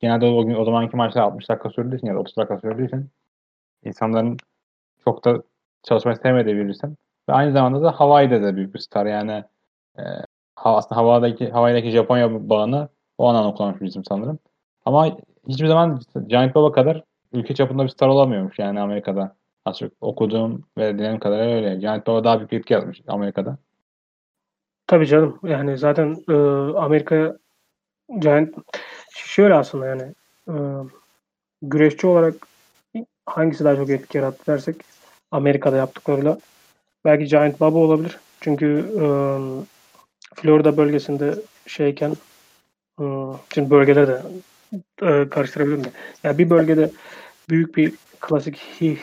genelde 0.00 0.26
o, 0.26 0.46
gün, 0.46 0.54
o 0.54 0.64
zamanki 0.64 0.96
maçlar 0.96 1.22
60 1.22 1.48
dakika 1.48 1.70
sürdüğü 1.70 1.96
için 1.96 2.06
ya 2.06 2.14
da 2.14 2.18
30 2.18 2.36
dakika 2.36 2.58
sürdüğü 2.58 2.86
için 2.86 3.10
insanların 3.84 4.36
çok 5.04 5.24
da 5.24 5.42
çalışmayı 5.82 6.16
sevmediği 6.16 6.56
bir 6.56 6.68
isim. 6.68 6.96
Ve 7.28 7.32
aynı 7.32 7.52
zamanda 7.52 7.82
da 7.82 7.92
Hawaii'de 7.92 8.42
de 8.42 8.56
büyük 8.56 8.74
bir 8.74 8.78
star. 8.78 9.06
Yani 9.06 9.44
e, 9.98 10.02
aslında 10.56 10.96
havadaki 11.00 11.50
Hawaii'deki 11.50 11.90
Japonya 11.90 12.48
bağını 12.48 12.88
o 13.22 13.28
anlamda 13.28 13.54
kullanmış 13.54 13.80
bir 13.80 13.86
isim 13.86 14.04
sanırım. 14.04 14.38
Ama 14.84 15.16
hiçbir 15.48 15.66
zaman 15.66 16.00
Giant 16.26 16.54
Baba 16.54 16.72
kadar 16.72 17.02
ülke 17.32 17.54
çapında 17.54 17.84
bir 17.84 17.88
star 17.88 18.08
olamıyormuş 18.08 18.58
yani 18.58 18.80
Amerika'da. 18.80 19.36
Az 19.64 19.78
çok 19.78 19.92
okuduğum 20.00 20.64
ve 20.78 20.94
dinlediğim 20.94 21.18
kadar 21.18 21.56
öyle. 21.56 21.76
Giant 21.76 22.06
Baba 22.06 22.24
daha 22.24 22.38
büyük 22.38 22.52
bir 22.52 22.58
etki 22.58 22.72
yapmış 22.72 23.00
Amerika'da. 23.08 23.58
Tabii 24.86 25.06
canım. 25.06 25.38
Yani 25.42 25.78
zaten 25.78 26.16
e, 26.28 26.34
Amerika 26.78 27.36
Giant 28.18 28.54
şöyle 29.16 29.54
aslında 29.54 29.86
yani 29.86 30.14
e, 30.48 30.54
güreşçi 31.62 32.06
olarak 32.06 32.34
hangisi 33.26 33.64
daha 33.64 33.76
çok 33.76 33.90
etki 33.90 34.18
yarattı 34.18 34.46
dersek 34.46 34.76
Amerika'da 35.30 35.76
yaptıklarıyla 35.76 36.38
belki 37.04 37.24
Giant 37.24 37.60
Baba 37.60 37.78
olabilir. 37.78 38.18
Çünkü 38.40 38.66
e, 38.96 39.04
Florida 40.34 40.76
bölgesinde 40.76 41.34
şeyken 41.66 42.12
şimdi 43.54 43.70
bölgeleri 43.70 44.06
de 44.06 44.22
e, 45.02 45.28
karıştırabilirim 45.28 45.84
de. 45.84 45.88
Yani 46.24 46.38
bir 46.38 46.50
bölgede 46.50 46.90
büyük 47.48 47.76
bir 47.76 47.92
klasik 48.20 48.56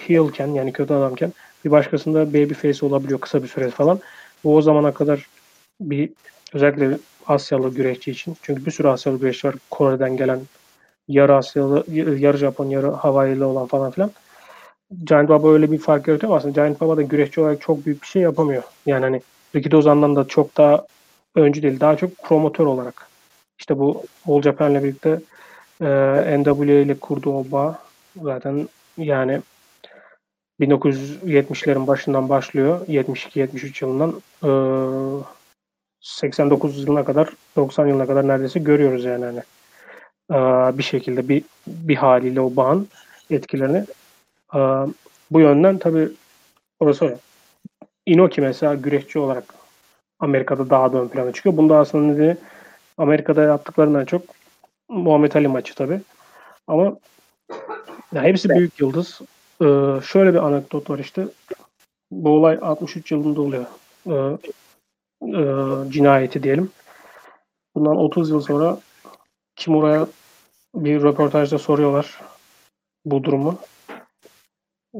heelken 0.08 0.48
yani 0.48 0.74
kötü 0.74 0.94
adamken 0.94 1.34
bir 1.66 1.72
başkasında 1.72 2.34
baby 2.34 2.54
face 2.54 2.86
olabiliyor 2.86 3.20
kısa 3.20 3.44
bir 3.44 3.48
süre 3.48 3.70
falan. 3.70 4.00
Bu 4.44 4.56
o 4.56 4.62
zamana 4.62 4.94
kadar 4.94 5.28
bir 5.82 6.10
özellikle 6.54 6.98
Asyalı 7.28 7.74
güreşçi 7.74 8.12
için. 8.12 8.38
Çünkü 8.42 8.66
bir 8.66 8.72
sürü 8.72 8.88
Asyalı 8.88 9.20
güreşçi 9.20 9.48
var. 9.48 9.56
Kore'den 9.72 10.18
gelen 10.18 10.40
yarı 11.08 11.36
Asyalı, 11.36 11.84
yarı 11.94 12.38
Japon, 12.38 12.66
yarı 12.66 12.88
Hawaii'li 12.88 13.44
olan 13.44 13.68
falan 13.68 13.92
filan. 13.92 14.12
Giant 15.04 15.30
Baba 15.30 15.52
öyle 15.52 15.72
bir 15.72 15.78
fark 15.78 16.08
yaratıyor 16.08 16.38
aslında 16.38 16.62
Giant 16.62 16.82
Baba 16.82 16.98
da 16.98 17.02
güreşçi 17.02 17.42
olarak 17.42 17.62
çok 17.62 17.86
büyük 17.86 18.02
bir 18.02 18.08
şey 18.08 18.22
yapamıyor. 18.22 18.64
Yani 18.86 19.04
hani 19.04 19.22
Ricky 19.56 19.72
Dozan'dan 19.72 20.16
da 20.16 20.28
çok 20.28 20.58
daha 20.58 20.86
öncü 21.36 21.62
değil. 21.62 21.80
Daha 21.80 21.98
çok 21.98 22.18
promotör 22.18 22.66
olarak. 22.66 23.09
İşte 23.60 23.80
bu 23.80 24.04
All 24.28 24.42
Japan'le 24.42 24.84
birlikte 24.84 25.22
e, 25.82 25.86
NWA 26.40 26.66
ile 26.66 27.00
kurduğu 27.00 27.34
o 27.34 27.46
bağ 27.52 27.80
zaten 28.22 28.70
yani 28.98 29.42
1970'lerin 30.60 31.88
başından 31.88 32.30
başlıyor. 32.30 32.88
72-73 32.88 33.86
yılından 33.86 34.22
e, 34.44 34.52
89 36.02 36.80
yılına 36.80 37.06
kadar 37.06 37.30
90 37.56 37.88
yılına 37.88 38.08
kadar 38.08 38.28
neredeyse 38.28 38.60
görüyoruz 38.60 39.06
yani 39.06 39.26
hani 39.26 39.40
e, 40.32 40.78
bir 40.78 40.84
şekilde 40.84 41.30
bir 41.30 41.44
bir 41.68 41.96
haliyle 41.96 42.42
o 42.42 42.56
bağın 42.56 42.88
etkilerini 43.30 43.86
e, 44.56 44.60
bu 45.32 45.40
yönden 45.40 45.78
tabi 45.78 46.10
orası 46.80 47.06
öyle. 47.06 47.18
Inoki 48.06 48.42
mesela 48.42 48.76
güreşçi 48.76 49.20
olarak 49.20 49.44
Amerika'da 50.20 50.70
daha 50.70 50.94
da 50.94 50.98
ön 51.02 51.08
plana 51.08 51.32
çıkıyor. 51.32 51.58
Bunda 51.58 51.78
aslında 51.78 52.14
nedeni 52.14 52.38
Amerika'da 53.00 53.42
yaptıklarından 53.42 54.06
çok 54.06 54.22
Muhammed 54.90 55.34
Ali 55.34 55.48
maçı 55.48 55.76
tabi. 55.76 56.02
Ama 56.68 56.98
ya 58.14 58.24
hepsi 58.24 58.50
büyük 58.50 58.80
yıldız. 58.80 59.22
Ee, 59.62 59.66
şöyle 60.06 60.34
bir 60.34 60.48
anekdot 60.48 60.90
var 60.90 61.00
işte. 61.00 61.28
Bu 62.12 62.30
olay 62.30 62.60
63 62.62 63.12
yılında 63.12 63.42
oluyor. 63.42 63.66
Ee, 64.08 64.38
e, 65.22 65.42
cinayeti 65.92 66.44
diyelim. 66.44 66.72
Bundan 67.76 67.98
30 67.98 68.30
yıl 68.30 68.42
sonra 68.42 68.78
Kimura'ya 69.56 70.08
bir 70.76 71.04
röportajda 71.04 71.58
soruyorlar 71.58 72.22
bu 73.06 73.24
durumu. 73.24 73.60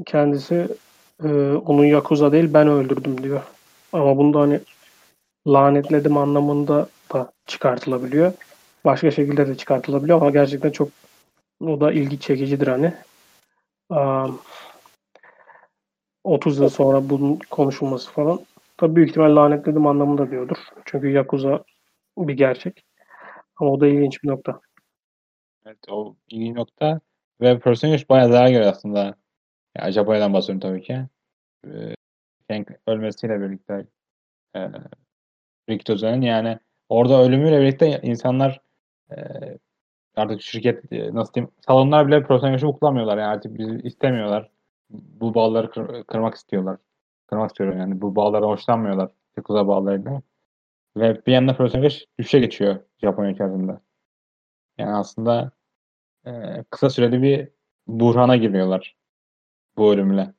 Kendisi 0.06 0.68
e, 1.24 1.28
onun 1.52 1.86
Yakuza 1.86 2.32
değil 2.32 2.54
ben 2.54 2.68
öldürdüm 2.68 3.24
diyor. 3.24 3.42
Ama 3.94 4.18
bunda 4.18 4.40
hani 4.40 4.60
lanetledim 5.48 6.18
anlamında 6.18 6.90
da 7.14 7.32
çıkartılabiliyor. 7.46 8.34
Başka 8.86 9.12
şekilde 9.12 9.48
de 9.48 9.58
çıkartılabiliyor 9.58 10.22
ama 10.22 10.30
gerçekten 10.30 10.72
çok 10.72 10.90
o 11.62 11.80
da 11.80 11.92
ilgi 11.92 12.20
çekicidir 12.20 12.68
hani. 12.68 12.94
Um, 13.90 14.42
30 16.24 16.60
yıl 16.60 16.70
sonra 16.70 17.10
bunun 17.10 17.40
konuşulması 17.50 18.12
falan. 18.12 18.40
Tabii 18.78 18.96
büyük 18.96 19.10
ihtimal 19.10 19.36
lanetledim 19.36 19.88
anlamında 19.88 20.32
diyordur. 20.32 20.58
Çünkü 20.86 21.10
Yakuza 21.10 21.64
bir 22.18 22.34
gerçek. 22.34 22.86
Ama 23.56 23.72
o 23.72 23.80
da 23.80 23.88
ilginç 23.88 24.24
bir 24.24 24.28
nokta. 24.28 24.62
Evet 25.66 25.78
o 25.90 26.16
ilginç 26.30 26.56
nokta. 26.56 27.00
Ve 27.42 27.60
Personage 27.60 28.04
bayağı 28.10 28.30
zarar 28.30 28.50
görüyor 28.50 28.72
aslında. 28.72 29.16
Yani 29.78 29.92
Japonya'dan 29.92 30.34
bahsediyorum 30.34 30.60
tabii 30.60 30.82
ki. 30.82 31.06
Ee, 31.68 32.66
ölmesiyle 32.88 33.42
birlikte 33.42 33.86
e, 34.56 34.60
Rick 35.70 35.86
Tozen'in 35.86 36.22
yani 36.22 36.60
orada 36.90 37.24
ölümüyle 37.24 37.62
birlikte 37.62 38.00
insanlar 38.04 38.62
e, 39.12 39.18
artık 40.16 40.42
şirket 40.42 40.94
e, 40.94 41.16
nasıl 41.16 41.34
diyeyim 41.34 41.52
salonlar 41.68 42.08
bile 42.08 42.24
Personage'i 42.24 42.66
uklamıyorlar 42.66 43.18
yani 43.18 43.28
artık 43.28 43.58
bizi 43.58 43.80
istemiyorlar. 43.84 44.50
Bu 44.90 45.34
bağları 45.34 45.72
kır, 45.72 46.04
kırmak 46.04 46.36
istiyorlar. 46.36 46.78
Kırmak 47.28 47.50
istiyorlar 47.50 47.78
yani 47.80 48.02
bu 48.02 48.16
bağlara 48.16 48.46
hoşlanmıyorlar. 48.46 49.12
Yakuza 49.38 49.68
bağlarıyla. 49.68 50.22
Ve 50.98 51.26
bir 51.26 51.32
yandan 51.32 51.58
Personage 51.58 51.96
düşüşe 52.20 52.40
geçiyor 52.40 52.80
Japonya 53.02 53.32
içerisinde. 53.32 53.80
Yani 54.78 54.96
aslında 54.96 55.52
e, 56.26 56.32
kısa 56.70 56.90
süreli 56.90 57.22
bir 57.22 57.50
buhrana 57.88 58.36
giriyorlar 58.36 58.98
bu 59.78 59.94
ölümle. 59.94 60.34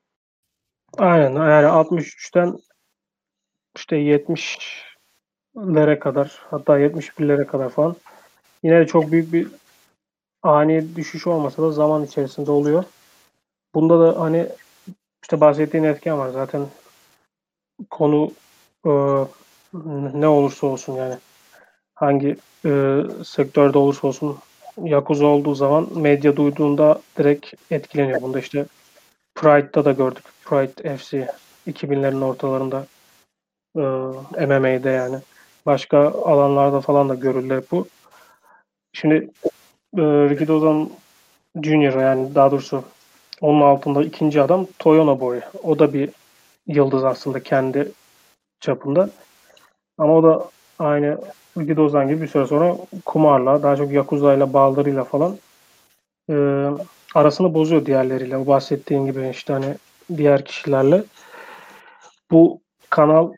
Aynen 0.99 1.33
yani 1.33 1.67
63'ten 1.67 2.59
işte 3.77 3.97
70'lere 5.61 5.99
kadar 5.99 6.39
hatta 6.51 6.79
71'lere 6.79 7.47
kadar 7.47 7.69
falan 7.69 7.97
yine 8.63 8.81
de 8.81 8.87
çok 8.87 9.13
büyük 9.13 9.33
bir 9.33 9.49
ani 10.43 10.97
düşüş 10.97 11.27
olmasa 11.27 11.63
da 11.63 11.73
zaman 11.73 12.05
içerisinde 12.05 12.51
oluyor. 12.51 12.85
Bunda 13.75 14.01
da 14.01 14.21
hani 14.21 14.47
işte 15.23 15.41
bahsettiğin 15.41 15.85
etken 15.85 16.19
var. 16.19 16.31
Zaten 16.31 16.67
konu 17.91 18.33
e, 18.87 18.91
ne 20.15 20.29
olursa 20.29 20.67
olsun 20.67 20.97
yani 20.97 21.15
hangi 21.95 22.37
e, 22.65 23.03
sektörde 23.25 23.79
olursa 23.79 24.07
olsun 24.09 24.39
Yakuza 24.83 25.27
olduğu 25.27 25.55
zaman 25.55 25.89
medya 25.99 26.37
duyduğunda 26.37 27.01
direkt 27.19 27.55
etkileniyor. 27.71 28.23
Bunda 28.23 28.39
işte 28.39 28.67
Pride'da 29.35 29.85
da 29.85 29.93
gördük. 29.93 30.25
Pride 30.45 30.97
FC 30.97 31.29
2000'lerin 31.67 32.25
ortalarında 32.25 32.87
e, 33.77 34.47
MMA'de 34.47 34.91
yani. 34.91 35.17
Başka 35.67 35.99
alanlarda 35.99 36.81
falan 36.81 37.09
da 37.09 37.15
görüldü 37.15 37.63
bu. 37.71 37.87
Şimdi 38.93 39.15
e, 39.97 40.03
Ricky 40.03 40.49
Dozan 40.49 40.91
Junior 41.63 42.01
yani 42.01 42.35
daha 42.35 42.51
doğrusu 42.51 42.85
onun 43.41 43.61
altında 43.61 44.03
ikinci 44.03 44.43
adam 44.43 44.67
Toyona 44.79 45.21
Boy. 45.21 45.41
O 45.63 45.79
da 45.79 45.93
bir 45.93 46.11
yıldız 46.67 47.05
aslında 47.05 47.43
kendi 47.43 47.93
çapında. 48.61 49.11
Ama 49.99 50.17
o 50.17 50.23
da 50.23 50.49
aynı 50.79 51.19
Ricky 51.59 51.77
Dozan 51.77 52.09
gibi 52.09 52.23
bir 52.23 52.29
süre 52.29 52.47
sonra 52.47 52.77
kumarla, 53.05 53.63
daha 53.63 53.77
çok 53.77 53.93
Yakuza 53.93 54.35
ile 54.35 54.53
bağlarıyla 54.53 55.05
falan 55.05 55.39
e, 56.31 56.35
arasını 57.15 57.55
bozuyor 57.55 57.87
diğerleriyle. 57.87 58.37
O 58.37 58.47
bahsettiğin 58.47 59.07
gibi 59.07 59.29
işte 59.29 59.53
hani 59.53 59.75
diğer 60.17 60.45
kişilerle. 60.45 61.05
Bu 62.31 62.61
kanal 62.91 63.33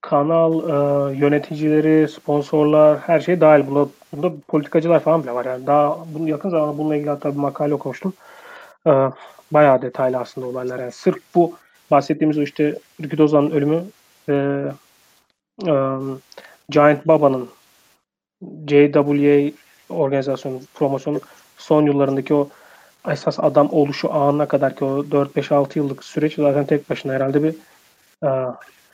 kanal 0.00 0.52
e, 0.60 1.16
yöneticileri, 1.16 2.08
sponsorlar 2.08 2.98
her 2.98 3.20
şey 3.20 3.40
dahil. 3.40 3.66
Bunda, 3.66 3.88
bunda 4.12 4.32
politikacılar 4.48 5.00
falan 5.00 5.22
bile 5.22 5.32
var. 5.32 5.44
Yani 5.44 5.66
daha 5.66 5.98
bunu 6.14 6.28
yakın 6.28 6.50
zamanda 6.50 6.78
bununla 6.78 6.96
ilgili 6.96 7.10
hatta 7.10 7.32
bir 7.32 7.38
makale 7.38 7.74
okumuştum. 7.74 8.12
E, 8.86 8.90
bayağı 9.52 9.82
detaylı 9.82 10.18
aslında 10.18 10.46
olaylar. 10.46 10.78
Yani 10.78 10.92
sırf 10.92 11.18
bu 11.34 11.54
bahsettiğimiz 11.90 12.38
o 12.38 12.42
işte 12.42 12.78
Ricky 13.02 13.18
Dozan'ın 13.18 13.50
ölümü 13.50 13.84
e, 14.28 14.32
e, 15.66 15.72
Giant 16.68 17.08
Baba'nın 17.08 17.48
JWA 18.68 19.52
organizasyonu, 19.88 20.60
promosyonu 20.74 21.20
son 21.58 21.86
yıllarındaki 21.86 22.34
o 22.34 22.48
esas 23.08 23.40
adam 23.40 23.68
oluşu 23.72 24.14
anına 24.14 24.48
kadar 24.48 24.76
ki 24.76 24.84
o 24.84 25.04
4-5-6 25.04 25.78
yıllık 25.78 26.04
süreç 26.04 26.34
zaten 26.34 26.66
tek 26.66 26.90
başına 26.90 27.12
herhalde 27.12 27.42
bir 27.42 27.54
e, 28.24 28.28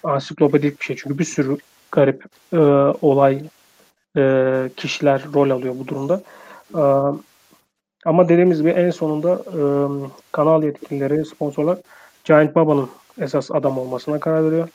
ansiklopedik 0.07 0.81
bir 0.81 0.85
şey. 0.85 0.97
Çünkü 0.97 1.19
bir 1.19 1.25
sürü 1.25 1.57
garip 1.93 2.25
e, 2.53 2.59
olay 3.03 3.43
e, 4.17 4.71
kişiler 4.77 5.23
rol 5.35 5.51
alıyor 5.51 5.75
bu 5.79 5.89
durumda. 5.89 6.23
E, 6.75 6.83
ama 8.05 8.29
dediğimiz 8.29 8.59
gibi 8.59 8.71
en 8.71 8.91
sonunda 8.91 9.33
e, 9.33 9.63
kanal 10.33 10.63
yetkilileri, 10.63 11.25
sponsorlar 11.25 11.79
Giant 12.25 12.55
Baba'nın 12.55 12.91
esas 13.21 13.51
adam 13.51 13.79
olmasına 13.79 14.21
karar 14.21 14.45
veriyor. 14.45 14.69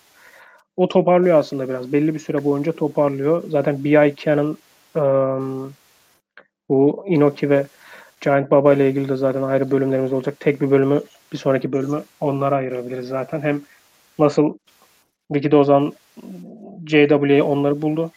O 0.77 0.87
toparlıyor 0.87 1.39
aslında 1.39 1.69
biraz. 1.69 1.93
Belli 1.93 2.13
bir 2.13 2.19
süre 2.19 2.43
boyunca 2.43 2.71
toparlıyor. 2.71 3.43
Zaten 3.49 3.83
B.I. 3.83 4.15
Canon 4.15 4.57
e, 4.95 5.01
bu 6.69 7.03
Inoki 7.07 7.49
ve 7.49 7.65
Giant 8.21 8.51
Baba 8.51 8.73
ile 8.73 8.89
ilgili 8.89 9.09
de 9.09 9.15
zaten 9.15 9.41
ayrı 9.41 9.71
bölümlerimiz 9.71 10.13
olacak. 10.13 10.39
Tek 10.39 10.61
bir 10.61 10.71
bölümü, 10.71 11.01
bir 11.33 11.37
sonraki 11.37 11.71
bölümü 11.71 12.03
onlara 12.19 12.55
ayırabiliriz 12.55 13.07
zaten. 13.07 13.41
Hem 13.41 13.61
nasıl 14.19 14.57
Wiki 15.33 15.51
Dozan 15.51 15.93
JWA 16.87 17.43
onları 17.43 17.81
buldu. 17.81 18.11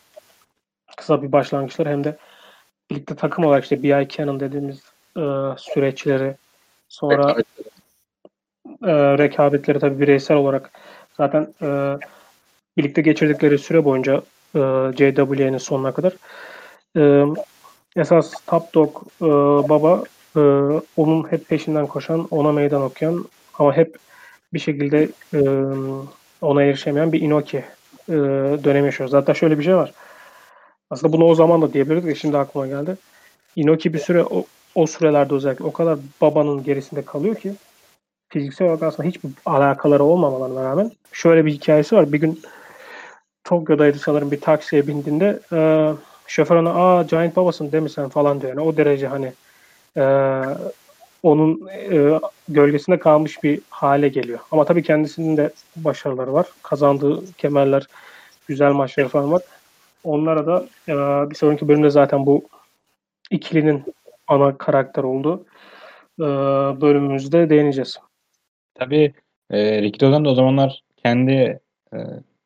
Kısa 0.97 1.23
bir 1.23 1.33
başlangıçlar 1.33 1.89
hem 1.89 2.05
de 2.05 2.17
birlikte 2.91 3.15
takım 3.15 3.45
olarak 3.45 3.63
işte 3.63 3.83
B.I. 3.83 4.09
Canon 4.09 4.41
dediğimiz 4.41 4.77
e, 5.17 5.23
süreçleri 5.59 6.35
sonra 6.89 7.37
e, 8.83 8.93
rekabetleri 9.19 9.79
tabii 9.79 10.01
bireysel 10.01 10.37
olarak 10.37 10.71
zaten 11.17 11.55
e, 11.63 11.99
birlikte 12.77 13.03
geçirdikleri 13.03 13.59
süre 13.59 13.85
boyunca 13.85 14.23
e, 14.55 14.61
JWA'nın 14.97 15.59
sonuna 15.59 15.95
kadar 15.95 16.13
e, 16.97 17.25
esas 17.97 18.33
Top 18.47 18.75
Dog 18.75 18.97
e, 19.23 19.27
baba 19.69 20.03
e, 20.37 20.41
onun 20.97 21.33
hep 21.33 21.49
peşinden 21.49 21.87
koşan, 21.87 22.29
ona 22.31 22.53
meydan 22.53 22.83
okuyan 22.83 23.25
ama 23.59 23.77
hep 23.77 23.97
bir 24.53 24.59
şekilde 24.59 25.09
e, 25.35 25.41
ona 26.45 26.63
erişemeyen 26.63 27.13
bir 27.13 27.21
Inoki 27.21 27.65
e, 28.09 28.13
dönemi 28.65 28.87
yaşıyoruz. 28.87 29.11
Zaten 29.11 29.33
şöyle 29.33 29.59
bir 29.59 29.65
şey 29.65 29.77
var. 29.77 29.93
Aslında 30.91 31.13
bunu 31.13 31.25
o 31.25 31.35
zaman 31.35 31.63
da 31.63 31.73
diyebilirdik 31.73 32.07
de 32.07 32.15
şimdi 32.15 32.39
aklıma 32.39 32.67
geldi. 32.67 32.97
Inoki 33.57 33.95
bir 33.95 33.99
süre 33.99 34.25
o, 34.25 34.45
o 34.75 34.87
sürelerde 34.87 35.35
özellikle 35.35 35.65
o 35.65 35.73
kadar 35.73 35.99
babanın 36.21 36.65
gerisinde 36.65 37.03
kalıyor 37.05 37.35
ki 37.35 37.55
fiziksel 38.29 38.67
olarak 38.69 38.83
aslında 38.83 39.09
hiçbir 39.09 39.31
alakaları 39.47 40.05
olmamalarına 40.05 40.65
rağmen 40.65 40.93
şöyle 41.13 41.47
bir 41.47 41.53
hikayesi 41.53 41.97
var. 41.97 42.13
Bir 42.13 42.21
gün 42.21 42.41
Tokyo'daydı 43.45 43.99
sanırım 43.99 44.31
bir 44.31 44.41
taksiye 44.41 44.87
bindiğinde 44.87 45.41
e, 45.53 45.91
şoför 46.27 46.57
ona 46.57 46.75
aa 46.75 47.03
Giant 47.03 47.37
babasın 47.37 47.73
değil 47.73 47.89
sen 47.89 48.09
falan 48.09 48.41
diyor. 48.41 48.53
Yani 48.53 48.61
o 48.61 48.77
derece 48.77 49.07
hani 49.07 49.33
e, 49.97 50.03
onun 51.25 51.69
e, 51.69 52.21
gölgesinde 52.49 52.99
kalmış 52.99 53.43
bir 53.43 53.61
hale 53.71 54.09
geliyor. 54.09 54.39
Ama 54.51 54.65
tabii 54.65 54.83
kendisinin 54.83 55.37
de 55.37 55.51
başarıları 55.77 56.33
var. 56.33 56.47
Kazandığı 56.63 57.33
kemerler, 57.33 57.87
güzel 58.49 58.73
maçları 58.73 59.09
falan 59.09 59.33
var. 59.33 59.43
Onlara 60.05 60.47
da 60.47 60.67
e, 60.89 60.95
bir 61.31 61.35
sonraki 61.35 61.69
bölümde 61.69 61.91
zaten 61.91 62.27
bu 62.27 62.45
ikilinin 63.31 63.85
ana 64.29 64.59
karakter 64.59 65.03
olduğu 65.03 65.45
e, 66.21 66.25
bölümümüzde 66.81 67.51
değineceğiz. 67.51 67.99
Tabii 68.75 69.15
e, 69.51 69.83
Ricky 69.83 70.13
da 70.13 70.31
o 70.31 70.35
zamanlar 70.35 70.83
kendi 70.97 71.61
e, 71.93 71.99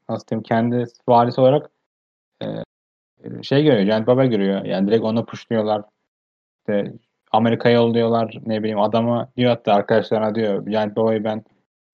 nasıl 0.08 0.42
kendi 0.42 0.84
varisi 1.08 1.40
olarak 1.40 1.70
e, 2.42 2.46
şey 3.42 3.64
görüyor. 3.64 3.82
Giant 3.82 4.06
Baba 4.06 4.24
görüyor. 4.24 4.64
Yani 4.64 4.88
direkt 4.88 5.04
onu 5.04 5.26
pushluyorlar. 5.26 5.82
İşte 6.58 6.92
Amerika'ya 7.32 7.74
yolluyorlar. 7.74 8.38
Ne 8.46 8.58
bileyim 8.58 8.80
adamı 8.80 9.28
diyor 9.36 9.50
hatta 9.50 9.74
arkadaşlarına 9.74 10.34
diyor. 10.34 10.66
Giant 10.66 10.96
Baba'yı 10.96 11.24
ben 11.24 11.44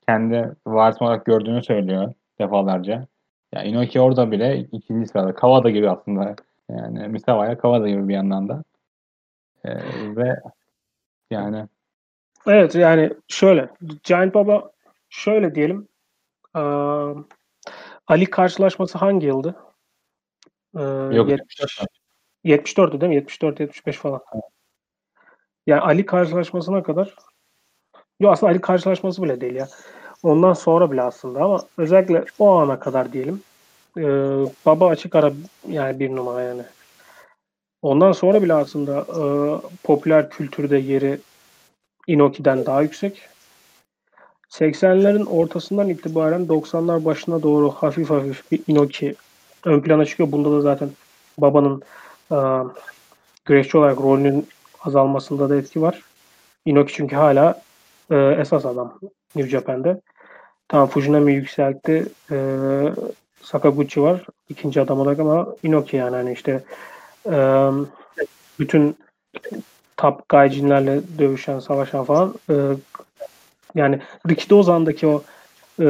kendi 0.09 0.53
varisim 0.67 1.07
olarak 1.07 1.27
gördüğünü 1.27 1.63
söylüyor 1.63 2.13
defalarca. 2.39 3.07
Yani 3.53 3.69
Inoki 3.69 4.01
orada 4.01 4.31
bile 4.31 4.59
ikinci 4.59 5.07
sırada. 5.09 5.35
Kawada 5.35 5.71
gibi 5.71 5.91
aslında. 5.91 6.37
Yani 6.71 7.09
Misawa'ya 7.09 7.59
Kawada 7.59 7.89
gibi 7.89 8.09
bir 8.09 8.15
yandan 8.15 8.49
da. 8.49 8.65
Ee, 9.65 9.77
ve 10.17 10.41
yani 11.31 11.67
Evet 12.47 12.75
yani 12.75 13.13
şöyle 13.29 13.69
Giant 14.03 14.35
Baba 14.35 14.71
şöyle 15.09 15.55
diyelim 15.55 15.89
ee, 16.57 16.61
Ali 18.07 18.31
karşılaşması 18.31 18.99
hangi 18.99 19.27
yıldı? 19.27 19.57
Ee, 20.77 20.83
Yok. 21.13 21.31
70, 21.31 21.81
74'tü 22.45 23.01
değil 23.01 23.11
mi? 23.11 23.15
74 23.15 23.61
75 23.61 23.97
falan. 23.97 24.21
Yani 25.67 25.81
Ali 25.81 26.07
karşılaşmasına 26.07 26.83
kadar 26.83 27.15
Yok 28.21 28.33
aslında 28.33 28.51
Ali 28.51 28.61
karşılaşması 28.61 29.23
bile 29.23 29.41
değil 29.41 29.55
ya. 29.55 29.69
Ondan 30.23 30.53
sonra 30.53 30.93
bile 30.93 31.03
aslında 31.03 31.45
ama 31.45 31.61
özellikle 31.79 32.25
o 32.39 32.51
ana 32.55 32.79
kadar 32.79 33.13
diyelim. 33.13 33.43
E, 33.99 34.03
baba 34.67 34.89
açık 34.89 35.15
ara 35.15 35.33
yani 35.69 35.99
bir 36.01 36.17
numara 36.17 36.43
yani. 36.43 36.63
Ondan 37.83 38.13
sonra 38.13 38.43
bile 38.43 38.55
aslında 38.55 39.01
e, 39.01 39.25
popüler 39.83 40.31
kültürde 40.31 40.79
yeri 40.79 41.21
Inoki'den 42.07 42.67
daha 42.67 42.83
yüksek. 42.83 43.29
80'lerin 44.51 45.27
ortasından 45.27 45.89
itibaren 45.89 46.47
90'lar 46.47 47.05
başına 47.05 47.43
doğru 47.43 47.71
hafif 47.71 48.11
hafif 48.11 48.53
bir 48.53 48.61
Inoki 48.67 49.15
ön 49.65 49.81
plana 49.81 50.05
çıkıyor. 50.05 50.33
Bunda 50.33 50.53
da 50.53 50.61
zaten 50.61 50.91
babanın 51.39 51.83
e, 52.33 52.39
güreşçi 53.45 53.79
olarak 53.79 53.99
rolünün 53.99 54.49
azalmasında 54.85 55.51
da 55.51 55.57
etki 55.57 55.83
var. 55.83 56.03
Inoki 56.67 56.93
çünkü 56.93 57.17
hala 57.17 57.63
e, 58.11 58.17
esas 58.17 58.67
adam 58.67 58.99
New 59.35 59.51
Japan'de. 59.51 60.01
Tamam 60.69 60.89
Fujinami 60.89 61.33
yükseltti. 61.33 62.07
E, 62.31 62.39
Sakaguchi 63.43 64.03
var. 64.03 64.27
ikinci 64.49 64.81
adam 64.81 65.01
olarak 65.01 65.19
ama 65.19 65.47
Inoki 65.63 65.97
yani 65.97 66.17
hani 66.17 66.33
işte 66.33 66.65
e, 67.31 67.69
bütün 68.59 68.97
top 69.97 70.29
gaijinlerle 70.29 71.01
dövüşen, 71.19 71.59
savaşan 71.59 72.05
falan 72.05 72.35
e, 72.51 72.55
yani 73.75 74.01
Rikido 74.29 74.59
Ozan'daki 74.59 75.07
o 75.07 75.23
e, 75.81 75.87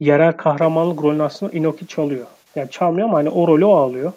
yerel 0.00 0.32
kahramanlık 0.32 1.02
rolünü 1.02 1.22
aslında 1.22 1.52
Inoki 1.52 1.86
çalıyor. 1.86 2.26
Yani 2.56 2.70
çalmıyor 2.70 3.08
ama 3.08 3.18
hani 3.18 3.28
o 3.28 3.48
rolü 3.48 3.64
o 3.64 3.74
alıyor. 3.74 4.12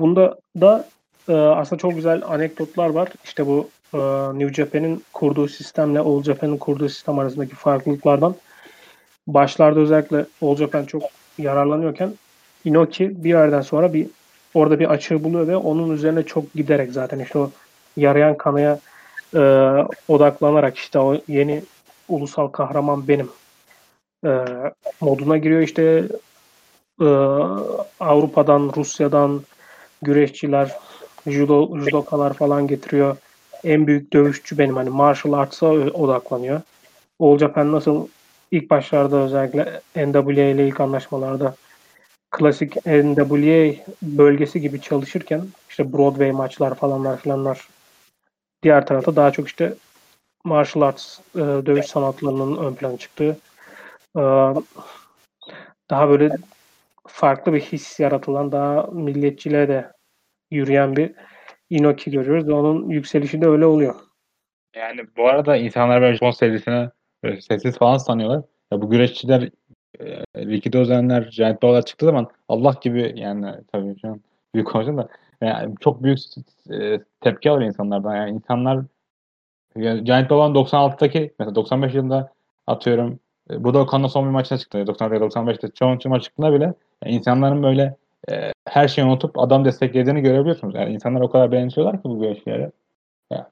Bunda 0.00 0.38
da 0.60 0.88
e, 1.30 1.34
aslında 1.34 1.80
çok 1.80 1.94
güzel 1.94 2.22
anekdotlar 2.26 2.90
var. 2.90 3.08
İşte 3.24 3.46
bu 3.46 3.68
e, 3.94 3.98
New 4.38 4.54
Japan'in 4.54 5.04
kurduğu 5.12 5.48
sistemle 5.48 6.00
All 6.00 6.22
Japan'in 6.22 6.56
kurduğu 6.56 6.88
sistem 6.88 7.18
arasındaki 7.18 7.54
farklılıklardan 7.54 8.34
başlarda 9.26 9.80
özellikle 9.80 10.26
All 10.42 10.56
Japan 10.56 10.84
çok 10.84 11.02
yararlanıyorken 11.38 12.12
Inoki 12.64 13.24
bir 13.24 13.28
yerden 13.28 13.60
sonra 13.60 13.92
bir 13.92 14.06
orada 14.54 14.78
bir 14.78 14.90
açığı 14.90 15.24
buluyor 15.24 15.48
ve 15.48 15.56
onun 15.56 15.94
üzerine 15.94 16.22
çok 16.22 16.52
giderek 16.54 16.92
zaten 16.92 17.18
işte 17.18 17.38
o 17.38 17.50
yarayan 17.96 18.36
kanaya 18.36 18.78
e, 19.34 19.40
odaklanarak 20.08 20.78
işte 20.78 20.98
o 20.98 21.16
yeni 21.28 21.62
ulusal 22.08 22.48
kahraman 22.48 23.08
benim 23.08 23.30
e, 24.26 24.30
moduna 25.00 25.38
giriyor. 25.38 25.60
İşte 25.60 26.08
e, 27.00 27.08
Avrupa'dan, 28.00 28.72
Rusya'dan 28.76 29.42
güreşçiler, 30.02 30.76
judo, 31.26 31.78
judokalar 31.78 32.34
falan 32.34 32.66
getiriyor. 32.66 33.16
En 33.64 33.86
büyük 33.86 34.12
dövüşçü 34.12 34.58
benim. 34.58 34.76
Hani 34.76 34.90
martial 34.90 35.32
arts'a 35.32 35.66
odaklanıyor. 35.66 36.60
All 37.20 37.38
Japan 37.38 37.72
nasıl 37.72 38.08
ilk 38.50 38.70
başlarda 38.70 39.16
özellikle 39.16 39.80
NWA 39.96 40.44
ile 40.44 40.68
ilk 40.68 40.80
anlaşmalarda 40.80 41.54
klasik 42.30 42.86
NWA 42.86 43.74
bölgesi 44.02 44.60
gibi 44.60 44.80
çalışırken 44.80 45.46
işte 45.68 45.92
Broadway 45.92 46.32
maçlar 46.32 46.74
falanlar 46.74 47.20
filanlar 47.20 47.68
diğer 48.62 48.86
tarafta 48.86 49.16
daha 49.16 49.30
çok 49.30 49.46
işte 49.46 49.74
martial 50.44 50.82
arts 50.82 51.18
e, 51.34 51.38
dövüş 51.38 51.86
sanatlarının 51.86 52.56
ön 52.56 52.74
plana 52.74 52.96
çıktığı 52.98 53.36
e, 54.16 54.22
daha 55.90 56.08
böyle 56.08 56.36
farklı 57.06 57.52
bir 57.52 57.60
his 57.60 58.00
yaratılan 58.00 58.52
daha 58.52 58.82
milliyetçiliğe 58.82 59.68
de 59.68 59.92
yürüyen 60.50 60.96
bir 60.96 61.12
Inoki 61.70 62.10
görüyoruz 62.10 62.48
onun 62.48 62.88
yükselişi 62.88 63.42
de 63.42 63.46
öyle 63.46 63.66
oluyor. 63.66 63.94
Yani 64.76 65.00
bu 65.16 65.28
arada 65.28 65.56
insanlar 65.56 66.02
böyle 66.02 66.14
Japon 66.14 66.30
serisine 66.30 66.90
böyle 67.24 67.40
sessiz 67.40 67.78
falan 67.78 67.98
sanıyorlar. 67.98 68.42
Ya 68.72 68.82
bu 68.82 68.90
güreşçiler 68.90 69.50
e, 70.00 70.24
Ricky 70.36 70.72
Dozenler, 70.72 71.22
Giant 71.22 71.62
Bawler 71.62 71.84
çıktığı 71.84 72.06
zaman 72.06 72.28
Allah 72.48 72.74
gibi 72.82 73.12
yani 73.16 73.54
tabii 73.72 74.00
şu 74.00 74.08
an 74.08 74.20
büyük 74.54 74.66
konuşuyorum 74.66 75.04
da 75.04 75.08
yani 75.40 75.74
çok 75.80 76.02
büyük 76.02 76.18
e, 76.70 77.00
tepki 77.20 77.50
alıyor 77.50 77.68
insanlardan. 77.68 78.16
Yani 78.16 78.30
insanlar 78.30 78.84
yani 79.76 80.04
Giant 80.04 80.30
Bawler'ın 80.30 80.54
96'daki 80.54 81.34
mesela 81.38 81.54
95 81.54 81.94
yılında 81.94 82.32
atıyorum 82.66 83.20
e, 83.50 83.64
Budokan'la 83.64 84.08
son 84.08 84.26
bir 84.26 84.30
maçına 84.30 84.58
çıktı. 84.58 84.78
94-95'te 84.78 85.68
çoğunca 85.68 86.10
maç 86.10 86.22
çıktığında 86.22 86.52
bile 86.52 86.74
yani 87.04 87.14
insanların 87.14 87.62
böyle 87.62 87.96
e, 88.30 88.52
her 88.68 88.88
şeyi 88.88 89.06
unutup 89.06 89.38
adam 89.38 89.64
desteklediğini 89.64 90.20
görebiliyorsunuz. 90.20 90.74
Yani 90.74 90.92
insanlar 90.92 91.20
o 91.20 91.30
kadar 91.30 91.52
beğeniyorlar 91.52 91.96
ki 91.96 92.04
bu 92.04 92.20
güreşleri. 92.20 92.70
Yani, 93.30 93.44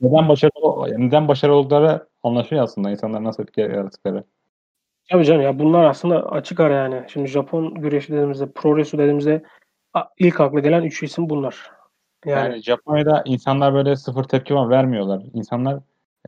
neden 0.00 0.28
başarılı 0.28 1.00
neden 1.00 1.28
başarılı 1.28 1.56
oldukları 1.56 2.06
anlaşıyor 2.22 2.62
aslında 2.62 2.90
insanlar 2.90 3.24
nasıl 3.24 3.42
etki 3.42 3.60
yarattıkları. 3.60 4.24
Tabii 5.10 5.24
canım 5.24 5.42
ya 5.42 5.58
bunlar 5.58 5.84
aslında 5.84 6.30
açık 6.30 6.60
ara 6.60 6.74
yani. 6.74 7.02
Şimdi 7.08 7.28
Japon 7.28 7.74
güreşi 7.74 8.12
dediğimizde, 8.12 8.50
pro 8.52 8.70
wrestling 8.70 9.00
dediğimizde 9.00 9.42
ilk 10.18 10.40
akla 10.40 10.60
gelen 10.60 10.82
üç 10.82 11.02
isim 11.02 11.30
bunlar. 11.30 11.70
Yani, 12.24 12.52
yani 12.52 12.62
Japonya'da 12.62 13.22
insanlar 13.24 13.74
böyle 13.74 13.96
sıfır 13.96 14.24
tepki 14.24 14.54
var 14.54 14.70
vermiyorlar. 14.70 15.22
İnsanlar 15.34 15.78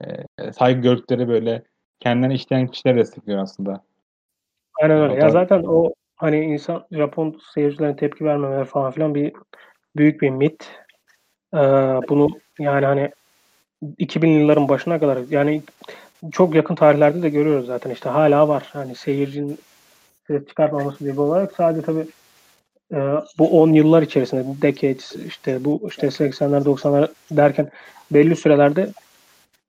e, 0.00 0.52
saygı 0.52 0.80
gördükleri 0.80 1.28
böyle 1.28 1.62
kendilerini 2.00 2.34
işleyen 2.34 2.66
kişiler 2.66 2.96
destekliyor 2.96 3.38
aslında. 3.38 3.80
Aynen 4.82 5.00
öyle. 5.00 5.14
Ya 5.14 5.30
zaten 5.30 5.62
o 5.62 5.92
hani 6.16 6.44
insan 6.44 6.86
Japon 6.92 7.40
seyircilerin 7.54 7.94
tepki 7.94 8.24
vermemeleri 8.24 8.64
falan 8.64 8.92
filan 8.92 9.14
bir 9.14 9.32
büyük 9.96 10.22
bir 10.22 10.30
mit. 10.30 10.70
Ee, 11.54 11.58
bunu 12.08 12.28
yani 12.58 12.86
hani 12.86 13.10
2000 13.98 14.28
yılların 14.28 14.68
başına 14.68 14.98
kadar 15.00 15.18
yani 15.30 15.62
çok 16.32 16.54
yakın 16.54 16.74
tarihlerde 16.74 17.22
de 17.22 17.28
görüyoruz 17.28 17.66
zaten 17.66 17.90
işte 17.90 18.08
hala 18.08 18.48
var. 18.48 18.70
Hani 18.72 18.94
seyircinin 18.94 19.58
ses 20.26 20.46
çıkartmaması 20.46 21.04
gibi 21.04 21.20
olarak 21.20 21.52
sadece 21.52 21.82
tabii 21.82 22.06
e, 22.92 22.96
bu 23.38 23.62
10 23.62 23.72
yıllar 23.72 24.02
içerisinde 24.02 24.62
decades 24.62 25.16
işte 25.26 25.64
bu 25.64 25.80
işte 25.88 26.06
80'ler 26.06 26.64
90'lar 26.64 27.08
derken 27.30 27.70
belli 28.10 28.36
sürelerde 28.36 28.90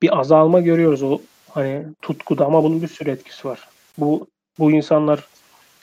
bir 0.02 0.20
azalma 0.20 0.60
görüyoruz 0.60 1.04
o 1.04 1.20
hani 1.50 1.86
tutkuda 2.02 2.46
ama 2.46 2.64
bunun 2.64 2.82
bir 2.82 2.88
sürü 2.88 3.10
etkisi 3.10 3.48
var. 3.48 3.68
Bu 3.98 4.28
bu 4.60 4.72
insanlar 4.72 5.28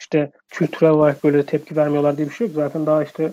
işte 0.05 0.31
kültürel 0.49 0.93
olarak 0.93 1.25
böyle 1.25 1.47
tepki 1.47 1.77
vermiyorlar 1.77 2.17
diye 2.17 2.29
bir 2.29 2.35
şey 2.35 2.47
yok. 2.47 2.57
Zaten 2.57 2.87
daha 2.87 3.05
işte 3.05 3.33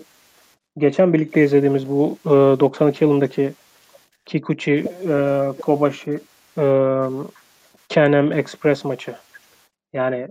geçen 0.78 1.12
birlikte 1.12 1.44
izlediğimiz 1.44 1.88
bu 1.88 2.18
e, 2.26 2.30
92 2.30 3.04
yılındaki 3.04 3.52
Kikuchi 4.24 4.84
e, 5.08 5.48
Kobashi 5.62 6.20
e, 6.58 6.64
Canem 7.88 8.32
Express 8.32 8.84
maçı. 8.84 9.14
Yani 9.92 10.28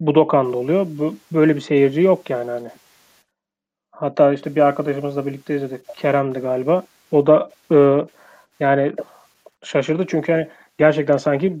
Budokan'da 0.00 0.56
oluyor. 0.56 0.86
Bu, 0.88 1.14
böyle 1.32 1.56
bir 1.56 1.60
seyirci 1.60 2.00
yok 2.00 2.30
yani 2.30 2.50
hani. 2.50 2.68
Hatta 3.92 4.32
işte 4.32 4.56
bir 4.56 4.60
arkadaşımızla 4.60 5.26
birlikte 5.26 5.56
izledik. 5.56 5.80
Kerem'di 5.96 6.38
galiba. 6.38 6.82
O 7.12 7.26
da 7.26 7.50
e, 7.72 8.06
yani 8.60 8.92
şaşırdı 9.62 10.06
çünkü 10.08 10.32
hani 10.32 10.48
gerçekten 10.78 11.16
sanki 11.16 11.56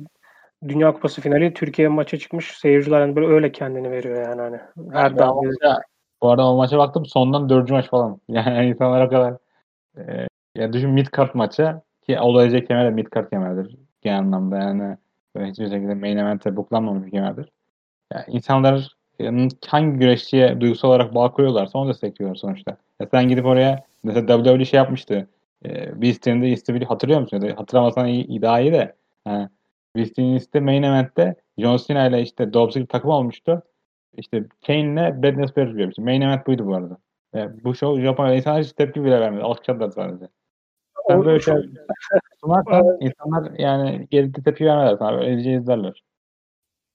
Dünya 0.68 0.92
Kupası 0.92 1.20
finali 1.20 1.54
Türkiye 1.54 1.88
maça 1.88 2.18
çıkmış. 2.18 2.58
Seyirciler 2.58 3.00
hani 3.00 3.16
böyle 3.16 3.26
öyle 3.26 3.52
kendini 3.52 3.90
veriyor 3.90 4.22
yani 4.22 4.40
hani. 4.40 4.60
Her 4.92 5.10
yani 5.10 5.46
maça, 5.46 5.80
bu 6.22 6.30
arada 6.30 6.50
o 6.50 6.56
maça 6.56 6.78
baktım 6.78 7.06
sondan 7.06 7.48
dördüncü 7.48 7.72
maç 7.72 7.88
falan. 7.88 8.20
Yani 8.28 8.68
insanlar 8.68 9.06
o 9.06 9.08
kadar 9.08 9.34
e, 9.98 10.26
ya 10.54 10.72
düşün 10.72 10.90
mid 10.90 11.06
card 11.16 11.30
maça 11.34 11.82
ki 12.02 12.20
olacak 12.20 12.68
kemer 12.68 12.84
de 12.86 12.90
mid 12.90 13.06
card 13.14 13.30
kemerdir 13.30 13.76
genel 14.02 14.18
anlamda 14.18 14.58
yani 14.58 14.96
hiçbir 15.36 15.70
şekilde 15.70 15.94
main 15.94 16.16
event'e 16.16 16.56
buklanmamış 16.56 17.06
bir 17.06 17.10
kemerdir. 17.10 17.48
Yani 18.12 18.24
insanlar 18.28 18.96
yani 19.18 19.48
hangi 19.66 19.98
güreşçiye 19.98 20.60
duygusal 20.60 20.88
olarak 20.88 21.14
bağ 21.14 21.32
kuruyorlarsa 21.32 21.78
onu 21.78 21.88
destekliyorlar 21.88 22.36
sonuçta. 22.36 22.76
Ya 23.00 23.06
sen 23.10 23.28
gidip 23.28 23.46
oraya 23.46 23.84
mesela 24.02 24.26
WWE 24.26 24.64
şey 24.64 24.78
yapmıştı. 24.78 25.28
E, 25.64 26.02
Beast'in 26.02 26.42
de 26.42 26.46
East'i 26.46 26.84
hatırlıyor 26.84 27.20
musun? 27.20 27.52
Hatırlamasan 27.56 28.06
iyi, 28.06 28.42
daha 28.42 28.60
iyi 28.60 28.72
de. 28.72 28.94
Yani, 29.26 29.48
East'te 29.98 30.60
main 30.60 30.82
event'te 30.82 31.34
John 31.58 31.76
Cena 31.76 32.06
ile 32.06 32.22
işte 32.22 32.52
Ziggler 32.52 32.86
takım 32.86 33.10
olmuştu. 33.10 33.62
İşte 34.16 34.44
Kane'le 34.66 35.22
Bad 35.22 35.36
News 35.36 35.56
Bears 35.56 35.78
yapmıştı. 35.78 36.02
Main 36.02 36.20
event 36.20 36.46
buydu 36.46 36.66
bu 36.66 36.74
arada. 36.74 36.98
Yani 37.34 37.64
bu 37.64 37.74
show 37.74 38.02
Japonya 38.02 38.34
insanlar 38.34 38.62
hiç 38.62 38.72
tepki 38.72 39.04
bile 39.04 39.20
vermedi. 39.20 39.42
Alkışladılar 39.42 39.90
sadece. 39.90 40.28
Sen 41.08 41.24
böyle 41.24 41.40
şey 41.40 41.54
sunarsan 42.40 42.96
insanlar 43.00 43.52
yani 43.58 44.08
geride 44.10 44.42
tepki 44.42 44.66
vermezler 44.66 44.96
sana. 44.96 45.18
Böyle 45.18 45.56
izlerler. 45.56 46.02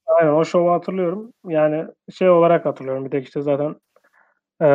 Aynen 0.05 0.33
o 0.33 0.45
şovu 0.45 0.71
hatırlıyorum. 0.71 1.33
Yani 1.47 1.87
şey 2.13 2.29
olarak 2.29 2.65
hatırlıyorum. 2.65 3.05
Bir 3.05 3.11
de 3.11 3.21
işte 3.21 3.41
zaten 3.41 3.75
e, 4.61 4.67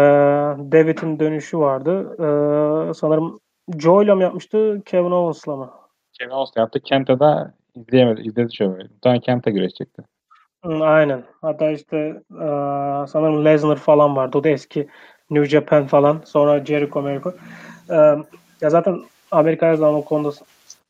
David'in 0.72 1.20
dönüşü 1.20 1.58
vardı. 1.58 2.14
E, 2.14 2.94
sanırım 2.94 3.38
Joe'yla 3.78 4.14
mı 4.14 4.22
yapmıştı? 4.22 4.82
Kevin 4.86 5.10
Owens'la 5.10 5.56
mı? 5.56 5.70
Kevin 6.12 6.30
Owens'la 6.30 6.60
yaptı. 6.60 6.80
Kenta'da 6.80 7.54
izleyemedi. 7.80 8.20
İzledi 8.20 8.54
şovu. 8.54 8.70
Muhtemelen 8.70 9.20
Kenta 9.20 9.50
güreşecekti. 9.50 10.02
Aynen. 10.62 11.22
Hatta 11.40 11.70
işte 11.70 11.96
e, 12.30 12.46
sanırım 13.08 13.44
Lesnar 13.44 13.76
falan 13.76 14.16
vardı. 14.16 14.38
O 14.38 14.44
da 14.44 14.48
eski 14.48 14.88
New 15.30 15.48
Japan 15.48 15.86
falan. 15.86 16.22
Sonra 16.24 16.64
Jericho 16.64 17.00
Americo. 17.00 17.34
E, 17.90 17.96
ya 18.60 18.70
zaten 18.70 19.00
Amerika 19.30 19.66
her 19.66 19.74
zaman 19.74 19.94
o 19.94 20.04
konuda 20.04 20.32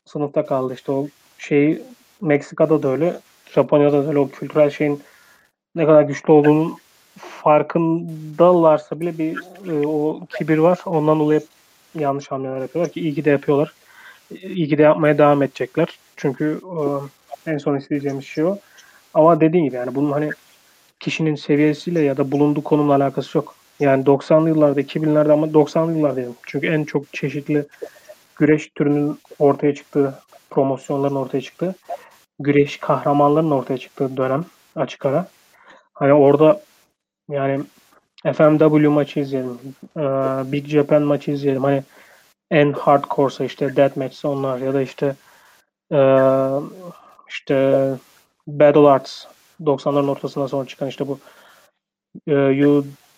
sınıfta 0.05 0.45
kaldı. 0.45 0.73
İşte 0.73 0.91
o 0.91 1.07
şeyi 1.37 1.81
Meksika'da 2.21 2.83
da 2.83 2.87
öyle. 2.87 3.13
Japonya'da 3.45 4.03
da 4.03 4.07
öyle 4.07 4.19
o 4.19 4.29
kültürel 4.29 4.69
şeyin 4.69 5.01
ne 5.75 5.85
kadar 5.85 6.01
güçlü 6.01 6.33
olduğunun 6.33 6.77
farkındalarsa 7.17 8.99
bile 8.99 9.17
bir 9.17 9.37
e, 9.71 9.87
o 9.87 10.19
kibir 10.37 10.57
var. 10.57 10.79
Ondan 10.85 11.19
dolayı 11.19 11.41
yanlış 11.95 12.31
hamleler 12.31 12.61
yapıyorlar 12.61 12.93
ki 12.93 12.99
iyi 13.01 13.15
ki 13.15 13.25
de 13.25 13.29
yapıyorlar. 13.29 13.73
De 14.31 14.81
yapmaya 14.81 15.17
devam 15.17 15.43
edecekler. 15.43 15.99
Çünkü 16.15 16.61
e, 17.45 17.51
en 17.51 17.57
son 17.57 17.77
isteyeceğimiz 17.77 18.25
şey 18.25 18.43
o. 18.43 18.57
Ama 19.13 19.41
dediğim 19.41 19.65
gibi 19.65 19.75
yani 19.75 19.95
bunun 19.95 20.11
hani 20.11 20.29
kişinin 20.99 21.35
seviyesiyle 21.35 22.01
ya 22.01 22.17
da 22.17 22.31
bulunduğu 22.31 22.63
konumla 22.63 22.95
alakası 22.95 23.37
yok. 23.37 23.55
Yani 23.79 24.03
90'lı 24.03 24.49
yıllarda, 24.49 24.81
2000'lerde 24.81 25.31
ama 25.31 25.47
90'lı 25.47 25.97
yıllar 25.97 26.15
diyelim. 26.15 26.35
Çünkü 26.45 26.67
en 26.67 26.83
çok 26.83 27.13
çeşitli 27.13 27.65
güreş 28.35 28.69
türünün 28.75 29.19
ortaya 29.39 29.75
çıktığı, 29.75 30.19
promosyonların 30.49 31.15
ortaya 31.15 31.41
çıktığı 31.41 31.75
güreş 32.39 32.77
kahramanların 32.77 33.51
ortaya 33.51 33.77
çıktığı 33.77 34.17
dönem 34.17 34.45
açık 34.75 35.05
ara. 35.05 35.27
Hani 35.93 36.13
orada 36.13 36.61
yani 37.29 37.63
FMW 38.33 38.87
maçı 38.87 39.19
izleyelim. 39.19 39.59
E, 39.97 40.01
Big 40.51 40.67
Japan 40.67 41.01
maçı 41.03 41.31
izleyelim. 41.31 41.63
Hani 41.63 41.83
en 42.51 42.73
hardcore'sa 42.73 43.45
işte 43.45 43.75
deathmatch'se 43.75 44.27
onlar 44.27 44.57
ya 44.57 44.73
da 44.73 44.81
işte 44.81 45.15
e, 45.91 45.99
işte 47.29 47.93
Battle 48.47 48.87
Arts 48.87 49.25
90'ların 49.61 50.09
ortasından 50.09 50.47
sonra 50.47 50.67
çıkan 50.67 50.87
işte 50.87 51.07
bu 51.07 51.19
e, 52.27 52.65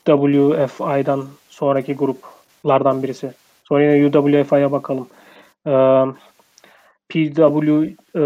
UWFI'dan 0.08 1.28
sonraki 1.50 1.96
gruplardan 1.96 3.04
birisi. 3.04 3.34
Sonra 3.64 3.84
yine 3.84 4.08
UWFI'ye 4.08 4.72
bakalım. 4.72 5.08
E, 5.68 5.72
PW 7.10 7.96
e, 8.16 8.24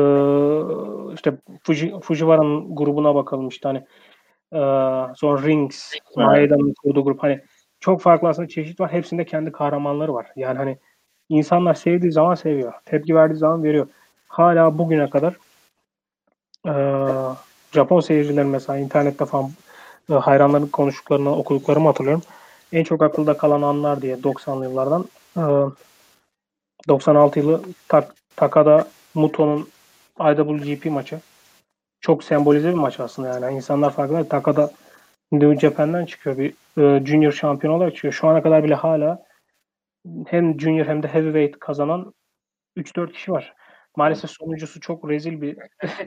işte 1.14 1.34
Fuji, 1.64 1.94
Fujiwara'nın 2.02 2.76
grubuna 2.76 3.16
bakalım 3.16 3.48
işte 3.48 3.68
hani 3.68 3.78
e, 4.54 4.60
sonra 5.16 5.44
Rings, 5.44 5.94
Maeda'nın 6.16 6.74
kurduğu 6.84 7.04
grup 7.04 7.24
hani 7.24 7.42
çok 7.80 8.02
farklı 8.02 8.28
aslında 8.28 8.48
çeşit 8.48 8.80
var. 8.80 8.92
Hepsinde 8.92 9.26
kendi 9.26 9.52
kahramanları 9.52 10.14
var. 10.14 10.28
Yani 10.36 10.58
hani 10.58 10.78
insanlar 11.30 11.74
sevdiği 11.74 12.12
zaman 12.12 12.36
seviyor. 12.36 12.74
Tepki 12.86 13.16
verdiği 13.16 13.38
zaman 13.38 13.64
veriyor. 13.64 13.88
Hala 14.28 14.78
bugüne 14.78 15.10
kadar 15.10 15.34
e, 16.68 16.74
Japon 17.72 18.00
seyircilerin 18.00 18.48
mesela 18.48 18.80
internette 18.80 19.26
falan 19.26 19.52
e, 20.12 20.14
hayranların 20.14 20.68
konuştuklarını 20.68 21.36
okuduklarımı 21.38 21.88
hatırlıyorum. 21.88 22.24
En 22.74 22.84
çok 22.84 23.04
akılda 23.04 23.38
kalan 23.38 23.62
anlar 23.62 24.02
diye 24.02 24.16
90'lı 24.16 24.64
yıllardan 24.64 25.06
e, 25.38 25.44
96 26.88 27.40
yılı 27.40 27.62
tak, 27.88 28.16
Takada 28.36 28.88
Muto'nun 29.14 29.68
IWGP 30.20 30.86
maçı. 30.86 31.20
Çok 32.02 32.24
sembolize 32.24 32.70
bir 32.70 32.74
maç 32.74 33.00
aslında 33.00 33.28
yani. 33.28 33.56
İnsanlar 33.56 33.92
farkında 33.92 34.28
Takada 34.28 34.72
New 35.32 35.60
Japan'dan 35.60 36.06
çıkıyor. 36.06 36.38
Bir 36.38 36.54
e, 36.78 37.06
junior 37.06 37.32
şampiyon 37.32 37.74
olarak 37.74 37.96
çıkıyor. 37.96 38.14
Şu 38.14 38.28
ana 38.28 38.44
kadar 38.44 38.64
bile 38.64 38.76
hala 38.76 39.24
hem 40.28 40.60
junior 40.60 40.86
hem 40.86 41.04
de 41.04 41.08
heavyweight 41.08 41.60
kazanan 41.60 42.14
3-4 42.78 43.12
kişi 43.12 43.32
var. 43.32 43.54
Maalesef 43.96 44.30
sonuncusu 44.30 44.80
çok 44.80 45.10
rezil 45.10 45.42
bir 45.42 45.58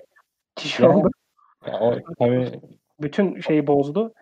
kişi 0.56 0.82
Ya, 0.82 0.90
oldu. 0.90 1.10
Ya 1.66 1.80
o 1.80 1.98
tabii 2.18 2.60
Bütün 3.00 3.40
şeyi 3.40 3.66
bozdu. 3.66 4.12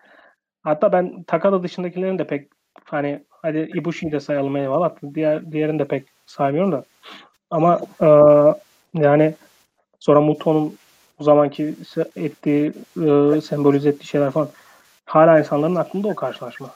Hatta 0.63 0.91
ben 0.91 1.23
Takada 1.23 1.63
dışındakilerin 1.63 2.19
de 2.19 2.27
pek 2.27 2.49
hani 2.83 3.23
hadi 3.29 3.69
Ibushi'yi 3.75 4.11
de 4.11 4.19
sayalım 4.19 4.57
eyvallah. 4.57 4.95
Diğer, 5.13 5.51
diğerini 5.51 5.79
de 5.79 5.85
pek 5.85 6.03
saymıyorum 6.25 6.71
da. 6.71 6.83
Ama 7.51 7.79
e, 8.01 8.07
yani 8.93 9.33
sonra 9.99 10.21
Muto'nun 10.21 10.77
o 11.19 11.23
zamanki 11.23 11.75
ettiği, 12.15 12.73
e, 13.05 13.41
sembolize 13.41 13.89
ettiği 13.89 14.05
şeyler 14.05 14.31
falan 14.31 14.49
hala 15.05 15.39
insanların 15.39 15.75
aklında 15.75 16.07
o 16.07 16.15
karşılaşma. 16.15 16.69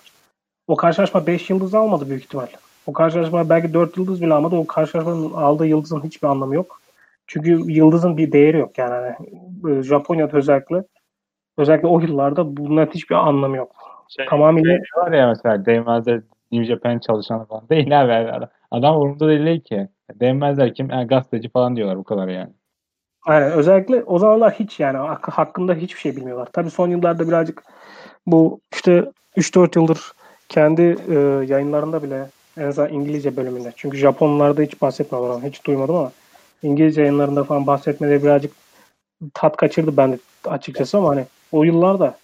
O 0.68 0.76
karşılaşma 0.76 1.28
5 1.28 1.50
yıldız 1.50 1.74
almadı 1.76 2.10
büyük 2.10 2.24
ihtimal. 2.24 2.48
O 2.88 2.94
karşılaşma 2.94 3.50
belki 3.50 3.74
4 3.74 3.98
yıldız 3.98 4.22
bile 4.22 4.34
almadı. 4.34 4.56
O 4.56 4.68
karşılaşmanın 4.68 5.34
aldığı 5.34 5.66
yıldızın 5.68 6.04
hiçbir 6.04 6.28
anlamı 6.28 6.56
yok. 6.56 6.82
Çünkü 7.28 7.72
yıldızın 7.72 8.18
bir 8.18 8.32
değeri 8.32 8.58
yok 8.58 8.78
yani. 8.78 8.92
Hani, 8.92 9.80
e, 9.80 9.84
Japonya'da 9.84 10.38
özellikle 10.38 10.84
özellikle 11.58 11.88
o 11.88 12.00
yıllarda 12.00 12.58
bunların 12.58 12.94
hiçbir 12.94 13.16
anlamı 13.16 13.58
yok. 13.58 13.72
şey, 14.10 14.26
Tamamıyla 14.26 14.72
şey 14.72 15.04
var 15.04 15.12
ya 15.12 15.28
mesela 15.28 15.66
Değmezler 15.66 16.22
New 16.52 16.66
Japan 16.66 17.00
çalışanı 17.00 17.46
falan 17.46 17.64
değil 17.70 18.02
abi. 18.02 18.12
Adam- 18.14 18.50
Adam 18.72 18.96
umurunda 18.96 19.28
değil 19.28 19.62
ki. 19.62 19.88
Değmezler 20.14 20.74
kim? 20.74 20.90
Ha, 20.90 21.04
gazeteci 21.04 21.50
falan 21.50 21.76
diyorlar 21.76 21.98
bu 21.98 22.04
kadar 22.04 22.28
yani. 22.28 22.50
Aynen. 23.26 23.52
Özellikle 23.52 24.04
o 24.04 24.20
zamanlar 24.20 24.52
hiç 24.54 24.80
yani 24.80 24.98
hak- 24.98 25.30
hakkında 25.30 25.74
hiçbir 25.74 26.00
şey 26.00 26.16
bilmiyorlar. 26.16 26.48
Tabii 26.54 26.70
son 26.70 26.88
yıllarda 26.90 27.28
birazcık 27.28 27.64
bu 28.28 28.60
işte 28.74 29.12
3-4 29.38 29.76
yıldır 29.76 30.12
kendi 30.50 30.82
e, 31.10 31.14
yayınlarında 31.48 32.04
bile 32.04 32.26
en 32.58 32.64
azından 32.64 32.94
İngilizce 32.94 33.38
bölümünde. 33.38 33.74
Çünkü 33.76 33.98
Japonlarda 33.98 34.62
hiç 34.62 34.82
bahsetmiyorlar. 34.82 35.44
Hiç 35.44 35.66
duymadım 35.66 35.96
ama 35.96 36.12
İngilizce 36.64 37.02
yayınlarında 37.02 37.44
falan 37.44 37.68
bahsetmeleri 37.68 38.24
birazcık 38.24 38.54
tat 39.34 39.58
kaçırdı 39.58 39.98
ben 39.98 40.12
de 40.12 40.18
açıkçası 40.46 40.98
ama 40.98 41.10
hani 41.10 41.26
o 41.52 41.64
yıllarda 41.64 42.18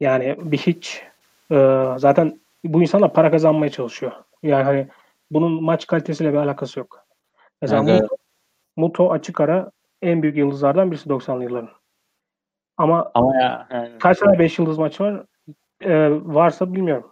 yani 0.00 0.36
bir 0.38 0.58
hiç 0.58 1.02
e, 1.50 1.84
zaten 1.98 2.40
bu 2.64 2.82
insanlar 2.82 3.12
para 3.12 3.30
kazanmaya 3.30 3.70
çalışıyor. 3.70 4.12
Yani 4.42 4.64
hani 4.64 4.86
bunun 5.30 5.62
maç 5.62 5.86
kalitesiyle 5.86 6.32
bir 6.32 6.38
alakası 6.38 6.78
yok. 6.78 7.06
Mesela 7.62 7.82
Yani- 7.82 8.00
Muto, 8.00 8.16
Muto 8.76 9.12
açık 9.12 9.40
ara 9.40 9.70
en 10.02 10.22
büyük 10.22 10.36
yıldızlardan 10.36 10.90
birisi 10.90 11.08
90'lı 11.08 11.42
yılların. 11.44 11.70
Ama 12.76 13.10
Ama 13.14 13.36
ya 13.36 13.66
yani, 13.70 13.98
kaç 13.98 14.18
tane 14.18 14.38
5 14.38 14.58
yıldız 14.58 14.78
maçı 14.78 15.04
var? 15.04 15.24
Ee, 15.80 16.08
varsa 16.10 16.74
bilmiyorum. 16.74 17.10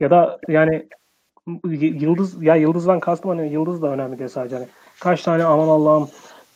Ya 0.00 0.10
da 0.10 0.38
yani 0.48 0.88
yıldız 1.64 2.42
ya 2.42 2.56
yıldızdan 2.56 3.00
kastım 3.00 3.30
hani 3.30 3.52
yıldız 3.52 3.82
da 3.82 3.86
önemli 3.86 4.18
diye 4.18 4.28
sadece 4.28 4.56
hani 4.56 4.66
kaç 5.00 5.22
tane 5.22 5.44
aman 5.44 5.68
Allah'ım 5.68 6.08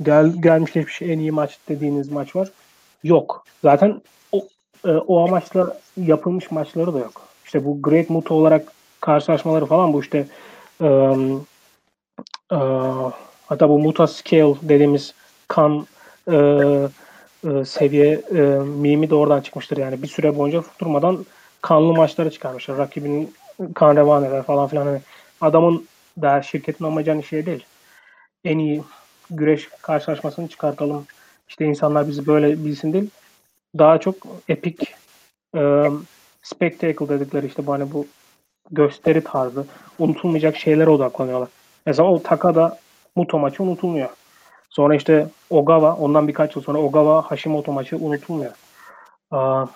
gel, 0.03 0.33
gelmiş 0.43 0.73
geçmiş 0.73 1.03
en 1.03 1.19
iyi 1.19 1.33
maç 1.33 1.59
dediğiniz 1.69 2.13
maç 2.13 2.37
var? 2.37 2.49
Yok. 3.05 3.45
Zaten 3.63 4.01
o, 4.33 4.49
e, 4.85 4.91
o 4.91 5.27
amaçla 5.29 5.77
yapılmış 5.97 6.51
maçları 6.51 6.95
da 6.95 6.99
yok. 6.99 7.23
İşte 7.45 7.65
bu 7.65 7.83
Great 7.83 8.11
Muto 8.11 8.35
olarak 8.35 8.73
karşılaşmaları 9.01 9.67
falan 9.67 9.93
bu 9.93 10.01
işte 10.01 10.27
ım, 10.81 11.47
e, 12.53 12.57
hatta 13.47 13.69
bu 13.69 13.79
Muta 13.79 14.07
Scale 14.07 14.55
dediğimiz 14.63 15.15
kan 15.49 15.87
e, 16.33 16.37
e, 17.45 17.65
seviye 17.65 18.23
e, 18.35 18.41
mimi 18.65 19.11
de 19.11 19.15
oradan 19.15 19.41
çıkmıştır 19.41 19.77
yani 19.77 20.03
bir 20.03 20.09
süre 20.09 20.39
boyunca 20.39 20.63
durmadan 20.81 21.27
kanlı 21.63 21.95
maçları 21.95 22.31
çıkarmışlar. 22.31 22.79
Rakibinin 22.79 23.35
kan 23.75 23.97
revaneler 23.97 24.43
falan 24.43 24.69
filan. 24.69 24.87
Hani 24.87 25.01
adamın 25.41 25.87
da 26.23 26.43
şirketin 26.43 26.85
amacı 26.85 27.11
hani 27.11 27.25
şey 27.25 27.47
değil. 27.47 27.65
En 28.45 28.59
iyi 28.59 28.83
güreş 29.31 29.69
karşılaşmasını 29.83 30.49
çıkartalım. 30.49 31.07
İşte 31.49 31.65
insanlar 31.65 32.09
bizi 32.09 32.27
böyle 32.27 32.65
bilsin 32.65 32.93
değil. 32.93 33.11
Daha 33.79 33.99
çok 33.99 34.17
epik 34.49 34.95
e, 35.57 35.85
spectacle 36.43 37.09
dedikleri 37.09 37.47
işte 37.47 37.67
bu 37.67 37.73
hani 37.73 37.93
bu 37.93 38.07
gösteri 38.71 39.25
tarzı 39.25 39.65
unutulmayacak 39.99 40.57
şeylere 40.57 40.91
odaklanıyorlar. 40.91 41.49
Mesela 41.87 42.09
o 42.09 42.23
Takada 42.23 42.79
Muto 43.17 43.39
maçı 43.39 43.63
unutulmuyor. 43.63 44.09
Sonra 44.71 44.95
işte 44.95 45.29
Ogawa 45.51 45.97
ondan 45.97 46.29
birkaç 46.29 46.57
yıl 46.57 46.63
sonra 46.63 46.79
Ogawa 46.79 47.23
Hashimoto 47.23 47.73
maçı 47.73 47.97
unutulmuyor. 47.97 48.53
Aa, 49.31 49.67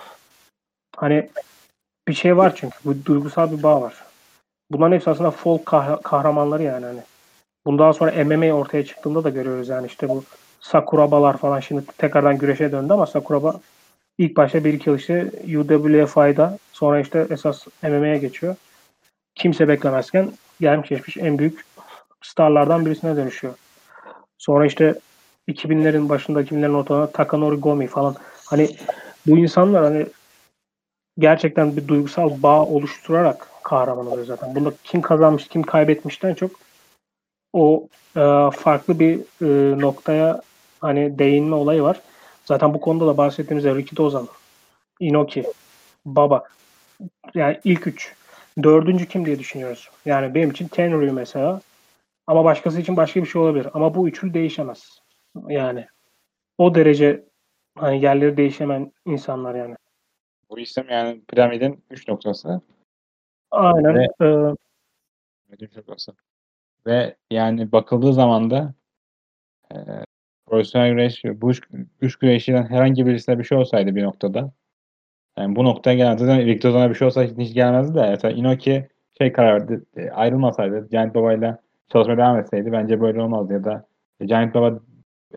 hani 0.96 1.30
bir 2.08 2.14
şey 2.14 2.36
var 2.36 2.52
çünkü. 2.56 2.76
Bu 2.84 3.04
duygusal 3.06 3.52
bir 3.52 3.62
bağ 3.62 3.82
var. 3.82 3.94
Bunların 4.70 4.94
hepsi 4.94 5.10
aslında 5.10 5.30
folk 5.30 5.66
kah- 5.66 6.02
kahramanları 6.02 6.62
yani 6.62 6.86
hani. 6.86 7.00
Bundan 7.66 7.92
sonra 7.92 8.24
MMA 8.24 8.52
ortaya 8.52 8.84
çıktığında 8.84 9.24
da 9.24 9.30
görüyoruz 9.30 9.68
yani 9.68 9.86
işte 9.86 10.08
bu 10.08 10.24
Sakuraba'lar 10.60 11.36
falan 11.36 11.60
şimdi 11.60 11.82
tekrardan 11.98 12.38
güreşe 12.38 12.72
döndü 12.72 12.92
ama 12.92 13.06
Sakuraba 13.06 13.60
ilk 14.18 14.36
başta 14.36 14.64
bir 14.64 14.74
iki 14.74 14.90
yıl 14.90 14.96
işte 14.98 15.30
UWFI'da 15.58 16.58
sonra 16.72 17.00
işte 17.00 17.26
esas 17.30 17.66
MMA'ye 17.82 18.18
geçiyor. 18.18 18.56
Kimse 19.34 19.68
beklemezken 19.68 20.32
gelmiş 20.60 20.88
geçmiş 20.88 21.16
en 21.16 21.38
büyük 21.38 21.64
starlardan 22.22 22.86
birisine 22.86 23.16
dönüşüyor. 23.16 23.54
Sonra 24.38 24.66
işte 24.66 24.94
2000'lerin 25.48 26.08
başında 26.08 26.42
2000'lerin 26.42 26.74
ortalarında 26.74 27.12
Takanori 27.12 27.56
Gomi 27.56 27.86
falan. 27.86 28.16
Hani 28.44 28.76
bu 29.26 29.38
insanlar 29.38 29.84
hani 29.84 30.06
gerçekten 31.18 31.76
bir 31.76 31.88
duygusal 31.88 32.42
bağ 32.42 32.64
oluşturarak 32.64 33.48
kahraman 33.62 34.06
oluyor 34.06 34.26
zaten. 34.26 34.54
Bunda 34.54 34.72
kim 34.84 35.02
kazanmış, 35.02 35.48
kim 35.48 35.62
kaybetmişten 35.62 36.34
çok 36.34 36.50
o 37.52 37.88
e, 38.16 38.50
farklı 38.50 39.00
bir 39.00 39.20
e, 39.42 39.80
noktaya 39.80 40.40
hani 40.80 41.18
değinme 41.18 41.54
olayı 41.54 41.82
var. 41.82 42.00
Zaten 42.44 42.74
bu 42.74 42.80
konuda 42.80 43.06
da 43.06 43.16
bahsettiğimiz 43.16 43.64
Ricky 43.64 43.96
Dozan, 43.96 44.28
Inoki, 45.00 45.44
Baba. 46.04 46.44
Yani 47.34 47.60
ilk 47.64 47.86
üç. 47.86 48.14
Dördüncü 48.62 49.08
kim 49.08 49.26
diye 49.26 49.38
düşünüyoruz. 49.38 49.90
Yani 50.04 50.34
benim 50.34 50.50
için 50.50 50.68
Tenryu 50.68 51.12
mesela. 51.12 51.60
Ama 52.26 52.44
başkası 52.44 52.80
için 52.80 52.96
başka 52.96 53.22
bir 53.22 53.26
şey 53.26 53.42
olabilir. 53.42 53.66
Ama 53.74 53.94
bu 53.94 54.08
üçlü 54.08 54.34
değişemez. 54.34 54.98
Yani 55.48 55.86
o 56.58 56.74
derece 56.74 57.24
hani 57.78 58.02
yerleri 58.02 58.36
değişemeyen 58.36 58.92
insanlar 59.06 59.54
yani. 59.54 59.76
Bu 60.54 60.58
isim 60.60 60.84
yani 60.90 61.20
piramidin 61.28 61.84
3 61.90 62.08
noktası. 62.08 62.60
Aynen. 63.50 63.94
Ve- 63.94 64.04
Ee, 64.04 64.08
Piramidin 64.18 65.66
üç 65.66 65.76
noktası. 65.76 66.12
Ve 66.86 67.16
yani 67.30 67.72
bakıldığı 67.72 68.12
zaman 68.12 68.50
da 68.50 68.74
e, 69.74 69.76
profesyonel 70.46 70.90
güreş, 70.90 71.22
bu 71.24 71.50
üç, 71.50 71.62
üç 72.00 72.16
güreşçiden 72.16 72.66
herhangi 72.66 73.06
birisine 73.06 73.38
bir 73.38 73.44
şey 73.44 73.58
olsaydı 73.58 73.94
bir 73.94 74.02
noktada 74.04 74.52
yani 75.38 75.56
bu 75.56 75.64
noktaya 75.64 75.96
gelen 75.96 76.16
zaten 76.16 76.62
Dozan'a 76.62 76.90
bir 76.90 76.94
şey 76.94 77.06
olsa 77.06 77.22
hiç, 77.24 77.38
hiç 77.38 77.54
gelmezdi 77.54 77.94
de 77.94 78.10
mesela 78.10 78.34
Inoki 78.34 78.88
şey 79.18 79.32
karar 79.32 79.60
verdi 79.60 79.84
e, 79.96 80.10
ayrılmasaydı 80.10 80.88
Giant 80.90 81.14
Baba'yla 81.14 81.58
çalışmaya 81.92 82.16
devam 82.16 82.38
etseydi 82.38 82.72
bence 82.72 83.00
böyle 83.00 83.22
olmazdı 83.22 83.52
ya 83.52 83.64
da 83.64 83.86
Giant 84.20 84.54
Baba 84.54 84.80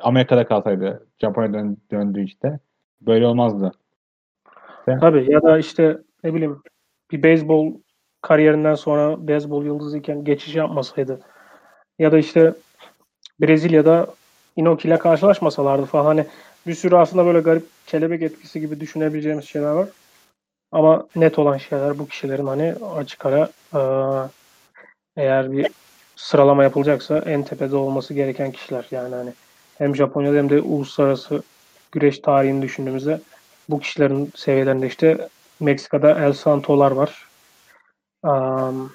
Amerika'da 0.01 0.47
kalsaydı 0.47 1.07
Japonya'ya 1.21 1.53
dön, 1.53 1.77
döndü 1.91 2.23
işte 2.23 2.59
böyle 3.01 3.27
olmazdı. 3.27 3.71
Tabii 5.01 5.31
ya 5.31 5.43
da 5.43 5.57
işte 5.57 5.97
ne 6.23 6.33
bileyim 6.33 6.61
bir 7.11 7.23
beyzbol 7.23 7.73
kariyerinden 8.21 8.75
sonra 8.75 9.27
beyzbol 9.27 9.65
yıldızı 9.65 9.97
iken 9.97 10.23
geçiş 10.23 10.55
yapmasaydı 10.55 11.19
ya 11.99 12.11
da 12.11 12.17
işte 12.17 12.53
Brezilya'da 13.41 14.07
Inoki 14.55 14.87
ile 14.87 14.99
karşılaşmasalardı 14.99 15.85
falan 15.85 16.05
hani 16.05 16.25
bir 16.67 16.73
sürü 16.73 16.95
aslında 16.95 17.25
böyle 17.25 17.39
garip 17.39 17.65
kelebek 17.87 18.21
etkisi 18.21 18.59
gibi 18.59 18.79
düşünebileceğimiz 18.79 19.45
şeyler 19.45 19.71
var. 19.71 19.87
Ama 20.71 21.07
net 21.15 21.39
olan 21.39 21.57
şeyler 21.57 21.99
bu 21.99 22.07
kişilerin 22.07 22.47
hani 22.47 22.75
açık 22.95 23.25
ara 23.25 23.49
eğer 25.17 25.51
bir 25.51 25.67
sıralama 26.15 26.63
yapılacaksa 26.63 27.17
en 27.17 27.43
tepede 27.43 27.75
olması 27.75 28.13
gereken 28.13 28.51
kişiler. 28.51 28.87
Yani 28.91 29.15
hani 29.15 29.33
hem 29.77 29.95
Japonya'da 29.95 30.37
hem 30.37 30.49
de 30.49 30.61
uluslararası 30.61 31.43
güreş 31.91 32.19
tarihini 32.19 32.61
düşündüğümüzde 32.61 33.21
bu 33.69 33.79
kişilerin 33.79 34.31
seviyelerinde 34.35 34.87
işte 34.87 35.29
Meksika'da 35.59 36.25
El 36.25 36.33
Santo'lar 36.33 36.91
var. 36.91 37.27
Am, 38.23 38.91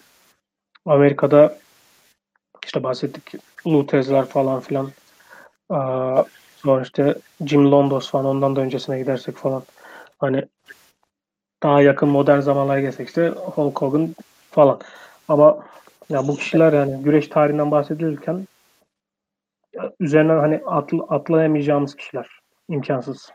Amerika'da 0.87 1.59
işte 2.65 2.83
bahsettik 2.83 3.35
Lutez'ler 3.67 4.25
falan 4.25 4.61
filan. 4.61 4.91
Aa, 5.71 6.25
Sonra 6.63 6.83
işte 6.83 7.15
Jim 7.47 7.71
Londos 7.71 8.11
falan 8.11 8.27
ondan 8.27 8.57
da 8.57 8.61
öncesine 8.61 8.99
gidersek 8.99 9.37
falan. 9.37 9.63
Hani 10.19 10.45
daha 11.63 11.83
yakın 11.83 12.09
modern 12.09 12.41
zamanlara 12.41 12.81
gelsek 12.81 13.09
işte 13.09 13.29
Hulk 13.29 13.83
Hogan 13.83 14.15
falan. 14.51 14.81
Ama 15.29 15.67
ya 16.09 16.29
bu 16.29 16.37
kişiler 16.37 16.73
yani 16.73 17.03
güreş 17.03 17.29
tarihinden 17.29 17.71
bahsedilirken 17.71 18.47
üzerinden 20.01 20.39
hani 20.39 20.63
atl 20.67 20.97
atlayamayacağımız 21.09 21.97
kişiler. 21.97 22.29
imkansız. 22.69 23.31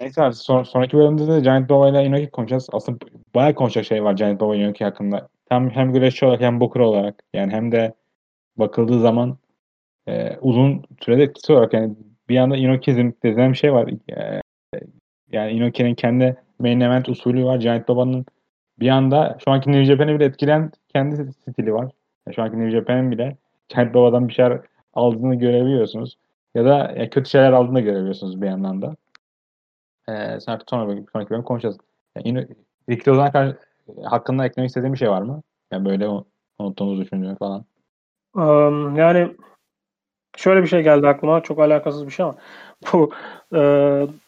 Neyse 0.00 0.22
abi 0.22 0.34
son, 0.34 0.62
sonraki 0.62 0.96
bölümde 0.96 1.26
de 1.26 1.40
Giant 1.40 1.70
Baba 1.70 1.88
ile 1.88 2.04
Inoki 2.04 2.30
konuşacağız. 2.30 2.68
Aslında 2.72 2.98
bayağı 3.34 3.54
konuşacak 3.54 3.84
şey 3.86 4.04
var 4.04 4.12
Giant 4.12 4.40
Baba 4.40 4.56
Inoki 4.56 4.84
hakkında. 4.84 5.28
Hem, 5.48 5.70
hem 5.70 5.92
güreşçi 5.92 6.26
olarak 6.26 6.40
hem 6.40 6.60
booker 6.60 6.80
olarak. 6.80 7.22
Yani 7.34 7.52
hem 7.52 7.72
de 7.72 7.94
bakıldığı 8.56 9.00
zaman 9.00 9.38
e, 10.08 10.36
uzun 10.40 10.84
sürede 11.00 11.22
etkisi 11.22 11.52
olarak 11.52 11.72
yani 11.74 11.94
bir 12.28 12.36
anda 12.38 12.56
Inokizm 12.56 13.10
denilen 13.24 13.52
bir 13.52 13.56
şey 13.56 13.72
var. 13.72 13.90
E, 14.12 14.40
yani 15.32 15.52
Inoki'nin 15.52 15.94
kendi 15.94 16.36
main 16.58 16.80
event 16.80 17.08
usulü 17.08 17.44
var. 17.44 17.56
Giant 17.56 17.88
Baba'nın 17.88 18.26
bir 18.80 18.88
anda 18.88 19.38
şu 19.44 19.50
anki 19.50 19.72
New 19.72 19.84
Japan'ı 19.84 20.14
bile 20.14 20.24
etkileyen 20.24 20.72
kendi 20.88 21.32
stili 21.32 21.74
var. 21.74 21.92
Yani 22.26 22.34
şu 22.34 22.42
anki 22.42 22.58
New 22.58 22.70
Japan'ın 22.70 23.10
bile 23.10 23.36
Giant 23.68 23.94
Baba'dan 23.94 24.28
bir 24.28 24.32
şeyler 24.32 24.60
aldığını 24.94 25.34
görebiliyorsunuz. 25.34 26.18
Ya 26.54 26.64
da 26.64 26.94
ya 26.96 27.10
kötü 27.10 27.30
şeyler 27.30 27.52
aldığını 27.52 27.80
görebiliyorsunuz 27.80 28.42
bir 28.42 28.46
yandan 28.46 28.82
da. 28.82 28.96
Ee, 30.08 30.40
sen 30.40 30.52
artık 30.52 30.70
sonra 30.70 31.02
sonraki 31.12 31.30
bölüm 31.30 31.42
konuşacağız. 31.42 31.78
Yani 32.16 32.48
Ricky 32.90 33.16
Lozan 33.16 33.56
hakkında 34.04 34.46
eklemek 34.46 34.68
istediğin 34.68 34.92
bir 34.92 34.98
şey 34.98 35.10
var 35.10 35.22
mı? 35.22 35.42
Yani 35.72 35.84
böyle 35.84 36.08
unuttuğumuz 36.58 37.00
düşündüğün 37.00 37.34
falan. 37.34 37.64
Um, 38.34 38.96
yani 38.96 39.36
şöyle 40.36 40.62
bir 40.62 40.68
şey 40.68 40.82
geldi 40.82 41.08
aklıma. 41.08 41.42
Çok 41.42 41.58
alakasız 41.58 42.06
bir 42.06 42.10
şey 42.10 42.24
ama 42.24 42.34
bu 42.92 43.10
e, 43.52 43.58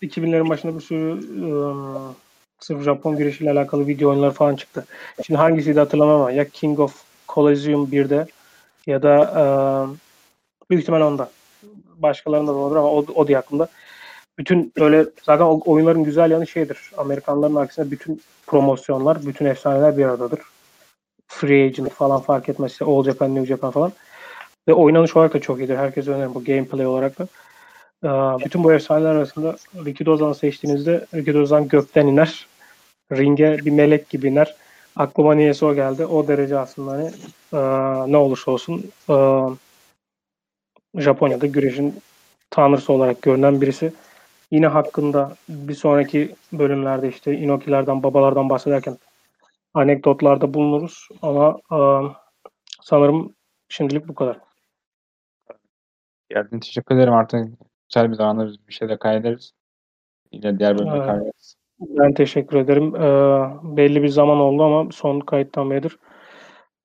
2000'lerin 0.02 0.48
başında 0.48 0.74
bir 0.74 0.80
sürü 0.80 1.18
e, 1.18 1.50
sırf 2.60 2.82
Japon 2.82 3.16
girişiyle 3.16 3.50
alakalı 3.50 3.86
video 3.86 4.10
oyunlar 4.10 4.30
falan 4.30 4.56
çıktı. 4.56 4.84
Şimdi 5.26 5.38
hangisiydi 5.38 5.78
hatırlamam 5.78 6.20
ama 6.20 6.32
ya 6.32 6.48
King 6.48 6.80
of 6.80 7.04
Coliseum 7.28 7.86
1'de 7.92 8.26
ya 8.86 9.02
da 9.02 9.16
e, 9.36 9.44
büyük 10.70 10.82
ihtimal 10.82 11.00
onda. 11.00 11.30
Başkalarında 11.96 12.52
da 12.52 12.56
olur 12.56 12.76
ama 12.76 12.88
o, 12.88 13.04
o 13.14 13.28
diye 13.28 13.38
aklımda. 13.38 13.68
Bütün 14.40 14.72
öyle 14.76 15.06
zaten 15.22 15.44
oyunların 15.44 16.04
güzel 16.04 16.30
yanı 16.30 16.46
şeydir. 16.46 16.78
Amerikanların 16.96 17.54
aksine 17.54 17.90
bütün 17.90 18.22
promosyonlar, 18.46 19.26
bütün 19.26 19.46
efsaneler 19.46 19.98
bir 19.98 20.04
aradadır. 20.04 20.40
Free 21.28 21.66
Agent 21.66 21.90
falan 21.90 22.20
fark 22.20 22.48
etmez. 22.48 22.72
İşte 22.72 22.84
All 22.84 23.04
Japan, 23.04 23.34
New 23.34 23.46
Japan 23.46 23.70
falan. 23.70 23.92
Ve 24.68 24.72
oynanış 24.72 25.16
olarak 25.16 25.34
da 25.34 25.40
çok 25.40 25.58
iyidir. 25.58 25.76
Herkes 25.76 26.08
önerir 26.08 26.34
bu 26.34 26.44
gameplay 26.44 26.86
olarak 26.86 27.18
da. 27.18 27.28
Ee, 28.04 28.44
bütün 28.44 28.64
bu 28.64 28.72
efsaneler 28.72 29.14
arasında 29.14 29.56
Ricky 29.74 30.06
Dozan'ı 30.06 30.34
seçtiğinizde 30.34 31.06
Ricky 31.14 31.36
Dozan 31.36 31.68
gökten 31.68 32.06
iner. 32.06 32.46
Ringe 33.12 33.58
bir 33.64 33.70
melek 33.70 34.08
gibi 34.08 34.28
iner. 34.28 34.54
Aklıma 34.96 35.34
niyeyse 35.34 35.66
o 35.66 35.74
geldi. 35.74 36.06
O 36.06 36.28
derece 36.28 36.58
aslında 36.58 36.92
hani 36.92 37.10
e, 37.52 37.58
ne 38.12 38.16
olursa 38.16 38.50
olsun 38.50 38.90
e, 39.10 39.14
Japonya'da 41.02 41.46
güreşin 41.46 41.94
tanrısı 42.50 42.92
olarak 42.92 43.22
görünen 43.22 43.60
birisi. 43.60 43.92
Yine 44.50 44.66
hakkında 44.66 45.36
bir 45.48 45.74
sonraki 45.74 46.34
bölümlerde 46.52 47.08
işte 47.08 47.32
Inoki'lerden, 47.36 48.02
babalardan 48.02 48.48
bahsederken 48.48 48.96
anekdotlarda 49.74 50.54
bulunuruz. 50.54 51.08
Ama 51.22 51.58
e, 51.72 51.78
sanırım 52.82 53.34
şimdilik 53.68 54.08
bu 54.08 54.14
kadar. 54.14 54.38
Geldiğin 56.28 56.60
teşekkür 56.60 56.94
ederim. 56.94 57.14
Artık 57.14 57.48
güzel 57.88 58.10
bir 58.10 58.14
zamanda 58.14 58.52
bir 58.68 58.72
şeyler 58.72 58.98
kaydederiz. 58.98 59.52
Yine 60.32 60.58
diğer 60.58 60.78
bölümde 60.78 60.96
evet. 60.96 61.06
kaydederiz. 61.06 61.56
Ben 61.80 62.14
teşekkür 62.14 62.56
ederim. 62.56 62.96
Ee, 62.96 63.76
belli 63.76 64.02
bir 64.02 64.08
zaman 64.08 64.38
oldu 64.38 64.62
ama 64.62 64.92
son 64.92 65.20
kayıttan 65.20 65.70
beridir. 65.70 65.98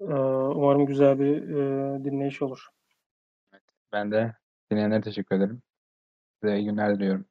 Ee, 0.02 0.14
umarım 0.56 0.86
güzel 0.86 1.20
bir 1.20 1.36
e, 1.36 2.04
dinleyiş 2.04 2.42
olur. 2.42 2.68
Ben 3.94 4.12
de 4.12 4.36
dinleyenlere 4.72 5.02
teşekkür 5.02 5.36
ederim. 5.36 5.62
Size 6.42 6.58
iyi 6.58 6.66
günler 6.66 6.96
diliyorum. 6.96 7.26